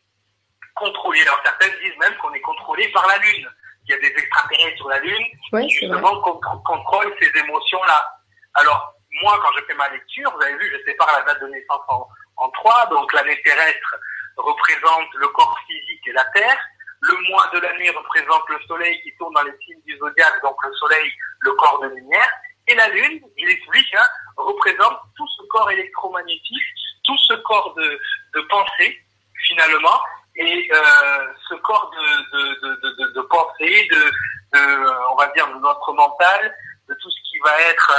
[0.74, 1.20] contrôler.
[1.22, 3.48] Alors certaines disent même qu'on est contrôlé par la Lune.
[3.86, 6.20] Il y a des extraterrestres sur la Lune qui justement
[6.64, 8.18] contrôlent ces émotions-là.
[8.55, 11.48] Alors moi, quand je fais ma lecture, vous avez vu, je sépare la date de
[11.48, 12.86] naissance en, en trois.
[12.86, 13.94] Donc l'année terrestre
[14.36, 16.59] représente le corps physique et la Terre.
[17.01, 20.56] Le mois de l'année représente le soleil qui tourne dans les signes du zodiaque, donc
[20.64, 22.31] le soleil, le corps de lumière.
[22.66, 26.62] Et la Lune, il explique, hein, représente tout ce corps électromagnétique,
[27.05, 28.01] tout ce corps de,
[28.35, 28.99] de pensée,
[29.47, 30.01] finalement,
[30.36, 35.93] et euh, ce corps de, de, de, pensée, de, de, on va dire, de notre
[35.93, 36.57] mental,
[36.89, 37.93] de tout ce qui va être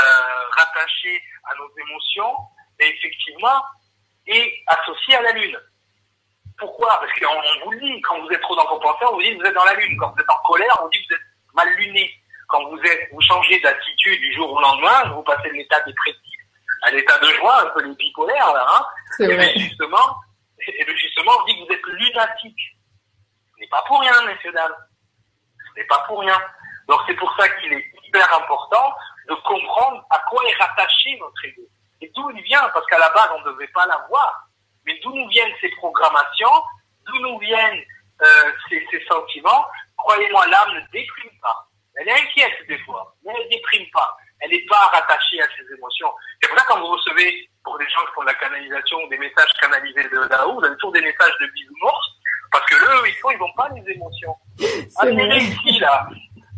[0.00, 2.34] euh, rattaché à nos émotions,
[2.80, 3.62] et effectivement,
[4.26, 5.58] est associé à la Lune.
[6.58, 6.98] Pourquoi?
[7.00, 9.30] Parce qu'on vous le dit, quand vous êtes trop dans vos pensées, on vous dit
[9.36, 9.96] que vous êtes dans la Lune.
[9.98, 12.10] Quand vous êtes en colère, on vous dit que vous êtes mal luné
[12.48, 16.36] quand vous êtes, vous changez d'attitude du jour au lendemain, vous passez de l'état dépressif
[16.82, 18.86] à l'état de joie, un peu les bipolaires, là, hein.
[19.16, 19.52] C'est vrai.
[19.56, 20.20] justement,
[20.66, 22.76] et justement, on dit que vous êtes lunatique.
[23.54, 24.74] Ce n'est pas pour rien, messieurs, dames.
[25.68, 26.38] Ce n'est pas pour rien.
[26.88, 28.94] Donc c'est pour ça qu'il est hyper important
[29.28, 31.62] de comprendre à quoi est rattaché notre ego.
[32.00, 34.48] Et d'où il vient, parce qu'à la base, on ne devait pas l'avoir.
[34.84, 36.62] Mais d'où nous viennent ces programmations,
[37.06, 37.82] d'où nous viennent
[38.22, 39.66] euh, ces, ces sentiments,
[39.96, 41.66] croyez-moi, l'âme ne déprime pas.
[41.96, 44.16] Elle est inquiète des fois, mais elle ne déprime pas.
[44.40, 46.12] Elle n'est pas rattachée à ses émotions.
[46.40, 49.18] C'est pour ça quand vous recevez, pour des gens qui font de la canalisation, des
[49.18, 52.16] messages canalisés de là-haut, vous avez toujours des messages de bisounours,
[52.52, 54.36] parce que eux, ils font, ils n'ont pas les émotions.
[54.98, 56.08] Amenez-les ici, là.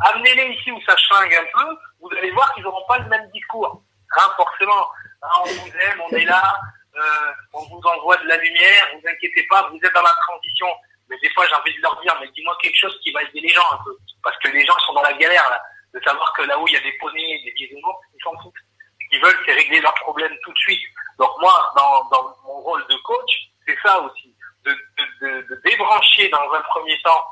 [0.06, 3.31] Amenez-les ici où ça chingue un peu, vous allez voir qu'ils n'auront pas le même
[3.32, 3.82] discours.
[4.16, 4.89] Hein, forcément.
[5.23, 6.56] Hein, on vous aime, on est là,
[6.97, 10.69] euh, on vous envoie de la lumière, vous inquiétez pas, vous êtes dans la transition.
[11.09, 13.40] Mais des fois, j'ai envie de leur dire, mais dis-moi quelque chose qui va aider
[13.40, 13.97] les gens un peu.
[14.22, 15.62] Parce que les gens sont dans la galère, là.
[15.94, 18.55] De savoir que là où il y a des poneys, des bisounours, ils s'en foutent.
[19.01, 20.82] Ce qu'ils veulent, c'est régler leurs problèmes tout de suite.
[21.18, 24.35] Donc moi, dans, dans mon rôle de coach, c'est ça aussi.
[24.64, 27.24] De, de, de, de débrancher dans un premier temps,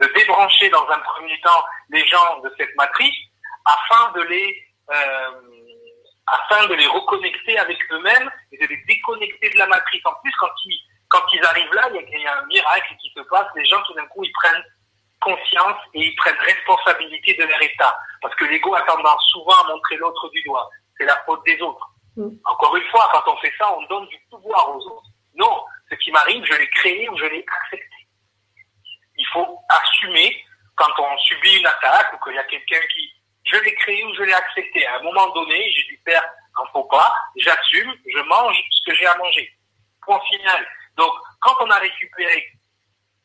[0.00, 3.16] de débrancher dans un premier temps les gens de cette matrice
[3.66, 5.30] afin de les, euh,
[6.26, 10.00] afin de les reconnecter avec eux-mêmes et de les déconnecter de la matrice.
[10.06, 10.80] En plus, quand ils,
[11.10, 13.46] quand ils arrivent là, il y, a, il y a un miracle qui se passe.
[13.56, 14.64] Les gens, tout d'un coup, ils prennent
[15.20, 17.98] conscience et ils prennent responsabilité de leur état.
[18.22, 20.70] Parce que l'ego a tendance souvent à montrer l'autre du doigt.
[20.96, 21.86] C'est la faute des autres.
[22.16, 22.28] Mm.
[22.44, 25.08] Encore une fois, quand on fait ça, on donne du pouvoir aux autres.
[25.34, 27.96] Non, ce qui m'arrive, je l'ai créé ou je l'ai accepté.
[29.16, 30.44] Il faut assumer
[30.76, 33.12] quand on subit une attaque ou qu'il y a quelqu'un qui,
[33.44, 34.86] je l'ai créé ou je l'ai accepté.
[34.86, 36.22] À un moment donné, j'ai dû faire
[36.56, 39.52] un faux pas, j'assume, je mange ce que j'ai à manger.
[40.02, 40.66] Point final.
[41.00, 42.46] Donc, quand on a récupéré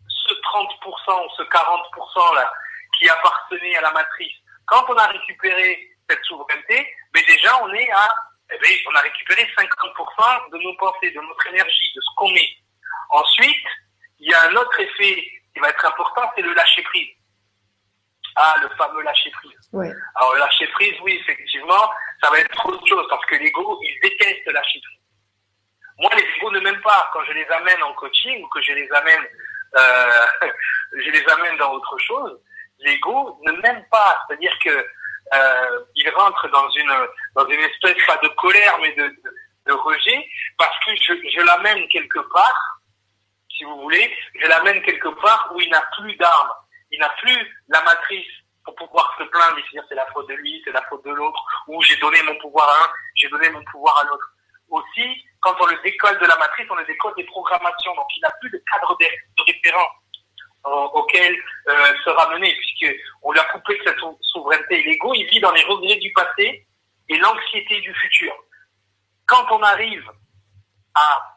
[0.08, 2.54] ce 30% ou ce 40% là
[2.98, 4.32] qui appartenait à la matrice,
[4.66, 8.16] quand on a récupéré cette souveraineté, mais déjà on est à,
[8.54, 12.34] eh bien, on a récupéré 50% de nos pensées, de notre énergie, de ce qu'on
[12.34, 12.58] est.
[13.10, 13.68] Ensuite,
[14.20, 15.22] il y a un autre effet
[15.54, 17.10] qui va être important, c'est le lâcher prise.
[18.38, 19.70] Ah, le fameux lâcher prise.
[20.16, 21.92] Alors, le lâcher prise, oui, effectivement,
[22.24, 25.05] ça va être autre chose parce que l'ego, il déteste lâcher prise.
[25.98, 27.10] Moi, les égos ne m'aiment pas.
[27.14, 29.26] Quand je les amène en coaching ou que je les amène,
[29.76, 30.28] euh,
[30.94, 32.40] je les amène dans autre chose,
[32.80, 34.26] l'ego ne m'aime pas.
[34.28, 34.86] C'est-à-dire que
[35.34, 36.94] euh, il rentre dans une
[37.36, 39.36] dans une espèce pas de colère mais de, de,
[39.66, 42.80] de rejet parce que je, je l'amène quelque part,
[43.50, 46.52] si vous voulez, je l'amène quelque part où il n'a plus d'armes,
[46.92, 48.28] il n'a plus la matrice
[48.64, 51.04] pour pouvoir se plaindre et se dire c'est la faute de lui, c'est la faute
[51.06, 54.32] de l'autre, ou j'ai donné mon pouvoir à un, j'ai donné mon pouvoir à l'autre.
[54.70, 58.22] Aussi, quand on le décolle de la matrice, on le décolle des programmations, donc il
[58.22, 59.92] n'a plus de cadre de, de référence
[60.66, 61.36] auquel
[61.70, 64.84] euh, se ramener, puisqu'on lui a coupé cette souveraineté.
[64.84, 66.66] L'ego, il vit dans les regrets du passé
[67.08, 68.34] et l'anxiété du futur.
[69.28, 70.10] Quand on arrive
[70.96, 71.36] à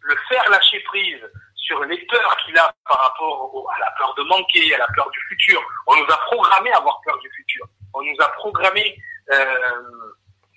[0.00, 1.20] le faire lâcher prise
[1.56, 5.10] sur les peurs qu'il a par rapport à la peur de manquer, à la peur
[5.10, 7.66] du futur, on nous a programmé à avoir peur du futur.
[7.92, 8.96] On nous a programmé
[9.30, 10.14] euh,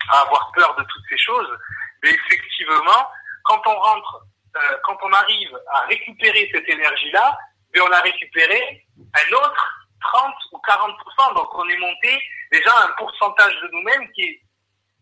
[0.09, 1.57] à avoir peur de toutes ces choses.
[2.03, 3.07] Mais effectivement,
[3.45, 4.25] quand on rentre,
[4.55, 7.38] euh, quand on arrive à récupérer cette énergie-là,
[7.73, 11.35] mais on a récupéré un autre 30 ou 40%.
[11.35, 12.21] Donc on est monté
[12.51, 14.41] déjà à un pourcentage de nous-mêmes qui est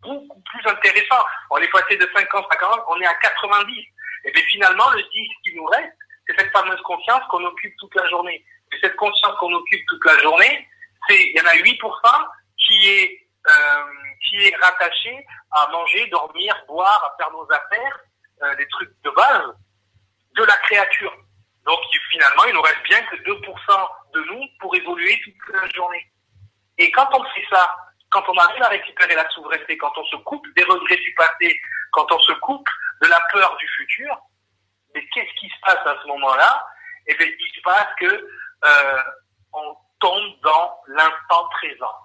[0.02, 1.24] beaucoup plus intéressant.
[1.50, 3.86] On est passé de 50 à 40, on est à 90.
[4.26, 5.10] Et bien finalement, le 10
[5.44, 5.94] qui nous reste,
[6.28, 8.46] c'est cette fameuse conscience qu'on occupe toute la journée.
[8.74, 10.68] Et cette conscience qu'on occupe toute la journée,
[11.08, 13.21] c'est il y en a 8% qui est
[14.28, 18.00] qui est rattaché à manger, dormir, boire, à faire nos affaires,
[18.44, 19.54] euh, des trucs de base
[20.36, 21.14] de la créature.
[21.66, 26.12] Donc finalement, il nous reste bien que 2% de nous pour évoluer toute la journée.
[26.78, 27.76] Et quand on fait ça,
[28.10, 31.60] quand on arrive à récupérer la souveraineté, quand on se coupe des regrets du passé,
[31.92, 32.68] quand on se coupe
[33.02, 34.18] de la peur du futur,
[34.96, 36.66] mais qu'est-ce qui se passe à ce moment-là?
[37.08, 38.28] Eh bien, il se passe que
[38.66, 39.04] euh,
[39.54, 41.96] on tombe dans l'instant présent.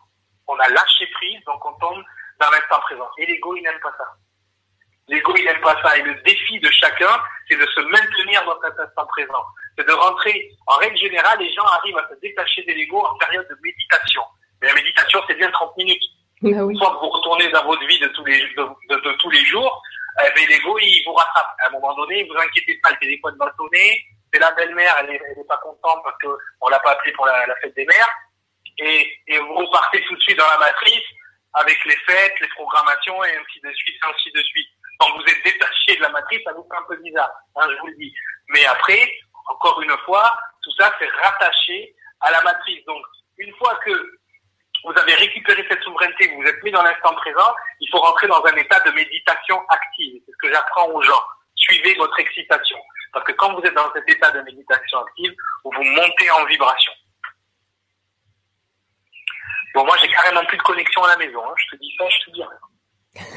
[0.48, 2.02] On a lâché prise, donc on tombe
[2.40, 3.08] dans l'instant présent.
[3.18, 4.04] Et l'ego, il n'aime pas ça.
[5.08, 5.96] L'ego, il n'aime pas ça.
[5.96, 9.44] Et le défi de chacun, c'est de se maintenir dans cet instant présent.
[9.78, 13.16] C'est de rentrer, en règle générale, les gens arrivent à se détacher de l'ego en
[13.16, 14.22] période de méditation.
[14.60, 16.02] Mais la méditation, c'est bien 30 minutes.
[16.44, 16.76] Ah oui.
[16.76, 19.82] Soit vous retournez dans votre vie de tous les, de, de, de tous les jours,
[20.24, 21.56] eh bien, l'ego, il vous rattrape.
[21.60, 25.10] À un moment donné, vous inquiétez pas, le téléphone va sonner, c'est la belle-mère, elle
[25.10, 26.28] est, elle est pas contente parce que
[26.60, 28.08] on l'a pas appelée pour la, la fête des mères.
[28.78, 31.04] Et, et vous repartez tout de suite dans la matrice
[31.54, 35.44] avec les fêtes, les programmations et ainsi de suite, ainsi de suite quand vous êtes
[35.44, 38.14] détaché de la matrice, ça vous fait un peu bizarre, hein, je vous le dis.
[38.48, 39.12] Mais après,
[39.46, 40.32] encore une fois,
[40.62, 42.84] tout ça c'est rattaché à la matrice.
[42.86, 43.04] Donc,
[43.38, 43.90] une fois que
[44.84, 48.28] vous avez récupéré cette souveraineté, vous vous êtes mis dans l'instant présent, il faut rentrer
[48.28, 50.22] dans un état de méditation active.
[50.24, 51.22] C'est ce que j'apprends aux gens.
[51.56, 52.78] Suivez votre excitation.
[53.12, 55.34] Parce que quand vous êtes dans cet état de méditation active,
[55.64, 56.92] vous montez en vibration.
[59.76, 61.38] Bon, moi, j'ai carrément plus de connexion à la maison.
[61.46, 61.52] Hein.
[61.58, 62.75] Je te dis ça, je te dis rien.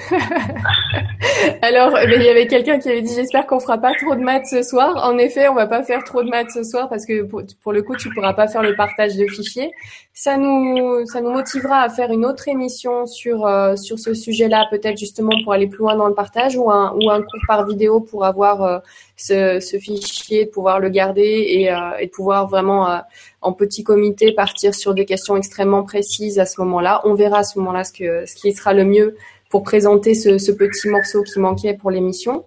[1.62, 4.16] Alors, eh ben, il y avait quelqu'un qui avait dit j'espère qu'on fera pas trop
[4.16, 5.08] de maths ce soir.
[5.08, 7.82] En effet, on va pas faire trop de maths ce soir parce que pour, le
[7.82, 9.72] coup, tu pourras pas faire le partage de fichiers.
[10.14, 14.68] Ça nous ça nous motivera à faire une autre émission sur euh, sur ce sujet-là,
[14.70, 17.66] peut-être justement pour aller plus loin dans le partage ou un ou un cours par
[17.66, 18.80] vidéo pour avoir euh,
[19.16, 23.02] ce, ce fichier, de pouvoir le garder et, euh, et de pouvoir vraiment
[23.42, 27.02] en petit comité partir sur des questions extrêmement précises à ce moment-là.
[27.06, 29.16] On verra à ce moment-là ce que ce qui sera le mieux
[29.50, 32.46] pour présenter ce, ce, petit morceau qui manquait pour l'émission.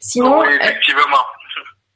[0.00, 1.24] Sinon, oui, effectivement.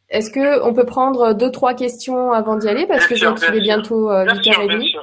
[0.09, 3.27] Est-ce que on peut prendre deux trois questions avant d'y aller parce bien que je
[3.27, 4.95] vois qu'il est bientôt euh, 8h30.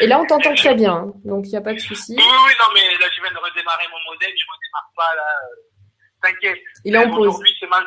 [0.00, 2.14] Et là, on t'entend très bien, donc il n'y a pas de souci.
[2.16, 5.14] Oui, oui, non, mais là, je viens de redémarrer mon modèle, il ne redémarre pas
[5.16, 5.22] là.
[5.42, 6.62] Euh, t'inquiète.
[6.84, 7.28] Il est en pause.
[7.28, 7.80] Aujourd'hui, c'est ma,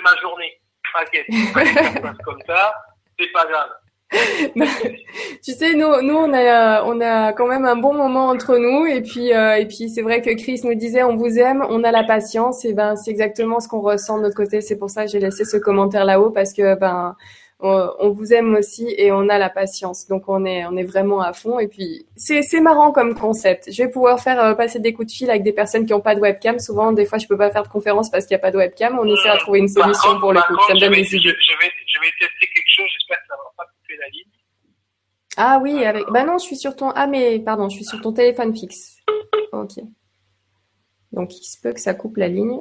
[0.00, 0.60] ma journée.
[0.92, 1.26] T'inquiète.
[1.28, 2.74] ça passe comme ça,
[3.18, 3.70] c'est pas grave.
[5.42, 8.86] tu sais, nous, nous, on a, on a quand même un bon moment entre nous,
[8.86, 11.82] et puis, euh, et puis, c'est vrai que Chris nous disait, on vous aime, on
[11.82, 14.60] a la patience, et ben, c'est exactement ce qu'on ressent de notre côté.
[14.60, 17.16] C'est pour ça que j'ai laissé ce commentaire là-haut, parce que ben,
[17.58, 20.06] on, vous aime aussi et on a la patience.
[20.06, 21.58] Donc, on est, on est vraiment à fond.
[21.58, 23.72] Et puis, c'est, c'est marrant comme concept.
[23.72, 26.00] Je vais pouvoir faire euh, passer des coups de fil avec des personnes qui n'ont
[26.00, 26.58] pas de webcam.
[26.58, 28.58] Souvent, des fois, je peux pas faire de conférence parce qu'il n'y a pas de
[28.58, 28.98] webcam.
[28.98, 30.54] On essaie de trouver une solution pour le coup.
[30.68, 31.18] ça me donne des idées.
[31.18, 32.86] Je, vais, je vais tester quelque chose.
[32.92, 33.64] J'espère que ça va pas
[33.98, 34.30] la ligne.
[35.36, 36.06] Ah oui, avec.
[36.06, 36.90] Bah non, je suis sur ton.
[36.90, 38.96] Ah mais pardon, je suis sur ton téléphone fixe.
[39.52, 39.72] Ok.
[41.12, 42.60] Donc il se peut que ça coupe la ligne.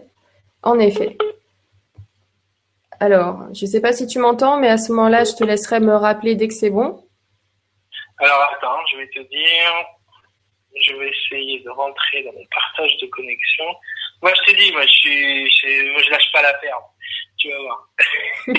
[0.62, 1.18] En effet.
[3.00, 5.80] Alors, je ne sais pas si tu m'entends, mais à ce moment-là, je te laisserai
[5.80, 7.06] me rappeler dès que c'est bon.
[8.18, 9.86] Alors attends, je vais te dire.
[10.82, 13.66] Je vais essayer de rentrer dans mon partage de connexion.
[14.22, 16.84] Moi, je te dis, moi, je suis, moi, je lâche pas la ferme.
[17.46, 17.90] Tu vas voir.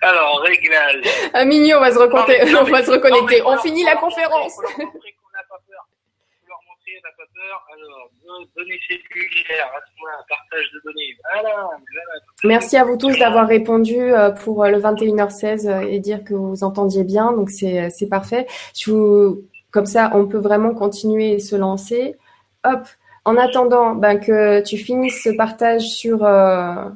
[0.00, 1.04] Alors, réglage.
[1.34, 2.56] Ah, mignon, on va se reconnecter.
[2.56, 3.42] on va se reconnecter.
[3.44, 4.54] on finit la conférence.
[4.54, 5.86] Faut leur montrer qu'on n'a pas peur.
[6.40, 7.66] Faut leur montrer qu'on n'a pas peur.
[7.74, 8.10] Alors,
[8.56, 11.14] données cellulaires, à ce moment partage de données.
[11.30, 12.20] Voilà, voilà.
[12.44, 16.32] Merci à vous tous d'avoir répondu euh, pour euh, le 21h16 euh, et dire que
[16.32, 17.32] vous entendiez bien.
[17.32, 18.46] Donc, c'est, c'est parfait.
[18.74, 22.16] Je vous, comme ça, on peut vraiment continuer et se lancer.
[22.64, 22.86] Hop.
[23.26, 26.88] En attendant ben, que tu finisses ce partage sur, euh,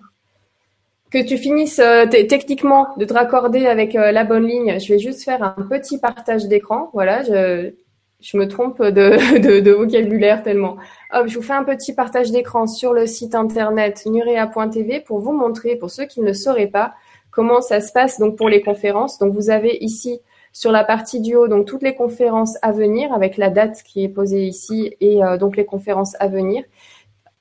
[1.23, 4.99] que tu finisses euh, techniquement de te raccorder avec euh, la bonne ligne, je vais
[4.99, 6.91] juste faire un petit partage d'écran.
[6.93, 7.73] Voilà, je,
[8.21, 10.77] je me trompe de, de, vocabulaire tellement.
[11.13, 15.33] Hop, je vous fais un petit partage d'écran sur le site internet nurea.tv pour vous
[15.33, 16.95] montrer, pour ceux qui ne sauraient pas,
[17.31, 19.19] comment ça se passe donc pour les conférences.
[19.19, 20.21] Donc vous avez ici
[20.53, 24.03] sur la partie du haut donc toutes les conférences à venir avec la date qui
[24.05, 26.63] est posée ici et euh, donc les conférences à venir.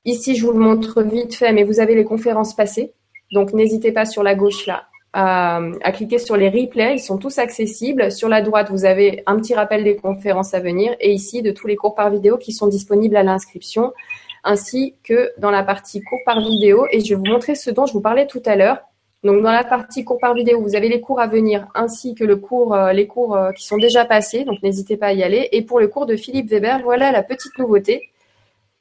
[0.06, 2.94] Ici, je vous le montre vite fait, mais vous avez les conférences passées.
[3.32, 4.86] Donc, n'hésitez pas sur la gauche là
[5.16, 6.96] à, cliquer sur les replays.
[6.96, 8.12] Ils sont tous accessibles.
[8.12, 11.50] Sur la droite, vous avez un petit rappel des conférences à venir et ici de
[11.50, 13.92] tous les cours par vidéo qui sont disponibles à l'inscription,
[14.44, 16.86] ainsi que dans la partie cours par vidéo.
[16.90, 18.78] Et je vais vous montrer ce dont je vous parlais tout à l'heure.
[19.24, 22.22] Donc, dans la partie cours par vidéo, vous avez les cours à venir ainsi que
[22.22, 24.44] le cours, euh, les cours euh, qui sont déjà passés.
[24.44, 25.48] Donc, n'hésitez pas à y aller.
[25.52, 28.10] Et pour le cours de Philippe Weber, voilà la petite nouveauté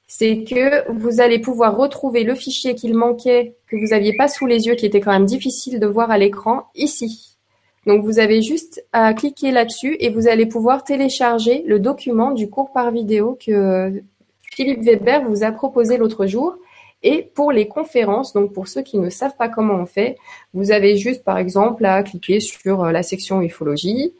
[0.08, 4.46] c'est que vous allez pouvoir retrouver le fichier qu'il manquait, que vous n'aviez pas sous
[4.46, 7.38] les yeux, qui était quand même difficile de voir à l'écran, ici.
[7.86, 12.50] Donc vous avez juste à cliquer là-dessus et vous allez pouvoir télécharger le document du
[12.50, 14.02] cours par vidéo que
[14.42, 16.56] Philippe Weber vous a proposé l'autre jour.
[17.04, 20.18] Et pour les conférences, donc pour ceux qui ne savent pas comment on fait,
[20.54, 24.14] vous avez juste par exemple à cliquer sur la section ufologie,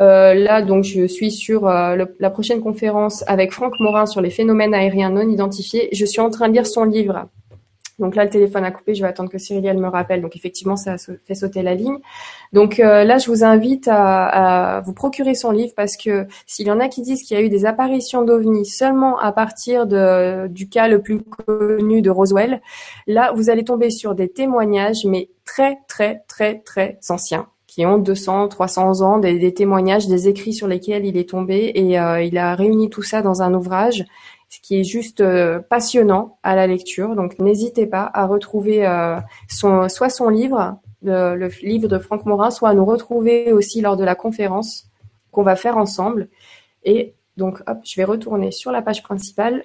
[0.00, 4.30] euh, là, donc, je suis sur euh, la prochaine conférence avec Franck Morin sur les
[4.30, 5.88] phénomènes aériens non identifiés.
[5.92, 7.28] Je suis en train de lire son livre.
[7.98, 8.94] Donc là, le téléphone a coupé.
[8.94, 10.22] Je vais attendre que Cyriliel me rappelle.
[10.22, 10.96] Donc effectivement, ça
[11.26, 11.98] fait sauter la ligne.
[12.54, 16.70] Donc euh, là, je vous invite à, vous procurer son livre parce que s'il y
[16.70, 20.68] en a qui disent qu'il y a eu des apparitions d'ovnis seulement à partir du
[20.70, 22.62] cas le plus connu de Roswell,
[23.06, 27.98] là, vous allez tomber sur des témoignages, mais très, très, très, très anciens qui ont
[27.98, 32.36] 200, 300 ans, des, témoignages, des écrits sur lesquels il est tombé et euh, il
[32.36, 34.04] a réuni tout ça dans un ouvrage,
[34.48, 37.14] ce qui est juste euh, passionnant à la lecture.
[37.14, 42.26] Donc n'hésitez pas à retrouver euh, son, soit son livre, le, le, livre de Franck
[42.26, 44.90] Morin, soit à nous retrouver aussi lors de la conférence
[45.30, 46.28] qu'on va faire ensemble.
[46.82, 49.64] Et donc hop, je vais retourner sur la page principale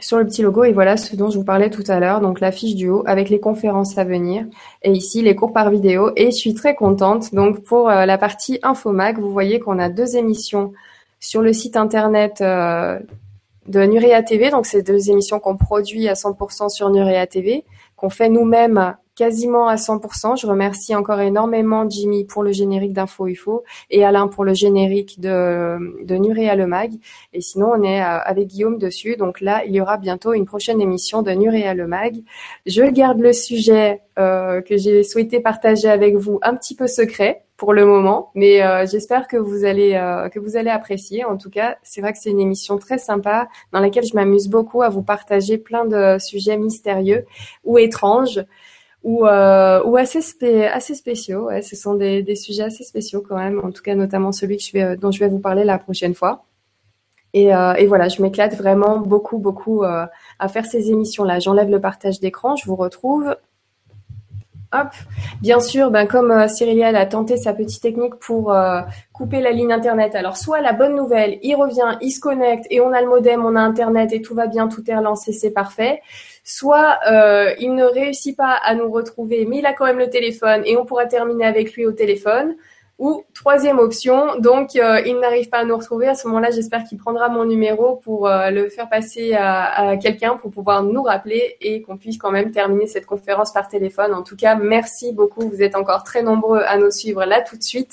[0.00, 2.40] sur le petit logo et voilà ce dont je vous parlais tout à l'heure, donc
[2.40, 4.44] la fiche du haut avec les conférences à venir
[4.82, 7.34] et ici les cours par vidéo et je suis très contente.
[7.34, 10.72] Donc pour euh, la partie Infomac, vous voyez qu'on a deux émissions
[11.18, 12.98] sur le site internet euh,
[13.68, 17.64] de Nurea TV, donc c'est deux émissions qu'on produit à 100% sur Nurea TV,
[17.96, 20.40] qu'on fait nous-mêmes quasiment à 100%.
[20.40, 25.18] Je remercie encore énormément Jimmy pour le générique d'Info UFO et Alain pour le générique
[25.18, 26.92] de, de Le Mag.
[27.32, 29.16] Et sinon, on est avec Guillaume dessus.
[29.16, 32.16] Donc là, il y aura bientôt une prochaine émission de Nuréa Le Mag.
[32.66, 37.42] Je garde le sujet euh, que j'ai souhaité partager avec vous un petit peu secret
[37.56, 41.24] pour le moment, mais euh, j'espère que vous allez euh, que vous allez apprécier.
[41.24, 44.48] En tout cas, c'est vrai que c'est une émission très sympa dans laquelle je m'amuse
[44.48, 47.24] beaucoup à vous partager plein de sujets mystérieux
[47.64, 48.44] ou étranges
[49.06, 51.48] ou, euh, ou assez, spé assez spéciaux.
[51.62, 55.12] Ce sont des, sujets assez spéciaux quand même, en tout cas notamment celui vais, dont
[55.12, 56.44] je vais vous parler la prochaine fois.
[57.32, 60.06] Et, euh, voilà, je m'éclate vraiment beaucoup, beaucoup euh,
[60.40, 61.38] à faire ces émissions-là.
[61.38, 63.36] J'enlève le partage d'écran, je vous retrouve.
[64.72, 64.88] Hop.
[65.40, 68.80] Bien sûr, ben comme euh, Cyriliel a tenté sa petite technique pour euh,
[69.12, 70.16] couper la ligne internet.
[70.16, 73.44] Alors soit la bonne nouvelle, il revient, il se connecte et on a le modem,
[73.44, 76.00] on a internet et tout va bien, tout est relancé, c'est parfait
[76.46, 80.08] soit euh, il ne réussit pas à nous retrouver, mais il a quand même le
[80.08, 82.54] téléphone et on pourra terminer avec lui au téléphone.
[82.98, 86.08] Ou troisième option, donc euh, il n'arrive pas à nous retrouver.
[86.08, 89.96] À ce moment-là, j'espère qu'il prendra mon numéro pour euh, le faire passer à, à
[89.96, 94.14] quelqu'un pour pouvoir nous rappeler et qu'on puisse quand même terminer cette conférence par téléphone.
[94.14, 95.48] En tout cas, merci beaucoup.
[95.48, 97.92] Vous êtes encore très nombreux à nous suivre là tout de suite.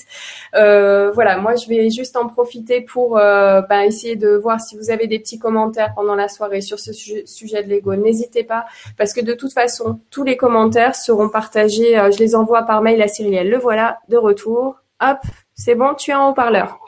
[0.54, 4.76] Euh, voilà, moi je vais juste en profiter pour euh, ben, essayer de voir si
[4.76, 7.94] vous avez des petits commentaires pendant la soirée sur ce sujet, de l'ego.
[7.94, 8.66] N'hésitez pas
[8.96, 11.98] parce que de toute façon, tous les commentaires seront partagés.
[11.98, 13.48] Euh, je les envoie par mail à Cyriliel.
[13.48, 14.76] Le voilà de retour.
[15.00, 15.18] Hop,
[15.54, 16.78] c'est bon, tu es en haut-parleur.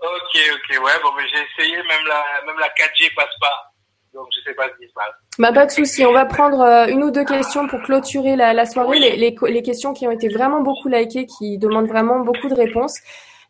[0.00, 3.72] Ok, ok, ouais, bon, mais j'ai essayé, même la, même la 4G passe pas.
[4.12, 5.14] Donc, je sais pas ce qui se passe.
[5.38, 6.04] Bah, pas de souci.
[6.04, 8.98] On va prendre euh, une ou deux questions pour clôturer la, la soirée.
[8.98, 12.54] Les, les, les, questions qui ont été vraiment beaucoup likées, qui demandent vraiment beaucoup de
[12.54, 13.00] réponses.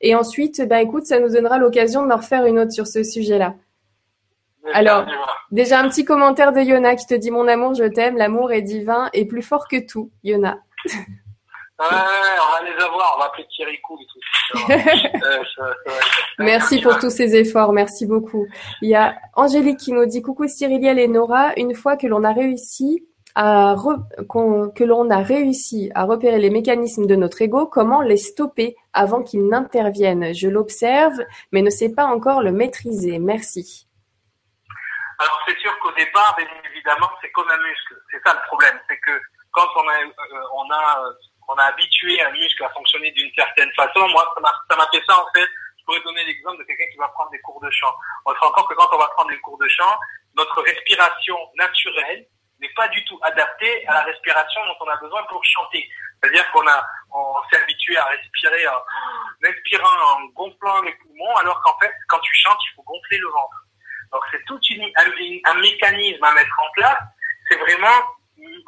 [0.00, 3.02] Et ensuite, bah, écoute, ça nous donnera l'occasion de en refaire une autre sur ce
[3.02, 3.54] sujet-là.
[4.72, 5.06] Alors,
[5.50, 8.62] déjà un petit commentaire de Yona qui te dit Mon amour, je t'aime, l'amour est
[8.62, 10.58] divin et plus fort que tout, Yona.
[11.80, 14.72] Ouais, on va les avoir, on va appeler Thierry Cool et tout.
[16.38, 18.46] merci pour tous ces efforts, merci beaucoup.
[18.80, 22.22] Il y a Angélique qui nous dit coucou Cyriliel et Nora, une fois que l'on
[22.22, 23.98] a réussi à re...
[24.28, 29.24] que l'on a réussi à repérer les mécanismes de notre ego, comment les stopper avant
[29.24, 30.32] qu'ils n'interviennent?
[30.32, 31.18] Je l'observe,
[31.50, 33.18] mais ne sais pas encore le maîtriser.
[33.18, 33.88] Merci.
[35.18, 37.96] Alors c'est sûr qu'au départ, bien évidemment, c'est comme un muscle.
[38.12, 39.20] C'est ça le problème, c'est que
[39.52, 41.14] quand on a, euh, on a
[41.48, 44.08] on a habitué un muscle à fonctionner d'une certaine façon.
[44.08, 44.34] Moi,
[44.68, 45.48] ça m'a fait ça en fait.
[45.78, 47.94] Je pourrais donner l'exemple de quelqu'un qui va prendre des cours de chant.
[48.24, 49.98] On se rend compte que quand on va prendre des cours de chant,
[50.34, 52.26] notre respiration naturelle
[52.60, 55.86] n'est pas du tout adaptée à la respiration dont on a besoin pour chanter.
[56.22, 58.82] C'est-à-dire qu'on a, on s'est habitué à respirer en,
[59.44, 63.28] inspirant, en gonflant les poumons, alors qu'en fait, quand tu chantes, il faut gonfler le
[63.28, 63.66] ventre.
[64.12, 67.02] Donc c'est tout un, un mécanisme à mettre en place.
[67.50, 68.00] C'est vraiment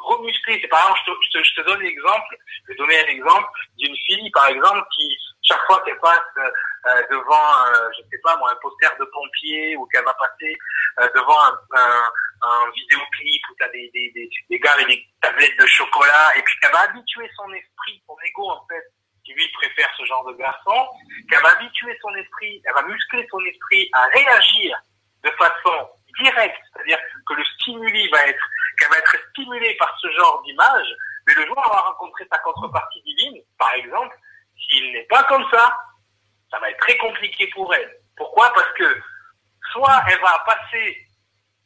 [0.06, 0.58] remuscler.
[0.60, 4.48] C'est par exemple, je te, donne l'exemple, je vais donner un exemple d'une fille, par
[4.48, 8.90] exemple, qui chaque fois qu'elle passe euh, devant, euh, je sais pas moi, un poster
[8.98, 10.56] de pompier ou qu'elle va passer
[11.00, 12.10] euh, devant un, un,
[12.42, 16.42] un vidéoclip où t'as des, des, des, des gars avec des tablettes de chocolat et
[16.42, 18.84] puis qu'elle va habituer son esprit, son ego en fait,
[19.24, 20.88] qui lui préfère ce genre de garçon,
[21.28, 24.76] qu'elle va habituer son esprit, elle va muscler son esprit à réagir
[25.24, 28.44] de façon directe, c'est-à-dire que le stimuli va être
[28.78, 30.88] qu'elle va être stimulée par ce genre d'image,
[31.26, 34.16] mais le elle va rencontrer sa contrepartie divine, par exemple,
[34.56, 35.76] s'il n'est pas comme ça,
[36.50, 37.98] ça va être très compliqué pour elle.
[38.16, 38.52] Pourquoi?
[38.54, 39.02] Parce que
[39.72, 41.06] soit elle va passer,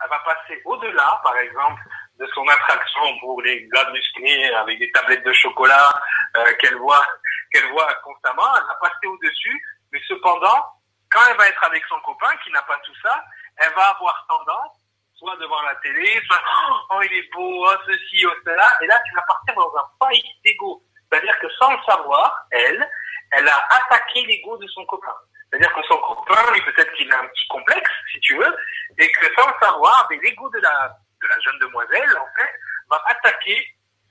[0.03, 1.82] elle va passer au-delà, par exemple,
[2.19, 5.89] de son attraction pour les gars musclés avec des tablettes de chocolat
[6.37, 7.07] euh, qu'elle voit,
[7.53, 9.62] qu'elle voit constamment, elle va passer au-dessus,
[9.93, 10.66] mais cependant,
[11.11, 13.24] quand elle va être avec son copain qui n'a pas tout ça,
[13.57, 14.80] elle va avoir tendance
[15.21, 16.43] soit devant la télé, soit
[16.91, 19.85] oh il est beau, oh ceci, oh cela, et là tu vas partir dans un
[20.03, 20.83] fight d'ego.
[21.11, 22.91] C'est-à-dire que sans le savoir, elle,
[23.33, 25.15] elle a attaqué l'ego de son copain.
[25.51, 28.57] C'est-à-dire que son copain, lui peut-être qu'il a un petit complexe, si tu veux,
[28.99, 32.51] et que sans le savoir, l'ego de la, de la jeune demoiselle, en fait,
[32.89, 33.67] va attaquer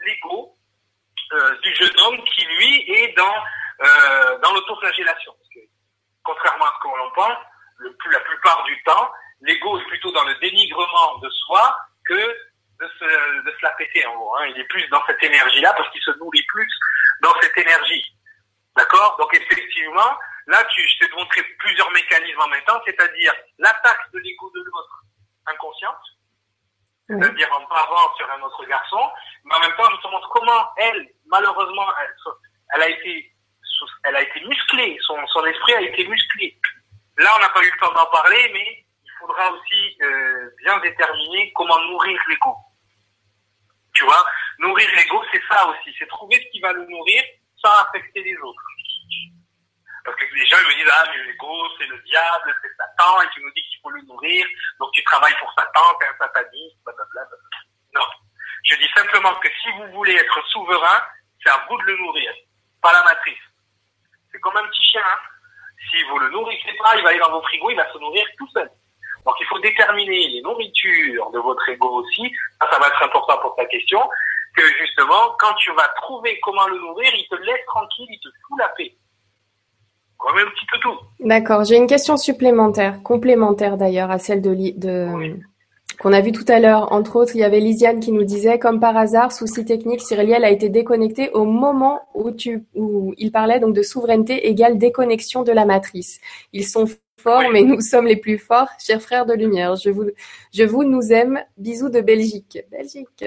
[0.05, 0.55] l'ego
[1.33, 3.35] euh, du jeune homme qui, lui, est dans,
[3.81, 5.33] euh, dans l'autoflagellation.
[6.23, 7.37] Contrairement à ce qu'on en pense,
[7.77, 11.75] le la plupart du temps, l'ego est plutôt dans le dénigrement de soi
[12.07, 12.13] que
[12.79, 14.35] de se, de se la péter en gros.
[14.37, 14.47] Hein.
[14.47, 16.69] Il est plus dans cette énergie-là parce qu'il se nourrit plus
[17.21, 18.05] dans cette énergie.
[18.75, 19.17] D'accord?
[19.19, 20.17] Donc effectivement,
[20.47, 24.63] là, tu, je t'ai montré plusieurs mécanismes en même temps, c'est-à-dire l'attaque de l'ego de
[24.65, 25.03] l'autre
[25.47, 26.03] inconsciente,
[27.07, 29.11] c'est-à-dire en bavant sur un autre garçon,
[29.43, 32.15] mais en même temps, je te montre comment elle, malheureusement, elle,
[32.75, 33.33] elle a été
[34.03, 36.57] elle a été musclée, son, son esprit a été musclé.
[37.17, 38.85] Là, on n'a pas eu le temps d'en parler, mais
[39.19, 42.55] faudra aussi euh, bien déterminer comment nourrir l'ego.
[43.93, 44.25] Tu vois
[44.59, 45.95] Nourrir l'ego, c'est ça aussi.
[45.97, 47.23] C'est trouver ce qui va le nourrir
[47.57, 48.63] sans affecter les autres.
[50.05, 53.29] Parce que les gens me disent, ah, mais l'ego, c'est le diable, c'est Satan, et
[53.33, 54.45] tu nous dis qu'il faut le nourrir,
[54.79, 57.37] donc tu travailles pour Satan, t'es un sataniste, blablabla.
[57.93, 58.05] Non.
[58.63, 61.03] Je dis simplement que si vous voulez être souverain,
[61.43, 62.33] c'est à vous de le nourrir,
[62.81, 63.37] pas la matrice.
[64.31, 65.19] C'est comme un petit chien, hein.
[65.91, 68.25] Si vous le nourrissez pas, il va aller dans vos frigos, il va se nourrir
[68.37, 68.69] tout seul.
[69.25, 72.31] Donc il faut déterminer les nourritures de votre ego aussi.
[72.61, 73.99] Ça, ça va être important pour ta question.
[74.55, 78.29] Que justement, quand tu vas trouver comment le nourrir, il te laisse tranquille, il te
[78.47, 78.95] fout la paix.
[80.17, 80.97] Comme un petit peu tout.
[81.19, 81.63] D'accord.
[81.63, 85.37] J'ai une question supplémentaire, complémentaire d'ailleurs à celle de, de
[85.99, 86.91] qu'on a vu tout à l'heure.
[86.91, 90.45] Entre autres, il y avait Lisiane qui nous disait, comme par hasard, souci technique, Cyrielle
[90.45, 95.43] a été déconnecté au moment où tu, où il parlait donc de souveraineté égale déconnexion
[95.43, 96.19] de la matrice.
[96.53, 96.85] Ils sont
[97.19, 99.75] forts, mais nous sommes les plus forts, chers frères de lumière.
[99.75, 100.09] Je vous,
[100.53, 101.43] je vous nous aime.
[101.57, 102.57] Bisous de Belgique.
[102.71, 103.25] Belgique.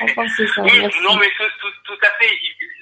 [0.00, 0.62] Enfin, c'est ça.
[0.64, 2.30] Oui, non, mais tout, tout à fait.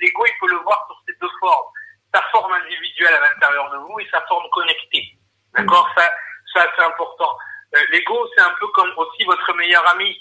[0.01, 1.73] L'ego, il faut le voir sur ces deux formes
[2.15, 5.17] sa forme individuelle à l'intérieur de vous et sa forme connectée.
[5.57, 5.89] D'accord?
[5.97, 6.11] Ça,
[6.55, 7.37] ça c'est important.
[7.75, 10.17] Euh, L'ego, c'est un peu comme aussi votre meilleur ami.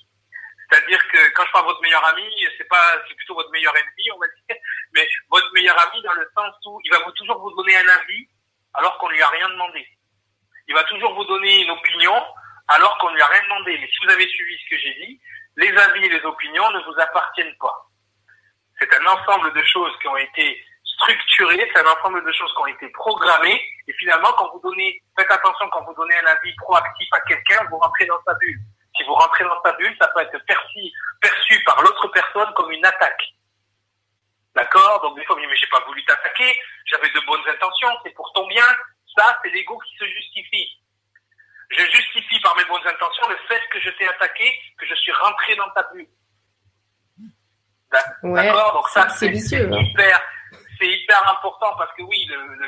[0.70, 2.24] C'est-à-dire que quand je parle de votre meilleur ami,
[2.58, 4.56] c'est pas, c'est plutôt votre meilleur ennemi, on va dire,
[4.94, 7.88] mais votre meilleur ami dans le sens où il va vous toujours vous donner un
[7.90, 8.28] avis
[8.74, 9.86] alors qu'on lui a rien demandé.
[10.68, 12.16] Il va toujours vous donner une opinion
[12.68, 13.78] alors qu'on lui a rien demandé.
[13.80, 15.22] Mais si vous avez suivi ce que j'ai dit,
[15.58, 17.88] les avis et les opinions ne vous appartiennent pas.
[18.80, 22.62] C'est un ensemble de choses qui ont été structuré, c'est un ensemble de choses qui
[22.62, 23.62] ont été programmées.
[23.88, 27.64] Et finalement, quand vous donnez, faites attention quand vous donnez un avis proactif à quelqu'un,
[27.70, 28.60] vous rentrez dans sa bulle.
[28.96, 30.80] Si vous rentrez dans sa bulle, ça peut être perçu,
[31.22, 33.24] perçu par l'autre personne comme une attaque.
[34.56, 35.02] D'accord?
[35.02, 38.46] Donc des fois, mais j'ai pas voulu t'attaquer, j'avais de bonnes intentions, c'est pour ton
[38.48, 38.66] bien.
[39.18, 40.82] Ça, c'est l'ego qui se justifie.
[41.70, 45.12] Je justifie par mes bonnes intentions le fait que je t'ai attaqué, que je suis
[45.14, 46.08] rentré dans ta bulle.
[48.24, 49.80] D'accord Donc ça, c'est hein.
[49.80, 50.22] hyper,
[50.80, 52.28] c'est hyper important parce que oui,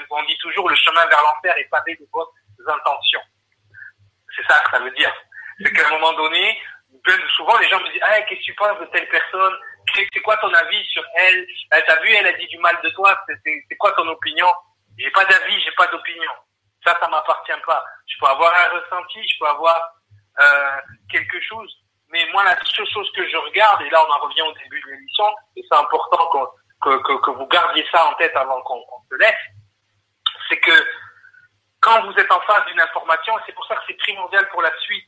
[0.10, 2.28] on dit toujours le chemin vers l'enfer est pavé de bonnes
[2.68, 3.22] intentions.
[4.36, 5.14] C'est ça que ça veut dire.
[5.60, 6.60] C'est qu'à un moment donné,
[7.36, 9.53] souvent les gens me disent ah qu'est-ce que tu penses de telle personne?
[9.95, 11.45] C'est quoi ton avis sur elle?
[11.70, 14.48] T'as vu elle a dit du mal de toi c'est quoi ton opinion?
[14.98, 16.32] J'ai pas d'avis j'ai pas d'opinion.
[16.86, 17.84] Ça ça m'appartient pas.
[18.07, 19.94] Je peux avoir un ressenti je peux avoir
[20.40, 20.78] euh,
[21.11, 21.72] quelque chose.
[22.10, 24.82] Mais moi la seule chose que je regarde et là on en revient au début
[24.82, 25.26] de l'émission
[25.56, 26.48] et c'est important qu'on
[26.84, 29.36] que, que, vous gardiez ça en tête avant qu'on se laisse,
[30.49, 30.72] c'est que
[31.80, 34.72] quand vous êtes en face d'une information, c'est pour ça que c'est primordial pour la
[34.80, 35.06] suite,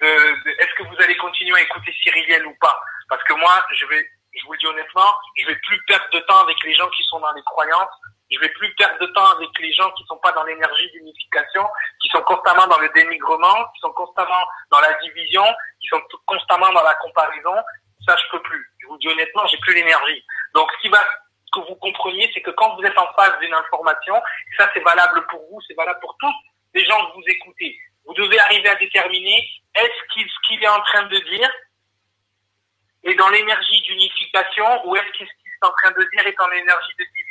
[0.00, 2.80] de, est-ce que vous allez continuer à écouter Cyriliel ou pas?
[3.08, 6.20] Parce que moi, je vais, je vous le dis honnêtement, je vais plus perdre de
[6.20, 7.90] temps avec les gens qui sont dans les croyances,
[8.30, 11.64] je vais plus perdre de temps avec les gens qui sont pas dans l'énergie d'unification,
[12.00, 15.44] qui sont constamment dans le dénigrement, qui sont constamment dans la division,
[15.80, 17.54] qui sont constamment dans la comparaison.
[18.06, 18.72] Ça, je peux plus.
[18.78, 20.24] Je vous dis honnêtement, j'ai plus l'énergie.
[20.54, 20.98] Donc, ce qui va
[21.52, 24.80] que vous compreniez, c'est que quand vous êtes en face d'une information, et ça c'est
[24.80, 26.32] valable pour vous, c'est valable pour tous
[26.74, 30.68] les gens que vous écoutez, vous devez arriver à déterminer est-ce qu'il ce qu'il est
[30.68, 31.50] en train de dire
[33.04, 36.40] est dans l'énergie d'unification ou est-ce qu'il ce qu'il est en train de dire est
[36.40, 37.27] en énergie de division?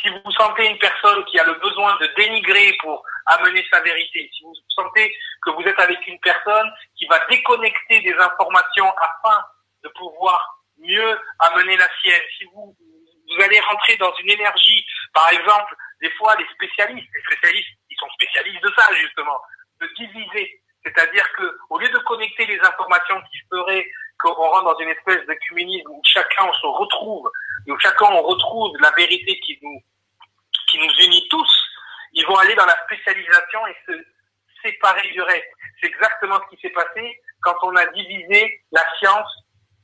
[0.00, 4.30] Si vous sentez une personne qui a le besoin de dénigrer pour amener sa vérité,
[4.34, 9.44] si vous sentez que vous êtes avec une personne qui va déconnecter des informations afin
[9.82, 12.22] de pouvoir mieux amener la sienne.
[12.38, 17.22] Si vous, vous allez rentrer dans une énergie, par exemple, des fois les spécialistes, les
[17.22, 19.40] spécialistes, ils sont spécialistes de ça justement,
[19.80, 20.60] de diviser.
[20.84, 23.86] C'est-à-dire que au lieu de connecter les informations qui feraient
[24.18, 27.30] qu'on rentre dans une espèce de communisme où chacun se retrouve,
[27.66, 29.80] où chacun on retrouve la vérité qui nous
[30.68, 31.64] qui nous unit tous,
[32.12, 33.92] ils vont aller dans la spécialisation et se
[34.64, 35.50] séparer du reste.
[35.80, 39.30] C'est exactement ce qui s'est passé quand on a divisé la science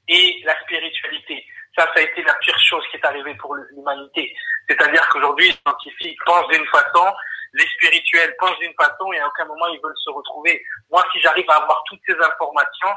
[0.09, 1.45] et la spiritualité.
[1.77, 4.35] Ça, ça a été la pire chose qui est arrivée pour l'humanité.
[4.69, 7.13] C'est-à-dire qu'aujourd'hui, les scientifiques pensent d'une façon,
[7.53, 10.63] les spirituels pensent d'une façon, et à aucun moment ils veulent se retrouver.
[10.91, 12.95] Moi, si j'arrive à avoir toutes ces informations,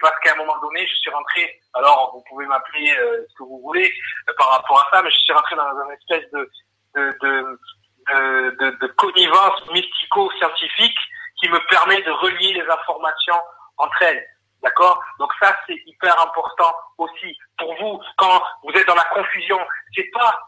[0.00, 3.42] parce qu'à un moment donné, je suis rentré, alors vous pouvez m'appeler euh, ce que
[3.44, 3.92] vous voulez
[4.28, 6.50] euh, par rapport à ça, mais je suis rentré dans une espèce de,
[6.94, 10.98] de, de connivence mystico-scientifique
[11.40, 13.40] qui me permet de relier les informations
[13.78, 14.26] entre elles.
[14.62, 15.02] D'accord?
[15.18, 19.58] Donc ça, c'est hyper important aussi pour vous quand vous êtes dans la confusion.
[19.94, 20.38] C'est pas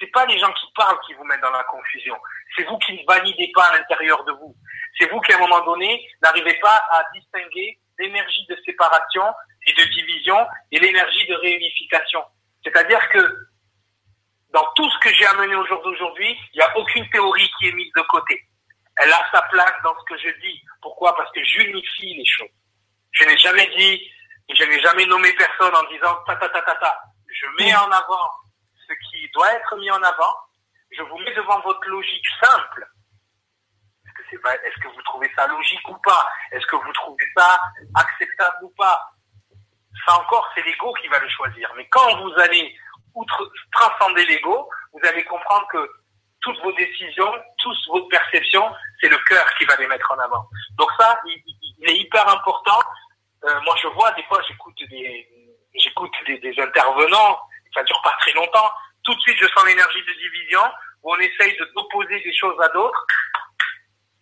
[0.00, 2.16] c'est pas les gens qui parlent qui vous mettent dans la confusion.
[2.56, 4.52] C'est vous qui ne validez pas à l'intérieur de vous.
[4.98, 9.24] C'est vous qui, à un moment donné, n'arrivez pas à distinguer l'énergie de séparation
[9.66, 10.36] et de division
[10.70, 12.22] et l'énergie de réunification.
[12.64, 13.18] C'est-à-dire que
[14.52, 17.68] dans tout ce que j'ai amené au jour d'aujourd'hui, il n'y a aucune théorie qui
[17.68, 18.40] est mise de côté.
[18.96, 20.60] Elle a sa place dans ce que je dis.
[20.82, 21.16] Pourquoi?
[21.16, 22.54] Parce que j'unifie les choses.
[23.12, 24.02] Je n'ai jamais dit
[24.54, 27.02] je n'ai jamais nommé personne en disant ta ta ta ta ta.
[27.26, 28.30] Je mets en avant
[28.86, 30.34] ce qui doit être mis en avant.
[30.90, 32.86] Je vous mets devant votre logique simple.
[34.34, 36.28] Est-ce que, vous trouvez ça logique ou pas?
[36.50, 37.60] Est-ce que vous trouvez ça
[37.94, 39.12] acceptable ou pas?
[40.06, 41.70] Ça encore, c'est l'ego qui va le choisir.
[41.76, 42.74] Mais quand vous allez
[43.14, 45.90] outre, transcender l'ego, vous allez comprendre que
[46.40, 48.64] toutes vos décisions, toute votre perception,
[49.00, 50.48] c'est le cœur qui va les mettre en avant.
[50.76, 52.80] Donc ça, il, est hyper important.
[53.44, 55.28] Euh, moi, je vois des fois, j'écoute des,
[55.74, 57.40] j'écoute des, des, intervenants,
[57.74, 58.70] ça dure pas très longtemps.
[59.04, 60.62] Tout de suite, je sens l'énergie de division
[61.02, 63.06] où on essaye de d'opposer des choses à d'autres.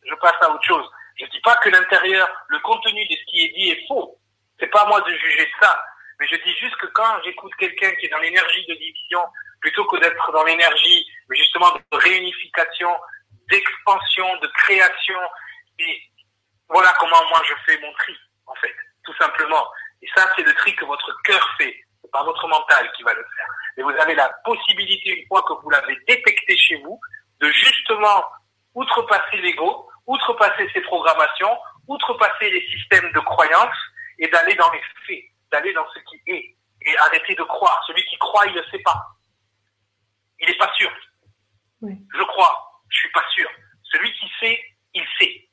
[0.04, 0.88] Je passe à autre chose.
[1.16, 4.18] Je dis pas que l'intérieur, le contenu de ce qui est dit est faux.
[4.58, 5.82] C'est pas à moi de juger ça.
[6.18, 9.20] Mais je dis juste que quand j'écoute quelqu'un qui est dans l'énergie de division,
[9.60, 12.90] plutôt que d'être dans l'énergie, justement, de réunification,
[13.50, 15.18] d'expansion, de création,
[15.78, 16.02] et
[16.68, 18.16] voilà comment moi je fais mon tri,
[18.46, 18.74] en fait,
[19.04, 19.66] tout simplement.
[20.02, 21.76] Et ça, c'est le tri que votre cœur fait.
[22.02, 23.46] C'est pas votre mental qui va le faire.
[23.76, 26.98] Et vous avez la possibilité, une fois que vous l'avez détecté chez vous,
[27.40, 28.24] de justement
[28.74, 31.56] outrepasser l'ego, outrepasser ses programmations,
[31.86, 33.78] outrepasser les systèmes de croyances
[34.18, 37.82] et d'aller dans les faits, d'aller dans ce qui est et arrêter de croire.
[37.86, 39.06] Celui qui croit, il ne sait pas.
[40.40, 40.90] Il n'est pas sûr.
[41.82, 41.92] Oui.
[42.14, 43.48] Je crois, je suis pas sûr.
[43.84, 44.60] Celui qui sait,
[44.94, 45.48] il sait.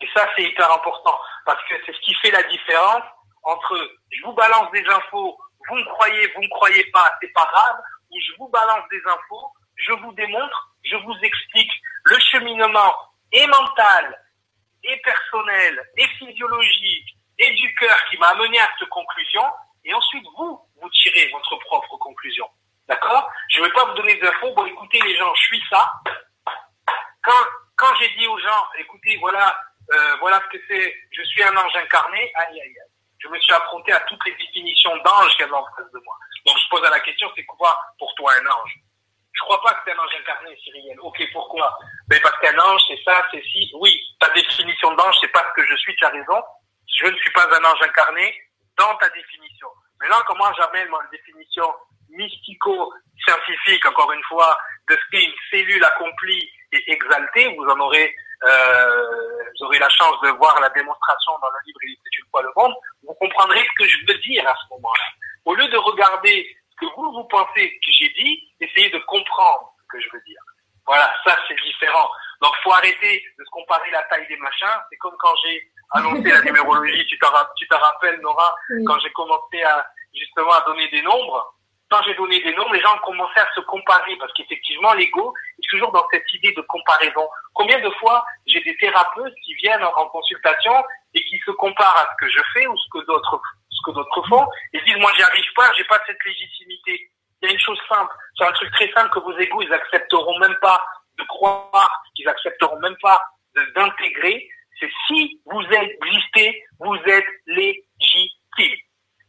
[0.00, 3.04] Et ça, c'est hyper important parce que c'est ce qui fait la différence
[3.44, 3.78] entre
[4.10, 7.76] je vous balance des infos, vous me croyez, vous me croyez pas, c'est pas grave,
[8.10, 11.70] ou je vous balance des infos, je vous démontre, je vous explique
[12.04, 12.94] le cheminement
[13.32, 14.22] et mental,
[14.82, 19.44] et personnel, et physiologique, et du cœur qui m'a amené à cette conclusion,
[19.84, 22.48] et ensuite vous, vous tirez votre propre conclusion.
[22.88, 23.30] D'accord?
[23.48, 24.52] Je ne vais pas vous donner des infos.
[24.54, 25.92] Bon, écoutez les gens, je suis ça.
[27.22, 27.44] Quand,
[27.76, 29.60] quand j'ai dit aux gens, écoutez, voilà,
[29.92, 32.90] euh, voilà ce que c'est, je suis un ange incarné, aïe, aïe, aïe.
[33.18, 36.00] Je me suis affronté à toutes les définitions d'ange qu'il y avait en face de
[36.04, 36.16] moi.
[36.44, 38.78] Donc je pose la question, c'est quoi pour toi un ange?
[39.36, 40.98] Je crois pas que c'est un ange incarné, Cyril.
[41.00, 41.78] Ok, pourquoi?
[42.08, 43.70] Ben parce qu'un ange, c'est ça, c'est si.
[43.74, 46.42] Oui, ta définition d'ange, c'est pas ce que je suis, tu as raison.
[46.98, 48.34] Je ne suis pas un ange incarné
[48.78, 49.68] dans ta définition.
[50.00, 51.66] Maintenant, comment j'amène ma définition
[52.10, 54.58] mystico-scientifique, encore une fois,
[54.88, 58.14] de ce qu'est une cellule accomplie et exaltée, vous en aurez
[58.44, 59.02] euh,
[59.58, 62.42] vous aurez la chance de voir la démonstration dans le livre Il était une fois
[62.42, 65.04] le monde, vous comprendrez ce que je veux dire à ce moment-là.
[65.46, 69.96] Au lieu de regarder que vous, vous pensez que j'ai dit, essayez de comprendre ce
[69.96, 70.40] que je veux dire.
[70.86, 72.08] Voilà, ça c'est différent.
[72.40, 74.78] Donc faut arrêter de se comparer la taille des machins.
[74.90, 77.26] C'est comme quand j'ai annoncé la numérologie, tu te,
[77.56, 78.84] tu te rappelles Nora, oui.
[78.84, 81.54] quand j'ai commencé à justement à donner des nombres,
[81.90, 85.32] quand j'ai donné des nombres, les gens ont commencé à se comparer parce qu'effectivement, l'ego
[85.58, 87.28] est toujours dans cette idée de comparaison.
[87.54, 90.72] Combien de fois j'ai des thérapeutes qui viennent en consultation
[91.14, 93.40] et qui se comparent à ce que je fais ou ce que d'autres
[93.76, 97.10] ce que d'autres font et disent moi j'y arrive pas, j'ai pas cette légitimité.
[97.42, 99.72] Il y a une chose simple, c'est un truc très simple que vos égos ils
[99.72, 100.84] accepteront même pas
[101.18, 103.20] de croire, qu'ils accepteront même pas
[103.74, 104.48] d'intégrer.
[104.78, 108.76] C'est si vous existez, vous êtes légitime.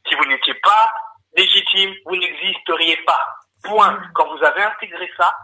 [0.08, 0.92] Si vous n'étiez pas
[1.36, 3.26] légitime, vous n'existeriez pas.
[3.64, 4.02] Point.
[4.14, 5.36] Quand vous avez intégré ça,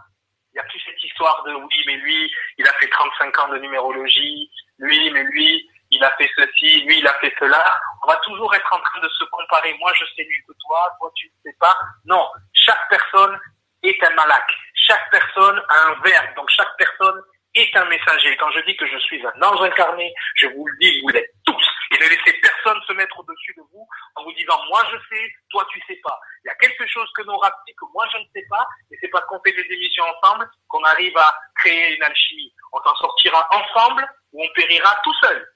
[0.52, 3.48] il n'y a plus cette histoire de oui, mais lui, il a fait 35 ans
[3.48, 7.62] de numérologie, lui, mais lui, il a fait ceci, lui, il a fait cela.
[8.02, 9.74] On va toujours être en train de se comparer.
[9.78, 11.76] Moi, je sais mieux que toi, toi, tu ne sais pas.
[12.04, 12.28] Non.
[12.52, 13.38] Chaque personne
[13.82, 14.46] est un malak.
[14.74, 16.34] Chaque personne a un verbe.
[16.36, 17.22] Donc, chaque personne
[17.54, 18.36] est un messager.
[18.36, 21.30] Quand je dis que je suis un ange incarné, je vous le dis, vous l'êtes
[21.46, 21.66] tous.
[21.92, 25.32] Et ne laissez personne se mettre au-dessus de vous en vous disant, moi je sais,
[25.50, 26.18] toi tu sais pas.
[26.44, 28.98] Il y a quelque chose que nous rappelons que moi je ne sais pas, et
[29.00, 32.52] c'est parce qu'on fait des émissions ensemble qu'on arrive à créer une alchimie.
[32.72, 35.46] On s'en sortira ensemble ou on périra tout seul.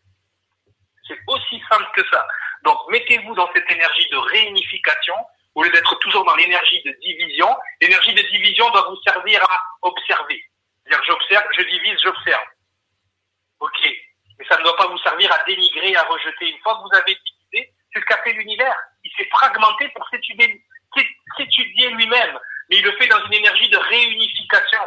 [1.08, 2.26] C'est aussi simple que ça.
[2.62, 5.14] Donc mettez-vous dans cette énergie de réunification
[5.54, 7.48] au lieu d'être toujours dans l'énergie de division.
[7.80, 10.44] L'énergie de division doit vous servir à observer.
[10.84, 12.44] C'est-à-dire j'observe, je divise, j'observe.
[13.60, 13.80] Ok.
[14.38, 16.50] Mais ça ne doit pas vous servir à dénigrer, à rejeter.
[16.50, 18.76] Une fois que vous avez divisé, c'est ce qu'a fait l'univers.
[19.02, 20.62] Il s'est fragmenté pour s'étudier,
[21.36, 22.38] s'étudier lui-même.
[22.70, 24.82] Mais il le fait dans une énergie de réunification.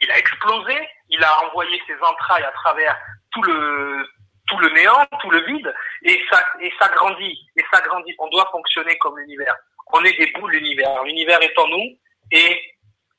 [0.00, 2.98] Il a explosé, il a envoyé ses entrailles à travers
[3.30, 4.08] tout le,
[4.46, 8.14] tout le néant, tout le vide, et ça, et ça grandit, et ça grandit.
[8.18, 9.54] On doit fonctionner comme l'univers.
[9.92, 11.02] On est des bouts de l'univers.
[11.04, 11.98] L'univers est en nous,
[12.30, 12.74] et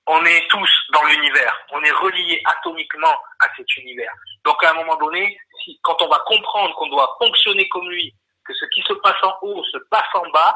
[0.07, 1.65] on est tous dans l'univers.
[1.71, 4.11] On est reliés atomiquement à cet univers.
[4.43, 8.13] Donc à un moment donné, si, quand on va comprendre qu'on doit fonctionner comme lui,
[8.45, 10.55] que ce qui se passe en haut se passe en bas,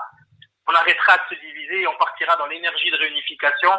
[0.68, 3.72] on arrêtera de se diviser et on partira dans l'énergie de réunification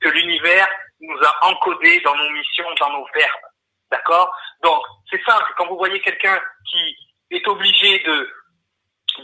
[0.00, 0.66] que l'univers
[1.00, 3.46] nous a encodé dans nos missions, dans nos verbes.
[3.90, 4.34] D'accord?
[4.62, 5.52] Donc, c'est simple.
[5.56, 6.96] Quand vous voyez quelqu'un qui
[7.30, 8.30] est obligé de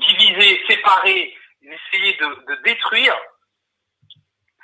[0.01, 3.17] diviser, séparer, essayer de, de détruire,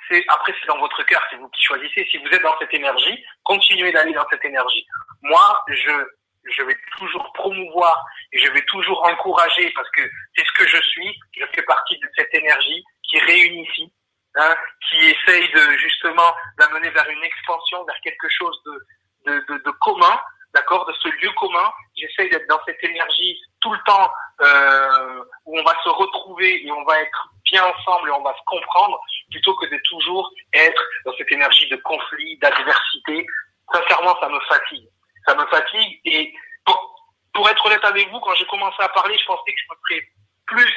[0.09, 2.05] c'est après c'est dans votre cœur, c'est vous qui choisissez.
[2.11, 4.85] Si vous êtes dans cette énergie, continuez d'aller dans cette énergie.
[5.21, 6.05] Moi, je
[6.45, 10.01] je vais toujours promouvoir et je vais toujours encourager parce que
[10.35, 11.19] c'est ce que je suis.
[11.37, 13.93] Je fais partie de cette énergie qui réunifie,
[14.35, 14.55] hein,
[14.89, 18.85] qui essaye de justement d'amener vers une expansion, vers quelque chose de,
[19.31, 20.19] de, de, de commun,
[20.53, 21.71] d'accord, de ce lieu commun.
[21.95, 24.11] J'essaye d'être dans cette énergie tout le temps
[24.41, 28.33] euh, où on va se retrouver et on va être bien ensemble et on va
[28.33, 28.99] se comprendre,
[29.31, 33.25] plutôt que de toujours être dans cette énergie de conflit, d'adversité.
[33.71, 34.87] Sincèrement, ça me fatigue.
[35.25, 36.33] Ça me fatigue et
[36.65, 36.95] pour,
[37.33, 39.77] pour être honnête avec vous, quand j'ai commencé à parler, je pensais que je me
[39.87, 40.07] ferais
[40.45, 40.73] plus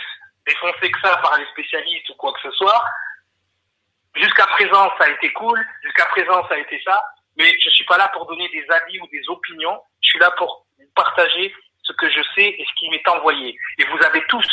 [0.47, 2.85] défoncer que ça par les spécialistes ou quoi que ce soit.
[4.15, 5.63] Jusqu'à présent, ça a été cool.
[5.83, 7.03] Jusqu'à présent, ça a été ça.
[7.37, 9.81] Mais je suis pas là pour donner des avis ou des opinions.
[10.01, 13.57] Je suis là pour partager ce que je sais et ce qui m'est envoyé.
[13.79, 14.49] Et vous avez tous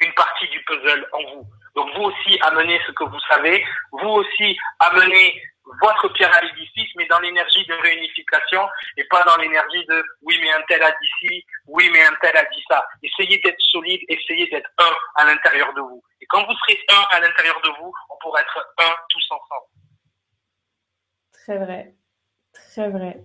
[0.00, 1.46] une partie du puzzle en vous.
[1.74, 3.64] Donc vous aussi amenez ce que vous savez.
[3.92, 5.42] Vous aussi amenez
[5.82, 10.38] votre pierre à l'édifice, mais dans l'énergie de réunification et pas dans l'énergie de oui,
[10.42, 12.84] mais un tel a dit ci, oui, mais un tel a dit ça.
[13.02, 16.02] Essayez d'être solide, essayez d'être un à l'intérieur de vous.
[16.20, 19.66] Et quand vous serez un à l'intérieur de vous, on pourra être un tous ensemble.
[21.32, 21.94] Très vrai.
[22.70, 23.22] Très vrai.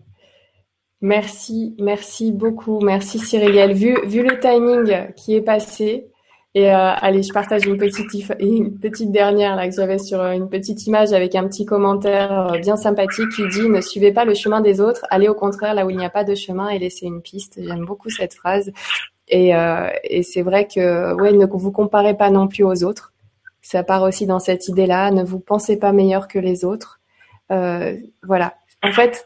[1.01, 2.80] Merci, merci beaucoup.
[2.80, 3.73] Merci Cyriliel.
[3.73, 6.09] Vu, vu le timing qui est passé,
[6.55, 10.31] et euh, allez, je partage une petite, une petite dernière là que j'avais sur euh,
[10.31, 14.23] une petite image avec un petit commentaire euh, bien sympathique qui dit ne suivez pas
[14.23, 16.69] le chemin des autres, allez au contraire là où il n'y a pas de chemin
[16.69, 17.59] et laissez une piste.
[17.61, 18.72] J'aime beaucoup cette phrase.
[19.27, 19.51] Et,
[20.23, 23.11] c'est vrai que ouais, ne vous comparez pas non plus aux autres.
[23.61, 25.11] Ça part aussi dans cette idée-là.
[25.11, 27.01] Ne vous pensez pas meilleur que les autres.
[27.49, 28.53] Voilà.
[28.86, 29.26] En fait,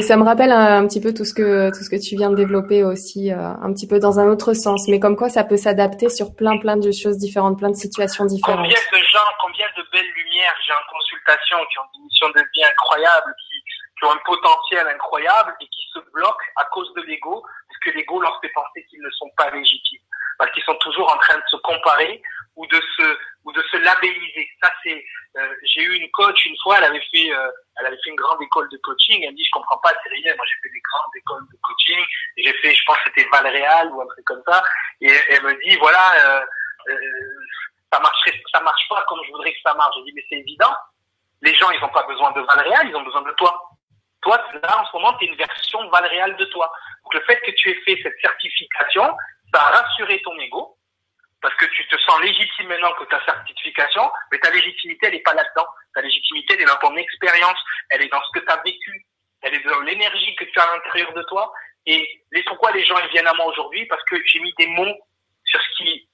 [0.00, 2.36] ça me rappelle un, petit peu tout ce que tout ce que tu viens de
[2.36, 5.56] développer aussi, euh, un petit peu dans un autre sens, mais comme quoi ça peut
[5.56, 8.62] s'adapter sur plein plein de choses différentes, plein de situations différentes.
[8.62, 12.42] Combien de gens, combien de belles lumières j'ai en consultation qui ont des missions de
[12.54, 17.40] vie incroyables, qui, ont un potentiel incroyable et qui se bloquent à cause de l'ego,
[17.42, 20.02] parce que l'ego leur fait penser qu'ils ne sont pas légitimes,
[20.38, 22.20] parce qu'ils sont toujours en train de se comparer
[22.56, 24.48] ou de se ou de se labelliser.
[24.62, 25.04] Ça c'est,
[25.64, 28.42] j'ai eu une coach une fois, elle avait fait, euh, elle avait fait une grande
[28.42, 29.22] école de coaching.
[29.22, 30.34] Elle me dit, je comprends pas, c'est rien.
[30.36, 32.04] Moi j'ai fait des grandes écoles de coaching.
[32.36, 34.62] J'ai fait, je pense que c'était Valréal ou un truc comme ça.
[35.00, 36.44] Et elle me dit, voilà, euh,
[36.88, 36.96] euh,
[37.92, 39.94] ça marcherait, ça marche pas comme je voudrais que ça marche.
[39.96, 40.74] J'ai dit, mais c'est évident.
[41.40, 43.58] Les gens, ils n'ont pas besoin de Valréal, ils ont besoin de toi.
[44.20, 46.70] Toi, là, en ce moment, tu es une version Valréal de toi.
[47.02, 49.16] Donc, le fait que tu aies fait cette certification,
[49.52, 50.76] ça a rassuré ton ego
[51.42, 55.22] parce que tu te sens légitime maintenant que ta certification, mais ta légitimité, elle n'est
[55.22, 55.66] pas là-dedans.
[55.94, 57.58] Ta légitimité, elle est dans ton expérience,
[57.90, 59.06] elle est dans ce que tu as vécu,
[59.42, 61.52] elle est dans l'énergie que tu as à l'intérieur de toi.
[61.86, 64.68] Et les, pourquoi les gens ils viennent à moi aujourd'hui Parce que j'ai mis des
[64.68, 64.96] mots
[65.44, 66.08] sur ce qui...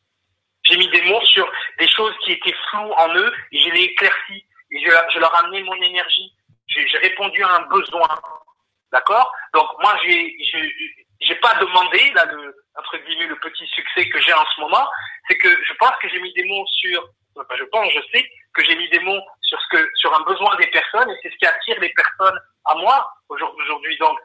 [0.64, 3.82] J'ai mis des mots sur des choses qui étaient floues en eux, et je les
[3.82, 6.32] éclairci, et je, je leur ai amené mon énergie.
[6.68, 8.08] J'ai répondu à un besoin.
[8.92, 9.30] D'accord?
[9.52, 10.36] Donc moi, j'ai
[11.20, 14.88] j'ai pas demandé là le entre guillemets le petit succès que j'ai en ce moment,
[15.28, 18.30] c'est que je pense que j'ai mis des mots sur enfin, je pense, je sais
[18.54, 21.30] que j'ai mis des mots sur ce que sur un besoin des personnes et c'est
[21.30, 23.96] ce qui attire les personnes à moi aujourd'hui.
[23.98, 24.18] Donc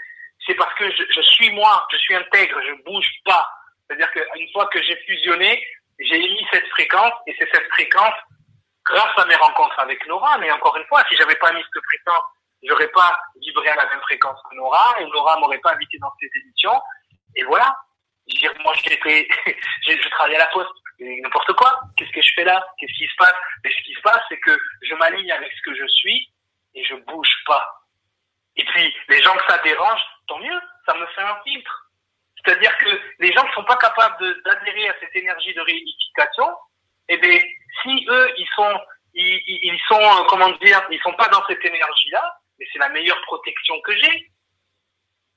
[0.46, 3.48] c'est parce que je, suis moi, je suis intègre, je bouge pas.
[3.88, 5.66] C'est-à-dire qu'une fois que j'ai fusionné,
[6.00, 8.16] j'ai émis cette fréquence et c'est cette fréquence
[8.86, 10.38] grâce à mes rencontres avec Nora.
[10.40, 12.24] Mais encore une fois, si j'avais pas mis cette fréquence
[12.64, 16.12] j'aurais pas vibré à la même fréquence que Nora et Nora m'aurait pas invité dans
[16.20, 16.82] ses émissions.
[17.36, 17.76] Et voilà.
[18.64, 19.28] moi, j'ai fait,
[19.88, 20.72] je travaille à la poste.
[21.00, 21.82] N'importe quoi.
[21.98, 22.66] Qu'est-ce que je fais là?
[22.78, 23.34] Qu'est-ce qui se passe?
[23.66, 26.30] Et ce qui se passe, c'est que je m'aligne avec ce que je suis
[26.76, 27.68] et je bouge pas.
[28.56, 30.60] Et puis, les gens que ça dérange, tant mieux.
[30.86, 31.90] Ça me fait un filtre.
[32.38, 36.50] C'est-à-dire que les gens ne sont pas capables d'adhérer à cette énergie de réunification,
[37.08, 37.40] eh bien,
[37.82, 38.80] si eux, ils sont,
[39.14, 42.38] ils, ils sont, euh, comment dire, ils sont pas dans cette énergie-là,
[42.72, 44.32] c'est la meilleure protection que j'ai.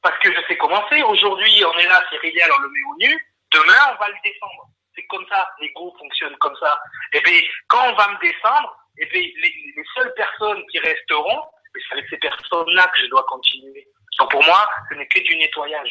[0.03, 1.03] Parce que je sais comment c'est.
[1.03, 3.27] Aujourd'hui, on est là, c'est réel, on le met au nu.
[3.53, 4.69] Demain, on va le descendre.
[4.95, 5.49] C'est comme ça.
[5.61, 6.81] L'ego fonctionne comme ça.
[7.13, 10.63] Et eh bien, quand on va me descendre, et eh bien, les, les seules personnes
[10.71, 11.43] qui resteront,
[11.75, 13.87] c'est avec ces personnes-là que je dois continuer.
[14.19, 15.91] Donc pour moi, ce n'est que du nettoyage.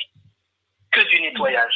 [0.92, 1.76] Que du nettoyage.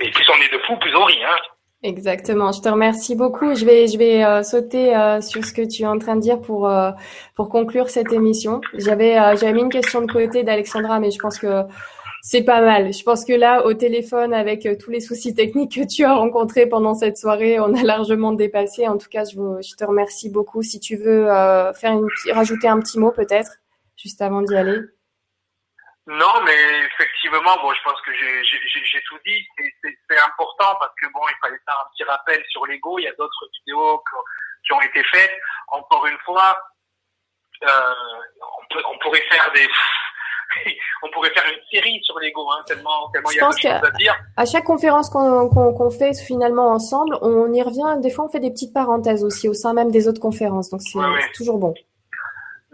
[0.00, 1.24] Et plus on est de fous, plus on rit.
[1.24, 1.36] Hein.
[1.84, 2.50] Exactement.
[2.50, 3.54] Je te remercie beaucoup.
[3.54, 6.22] Je vais, je vais euh, sauter euh, sur ce que tu es en train de
[6.22, 6.90] dire pour euh,
[7.34, 8.62] pour conclure cette émission.
[8.72, 11.64] J'avais euh, j'avais mis une question de côté d'Alexandra, mais je pense que
[12.22, 12.94] c'est pas mal.
[12.94, 16.66] Je pense que là, au téléphone, avec tous les soucis techniques que tu as rencontrés
[16.66, 18.88] pendant cette soirée, on a largement dépassé.
[18.88, 20.62] En tout cas, je, vous, je te remercie beaucoup.
[20.62, 21.26] Si tu veux
[21.74, 23.58] faire une, rajouter un petit mot, peut-être,
[23.96, 24.78] juste avant d'y aller.
[26.06, 29.46] Non, mais effectivement, bon, je pense que j'ai tout dit.
[29.82, 32.98] C'est important parce que bon, il fallait faire un petit rappel sur l'ego.
[32.98, 34.02] Il y a d'autres vidéos
[34.66, 35.32] qui ont été faites.
[35.68, 36.58] Encore une fois,
[37.62, 37.94] euh,
[38.60, 39.66] on, peut, on pourrait faire des
[41.02, 43.90] on pourrait faire une série sur l'ego, hein, tellement, tellement il y a choses à
[43.92, 44.14] dire.
[44.36, 48.00] À chaque conférence qu'on fait finalement ensemble, on y revient.
[48.00, 50.70] Des fois, on fait des petites parenthèses aussi au sein même des autres conférences.
[50.70, 51.74] Donc, c'est toujours bon.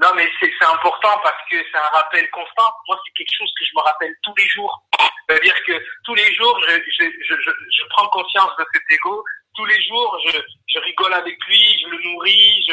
[0.01, 2.73] Non, mais c'est important parce que c'est un rappel constant.
[2.89, 4.83] Moi, c'est quelque chose que je me rappelle tous les jours.
[5.29, 5.73] C'est-à-dire que
[6.05, 9.23] tous les jours, je, je, je, je, prends conscience de cet ego.
[9.55, 12.67] Tous les jours, je, je rigole avec lui, je le nourris,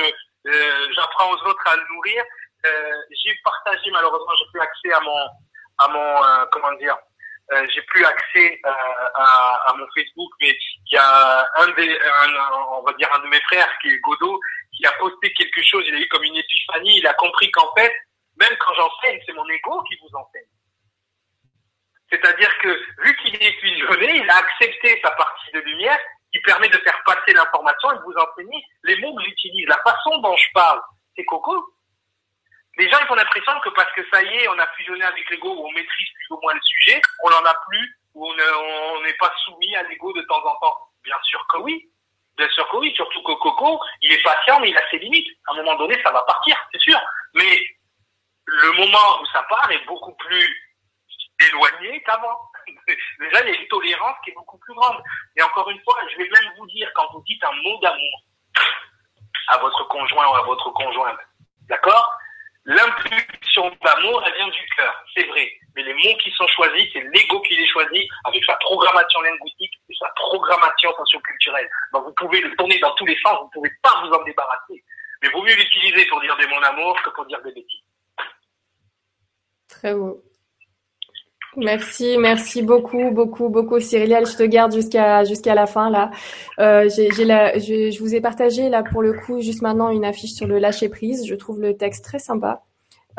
[0.48, 2.24] euh, j'apprends aux autres à le nourrir.
[2.66, 5.28] Euh, j'ai partagé malheureusement, j'ai plus accès à mon,
[5.80, 6.98] à mon, euh, comment dire,
[7.54, 8.70] euh, j'ai plus accès euh,
[9.16, 10.58] à, à, mon Facebook, mais
[10.92, 14.00] il y a un des, un, on va dire un de mes frères qui est
[14.00, 14.40] Godot,
[14.76, 17.74] qui a posté quelque chose, il a eu comme une épiphanie, il a compris qu'en
[17.76, 17.94] fait,
[18.40, 20.48] même quand j'enseigne, c'est mon ego qui vous enseigne.
[22.10, 22.70] C'est-à-dire que
[23.04, 26.00] vu qu'il est fusionné, il a accepté sa partie de lumière
[26.32, 29.80] qui permet de faire passer l'information et de vous enseigner les mots que j'utilise, la
[29.84, 30.82] façon dont je parle.
[31.16, 31.74] C'est coco.
[32.78, 35.28] Les gens ils ont l'impression que parce que ça y est, on a fusionné avec
[35.30, 39.02] l'ego ou on maîtrise plus ou moins le sujet, on n'en a plus ou on
[39.02, 40.78] n'est pas soumis à l'ego de temps en temps.
[41.04, 41.90] Bien sûr que oui.
[42.38, 45.28] Bien sûr que oui, surtout que Coco, il est patient, mais il a ses limites.
[45.48, 47.00] À un moment donné, ça va partir, c'est sûr.
[47.34, 47.60] Mais
[48.46, 50.68] le moment où ça part est beaucoup plus
[51.48, 52.40] éloigné qu'avant.
[53.20, 55.02] Déjà, il y a une tolérance qui est beaucoup plus grande.
[55.36, 58.24] Et encore une fois, je vais même vous dire, quand vous dites un mot d'amour
[59.50, 61.20] à votre conjoint ou à votre conjointe,
[61.70, 62.18] d'accord?
[62.68, 65.50] L'impulsion d'amour, elle vient du cœur, c'est vrai.
[65.74, 69.72] Mais les mots qui sont choisis, c'est l'ego qui les choisit avec sa programmation linguistique
[69.90, 71.70] et sa programmation socioculturelle.
[71.94, 74.22] Donc vous pouvez le tourner dans tous les sens, vous ne pouvez pas vous en
[74.26, 74.84] débarrasser.
[75.22, 77.86] Mais vaut mieux l'utiliser pour dire des mots d'amour que pour dire des bêtises.
[79.70, 80.22] Très beau.
[81.58, 84.28] Merci, merci beaucoup, beaucoup, beaucoup, Cyriliel.
[84.28, 86.12] Je te garde jusqu'à jusqu'à la fin là.
[86.60, 90.06] Euh, j'ai, la, je, je, vous ai partagé là pour le coup juste maintenant une
[90.06, 91.26] affiche sur le lâcher prise.
[91.28, 92.62] Je trouve le texte très sympa.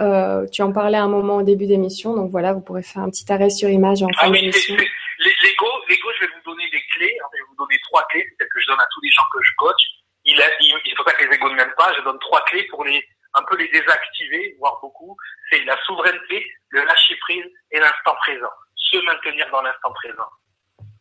[0.01, 3.11] Euh, tu en parlais un moment au début d'émission, donc voilà, vous pourrez faire un
[3.11, 4.77] petit arrêt sur image en fin ah d'émission.
[4.77, 7.19] L'ego, l'ego, je vais vous donner des clés.
[7.19, 9.43] je vais vous donner trois clés, c'est que je donne à tous les gens que
[9.43, 9.83] je coach.
[10.25, 11.93] Il, il, il faut pas que les égos ne m'aiment pas.
[11.97, 13.03] Je donne trois clés pour les
[13.35, 15.17] un peu les désactiver, voire beaucoup,
[15.51, 18.51] c'est la souveraineté, le lâcher prise et l'instant présent.
[18.77, 20.29] Se maintenir dans l'instant présent.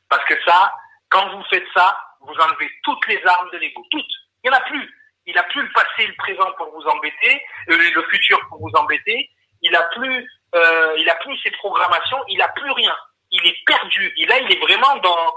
[0.10, 0.74] Parce que ça,
[1.10, 3.86] quand vous faites ça, vous enlevez toutes les armes de l'ego.
[3.91, 4.06] Toutes.
[4.44, 4.94] Il n'y en a plus.
[5.26, 8.60] Il n'a plus le passé et le présent pour vous embêter, euh, le futur pour
[8.60, 9.30] vous embêter.
[9.62, 12.24] Il n'a plus, euh, il a plus ses programmations.
[12.30, 12.95] Il n'a plus rien.
[13.32, 14.14] Il est perdu.
[14.18, 15.34] Et là, il est vraiment dans,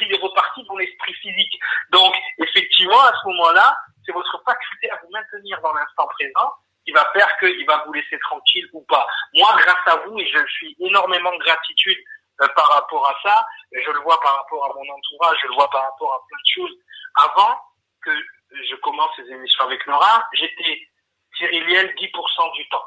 [0.00, 1.58] il est reparti dans l'esprit physique.
[1.90, 6.52] Donc, effectivement, à ce moment-là, c'est votre faculté à vous maintenir dans l'instant présent
[6.84, 9.06] qui va faire qu'il va vous laisser tranquille ou pas.
[9.34, 11.98] Moi, grâce à vous, et je suis énormément de gratitude
[12.40, 15.54] euh, par rapport à ça, je le vois par rapport à mon entourage, je le
[15.54, 16.78] vois par rapport à plein de choses.
[17.16, 17.60] Avant
[18.02, 18.10] que
[18.50, 20.88] je commence ces émissions avec Nora, j'étais
[21.36, 22.84] Cyriliel 10% du temps.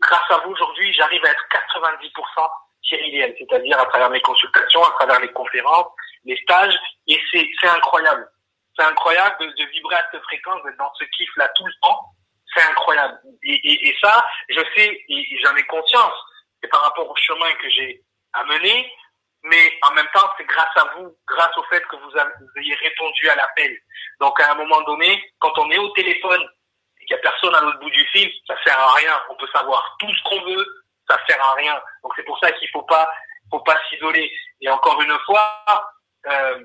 [0.00, 2.50] Grâce à vous, aujourd'hui, j'arrive à être 90%
[2.82, 5.92] Cyriliel, c'est-à-dire à travers mes consultations, à travers les conférences,
[6.24, 8.28] les stages, et c'est incroyable
[8.76, 12.00] c'est incroyable de, vibrer à cette fréquence, d'être dans ce kiff-là tout le temps.
[12.54, 13.18] C'est incroyable.
[13.42, 16.14] Et, ça, je sais, et, j'en ai conscience,
[16.62, 18.02] c'est par rapport au chemin que j'ai
[18.32, 18.92] amené,
[19.42, 22.10] mais en même temps, c'est grâce à vous, grâce au fait que vous,
[22.56, 23.76] ayez répondu à l'appel.
[24.20, 26.42] Donc, à un moment donné, quand on est au téléphone
[27.00, 29.22] et qu'il n'y a personne à l'autre bout du fil, ça sert à rien.
[29.30, 31.80] On peut savoir tout ce qu'on veut, ça sert à rien.
[32.02, 33.08] Donc, c'est pour ça qu'il faut pas,
[33.50, 34.32] faut pas s'isoler.
[34.60, 35.93] Et encore une fois,
[36.26, 36.64] euh,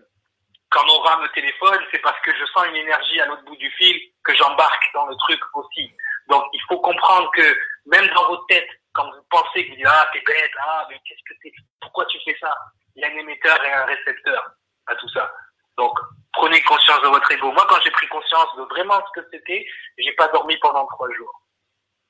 [0.69, 3.69] quand Nora me téléphone, c'est parce que je sens une énergie à l'autre bout du
[3.72, 5.91] fil que j'embarque dans le truc aussi.
[6.27, 7.57] Donc il faut comprendre que
[7.88, 10.99] même dans votre tête, quand vous pensez que vous dites ah t'es bête, ah mais
[11.06, 12.56] qu'est-ce que t'es, pourquoi tu fais ça?
[12.95, 14.52] Il y a un émetteur et un récepteur
[14.88, 15.31] à tout ça.
[15.77, 15.98] Donc
[16.34, 17.52] prenez conscience de votre ego.
[17.52, 19.65] Moi quand j'ai pris conscience de vraiment ce que c'était,
[19.98, 21.41] j'ai pas dormi pendant trois jours.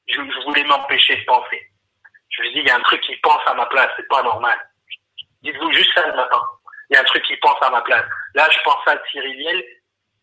[0.08, 1.66] Je, je voulais m'empêcher de penser.
[2.30, 4.24] Je me dis il y a un truc qui pense à ma place, c'est pas
[4.24, 4.58] normal.
[5.44, 6.42] Dites-vous juste ça le matin
[6.90, 8.06] il y a un truc qui pense à ma place.
[8.34, 9.64] Là, je pense à Cyril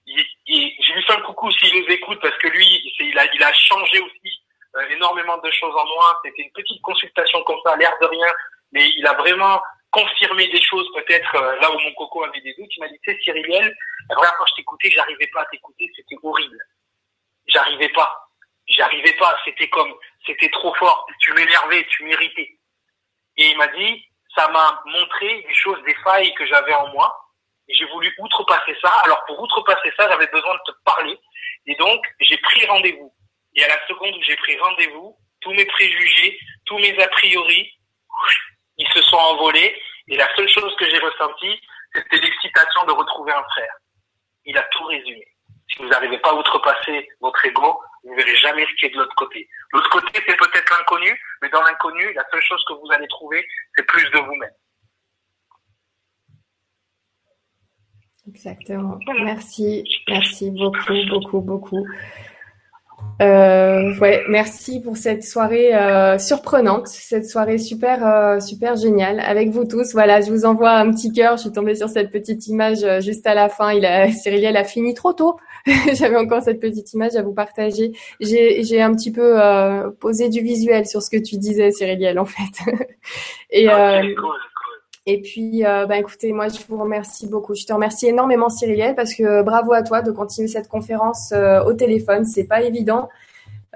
[0.07, 3.53] J'ai lui fait un coucou s'il nous écoute parce que lui, il a, il a
[3.53, 4.43] changé aussi
[4.77, 6.21] euh, énormément de choses en moi.
[6.25, 8.33] C'était une petite consultation comme ça, l'air de rien,
[8.73, 9.61] mais il a vraiment
[9.91, 12.71] confirmé des choses peut-être euh, là où mon coco avait des doutes.
[12.77, 13.75] Il m'a dit, tu sais, Cyriliel,
[14.09, 16.59] la première fois je t'écoutais, j'arrivais pas à t'écouter, c'était horrible.
[17.47, 18.29] J'arrivais pas.
[18.69, 19.39] J'arrivais pas.
[19.45, 19.95] C'était comme,
[20.27, 21.07] c'était trop fort.
[21.21, 22.59] Tu m'énervais, tu m'irritais.
[23.39, 24.05] Et il m'a dit,
[24.37, 27.23] ça m'a montré des choses, des failles que j'avais en moi.
[27.69, 28.91] Et j'ai voulu outrepasser ça.
[29.05, 31.19] Alors pour outrepasser ça, j'avais besoin de te parler.
[31.67, 33.13] Et donc, j'ai pris rendez-vous.
[33.55, 37.73] Et à la seconde où j'ai pris rendez-vous, tous mes préjugés, tous mes a priori,
[38.77, 39.81] ils se sont envolés.
[40.09, 41.61] Et la seule chose que j'ai ressentie,
[41.93, 43.75] c'était l'excitation de retrouver un frère.
[44.45, 45.27] Il a tout résumé.
[45.69, 48.91] Si vous n'arrivez pas à outrepasser votre ego, vous ne verrez jamais ce qui est
[48.91, 49.49] de l'autre côté.
[49.73, 53.47] L'autre côté, c'est peut-être l'inconnu, mais dans l'inconnu, la seule chose que vous allez trouver,
[53.75, 54.55] c'est plus de vous-même.
[58.37, 58.99] Exactement.
[59.25, 61.87] Merci, merci beaucoup, beaucoup, beaucoup.
[63.23, 69.49] Euh, ouais, merci pour cette soirée euh, surprenante, cette soirée super euh, super géniale avec
[69.49, 69.95] vous tous.
[69.95, 71.39] Voilà, je vous envoie un petit cœur.
[71.39, 73.73] Je suis tombée sur cette petite image juste à la fin.
[73.73, 75.39] Il a Cyriliel a fini trop tôt.
[75.95, 77.93] J'avais encore cette petite image à vous partager.
[78.21, 79.41] J'ai j'ai un petit peu
[79.99, 82.71] posé du visuel sur ce que tu disais, Cyriliel, en fait.
[83.51, 84.37] Et okay, cool.
[85.09, 87.55] Et puis, euh, bah, écoutez, moi, je vous remercie beaucoup.
[87.55, 91.63] Je te remercie énormément, Cyriliel, parce que bravo à toi de continuer cette conférence euh,
[91.65, 92.25] au téléphone.
[92.25, 93.09] C'est pas évident.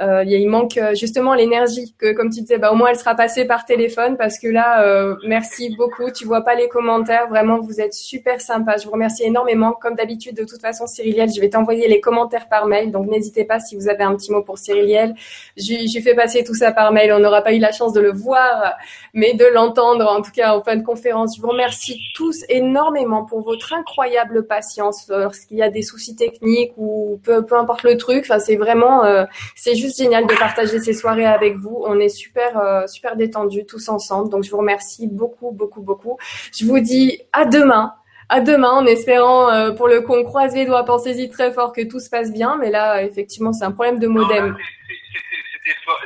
[0.01, 3.15] Euh, il manque euh, justement l'énergie que, comme tu disais, bah, au moins elle sera
[3.15, 6.11] passée par téléphone parce que là, euh, merci beaucoup.
[6.11, 8.77] Tu vois pas les commentaires, vraiment, vous êtes super sympa.
[8.79, 9.73] Je vous remercie énormément.
[9.73, 13.45] Comme d'habitude, de toute façon, Cyriliel, je vais t'envoyer les commentaires par mail, donc n'hésitez
[13.45, 15.15] pas si vous avez un petit mot pour Cyriliel.
[15.57, 17.13] J'ai fait passer tout ça par mail.
[17.13, 18.75] On n'aura pas eu la chance de le voir,
[19.13, 21.37] mais de l'entendre en tout cas en fin de conférence.
[21.37, 26.73] Je vous remercie tous énormément pour votre incroyable patience lorsqu'il y a des soucis techniques
[26.79, 28.25] ou peu, peu importe le truc.
[28.25, 29.25] Enfin, c'est vraiment, euh,
[29.57, 31.83] c'est juste génial de partager ces soirées avec vous.
[31.87, 34.31] On est super euh, super détendus tous ensemble.
[34.31, 36.19] Donc je vous remercie beaucoup beaucoup beaucoup.
[36.53, 37.95] Je vous dis à demain.
[38.29, 41.73] À demain en espérant euh, pour le coup on croise les doigts, pensez-y très fort
[41.73, 44.57] que tout se passe bien, mais là effectivement c'est un problème de modem.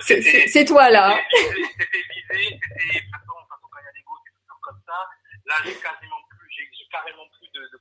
[0.01, 1.15] C'est toi là.
[1.31, 4.81] C'était visé, c'était de toute façon quand il y a des gros, c'est toujours comme
[4.86, 4.97] ça.
[5.44, 7.78] Là j'ai quasiment plus, j'ai carrément plus de, de,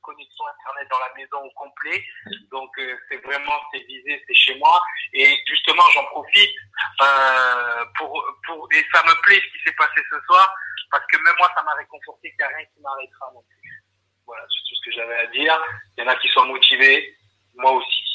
[0.48, 2.04] internet dans la maison au complet.
[2.52, 4.82] Donc euh, c'est vraiment c'est visé, c'est chez moi.
[5.14, 6.56] Et justement j'en profite
[7.02, 10.54] euh, pour pour et ça me plaît ce qui s'est passé ce soir
[10.92, 13.84] parce que même moi ça m'a réconforté qu'il n'y a rien qui m'arrêtera non plus.
[14.26, 15.60] Voilà, c'est tout ce que j'avais à dire.
[15.98, 17.16] Il y en a qui sont motivés,
[17.56, 18.14] moi aussi.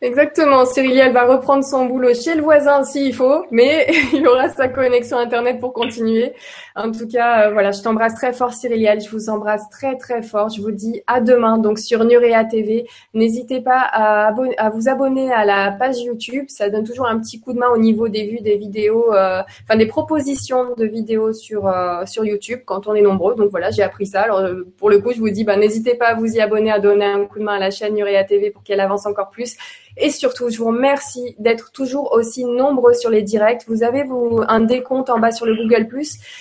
[0.00, 0.64] Exactement.
[0.64, 5.18] Cyriliel va reprendre son boulot chez le voisin s'il faut, mais il aura sa connexion
[5.18, 6.34] internet pour continuer.
[6.74, 9.00] En tout cas, euh, voilà, je t'embrasse très fort, Cyriliel.
[9.00, 10.48] Je vous embrasse très très fort.
[10.48, 12.86] Je vous dis à demain, donc sur Nurea TV.
[13.14, 14.32] N'hésitez pas à,
[14.70, 16.46] vous abonner à la page YouTube.
[16.48, 19.42] Ça donne toujours un petit coup de main au niveau des vues des vidéos, euh,
[19.64, 23.34] enfin des propositions de vidéos sur euh, sur YouTube quand on est nombreux.
[23.34, 24.22] Donc voilà, j'ai appris ça.
[24.22, 24.42] Alors
[24.78, 27.04] pour le coup, je vous dis, bah, n'hésitez pas à vous y abonner, à donner
[27.04, 29.56] un coup de main à la chaîne Nurea TV pour qu'elle avance encore plus.
[29.96, 33.64] Et surtout, je vous remercie d'être toujours aussi nombreux sur les directs.
[33.66, 35.86] Vous avez vous, un décompte en bas sur le Google+.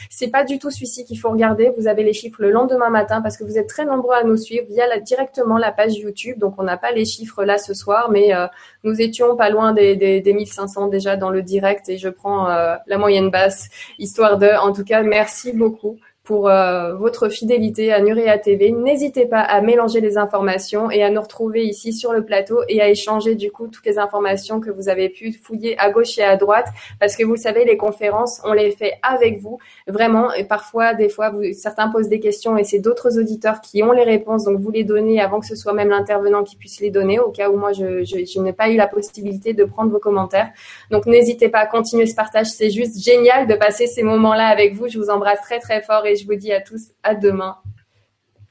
[0.09, 1.71] C'est pas du tout celui-ci qu'il faut regarder.
[1.77, 4.37] Vous avez les chiffres le lendemain matin parce que vous êtes très nombreux à nous
[4.37, 6.39] suivre via la, directement la page YouTube.
[6.39, 8.47] Donc, on n'a pas les chiffres là ce soir, mais euh,
[8.83, 12.49] nous étions pas loin des, des, des 1500 déjà dans le direct et je prends
[12.49, 13.69] euh, la moyenne basse,
[13.99, 15.97] histoire de, en tout cas, merci beaucoup
[16.31, 18.71] pour euh, votre fidélité à Nurea TV.
[18.71, 22.79] N'hésitez pas à mélanger les informations et à nous retrouver ici sur le plateau et
[22.79, 26.23] à échanger du coup toutes les informations que vous avez pu fouiller à gauche et
[26.23, 26.67] à droite
[27.01, 31.09] parce que vous savez les conférences on les fait avec vous vraiment et parfois des
[31.09, 34.57] fois vous, certains posent des questions et c'est d'autres auditeurs qui ont les réponses donc
[34.57, 37.49] vous les donnez avant que ce soit même l'intervenant qui puisse les donner au cas
[37.49, 40.51] où moi je, n'ai pas eu la possibilité de prendre vos commentaires.
[40.91, 44.75] Donc n'hésitez pas à continuer ce partage, c'est juste génial de passer ces moments-là avec
[44.75, 44.87] vous.
[44.87, 47.57] Je vous embrasse très très fort je vous dis à tous à demain.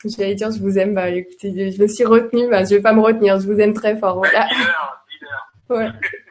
[0.05, 2.93] J'allais dire je vous aime, bah écoutez, je me suis retenue, bah, je vais pas
[2.93, 4.17] me retenir, je vous aime très fort.
[4.17, 4.49] Voilà.
[5.69, 5.89] Ouais.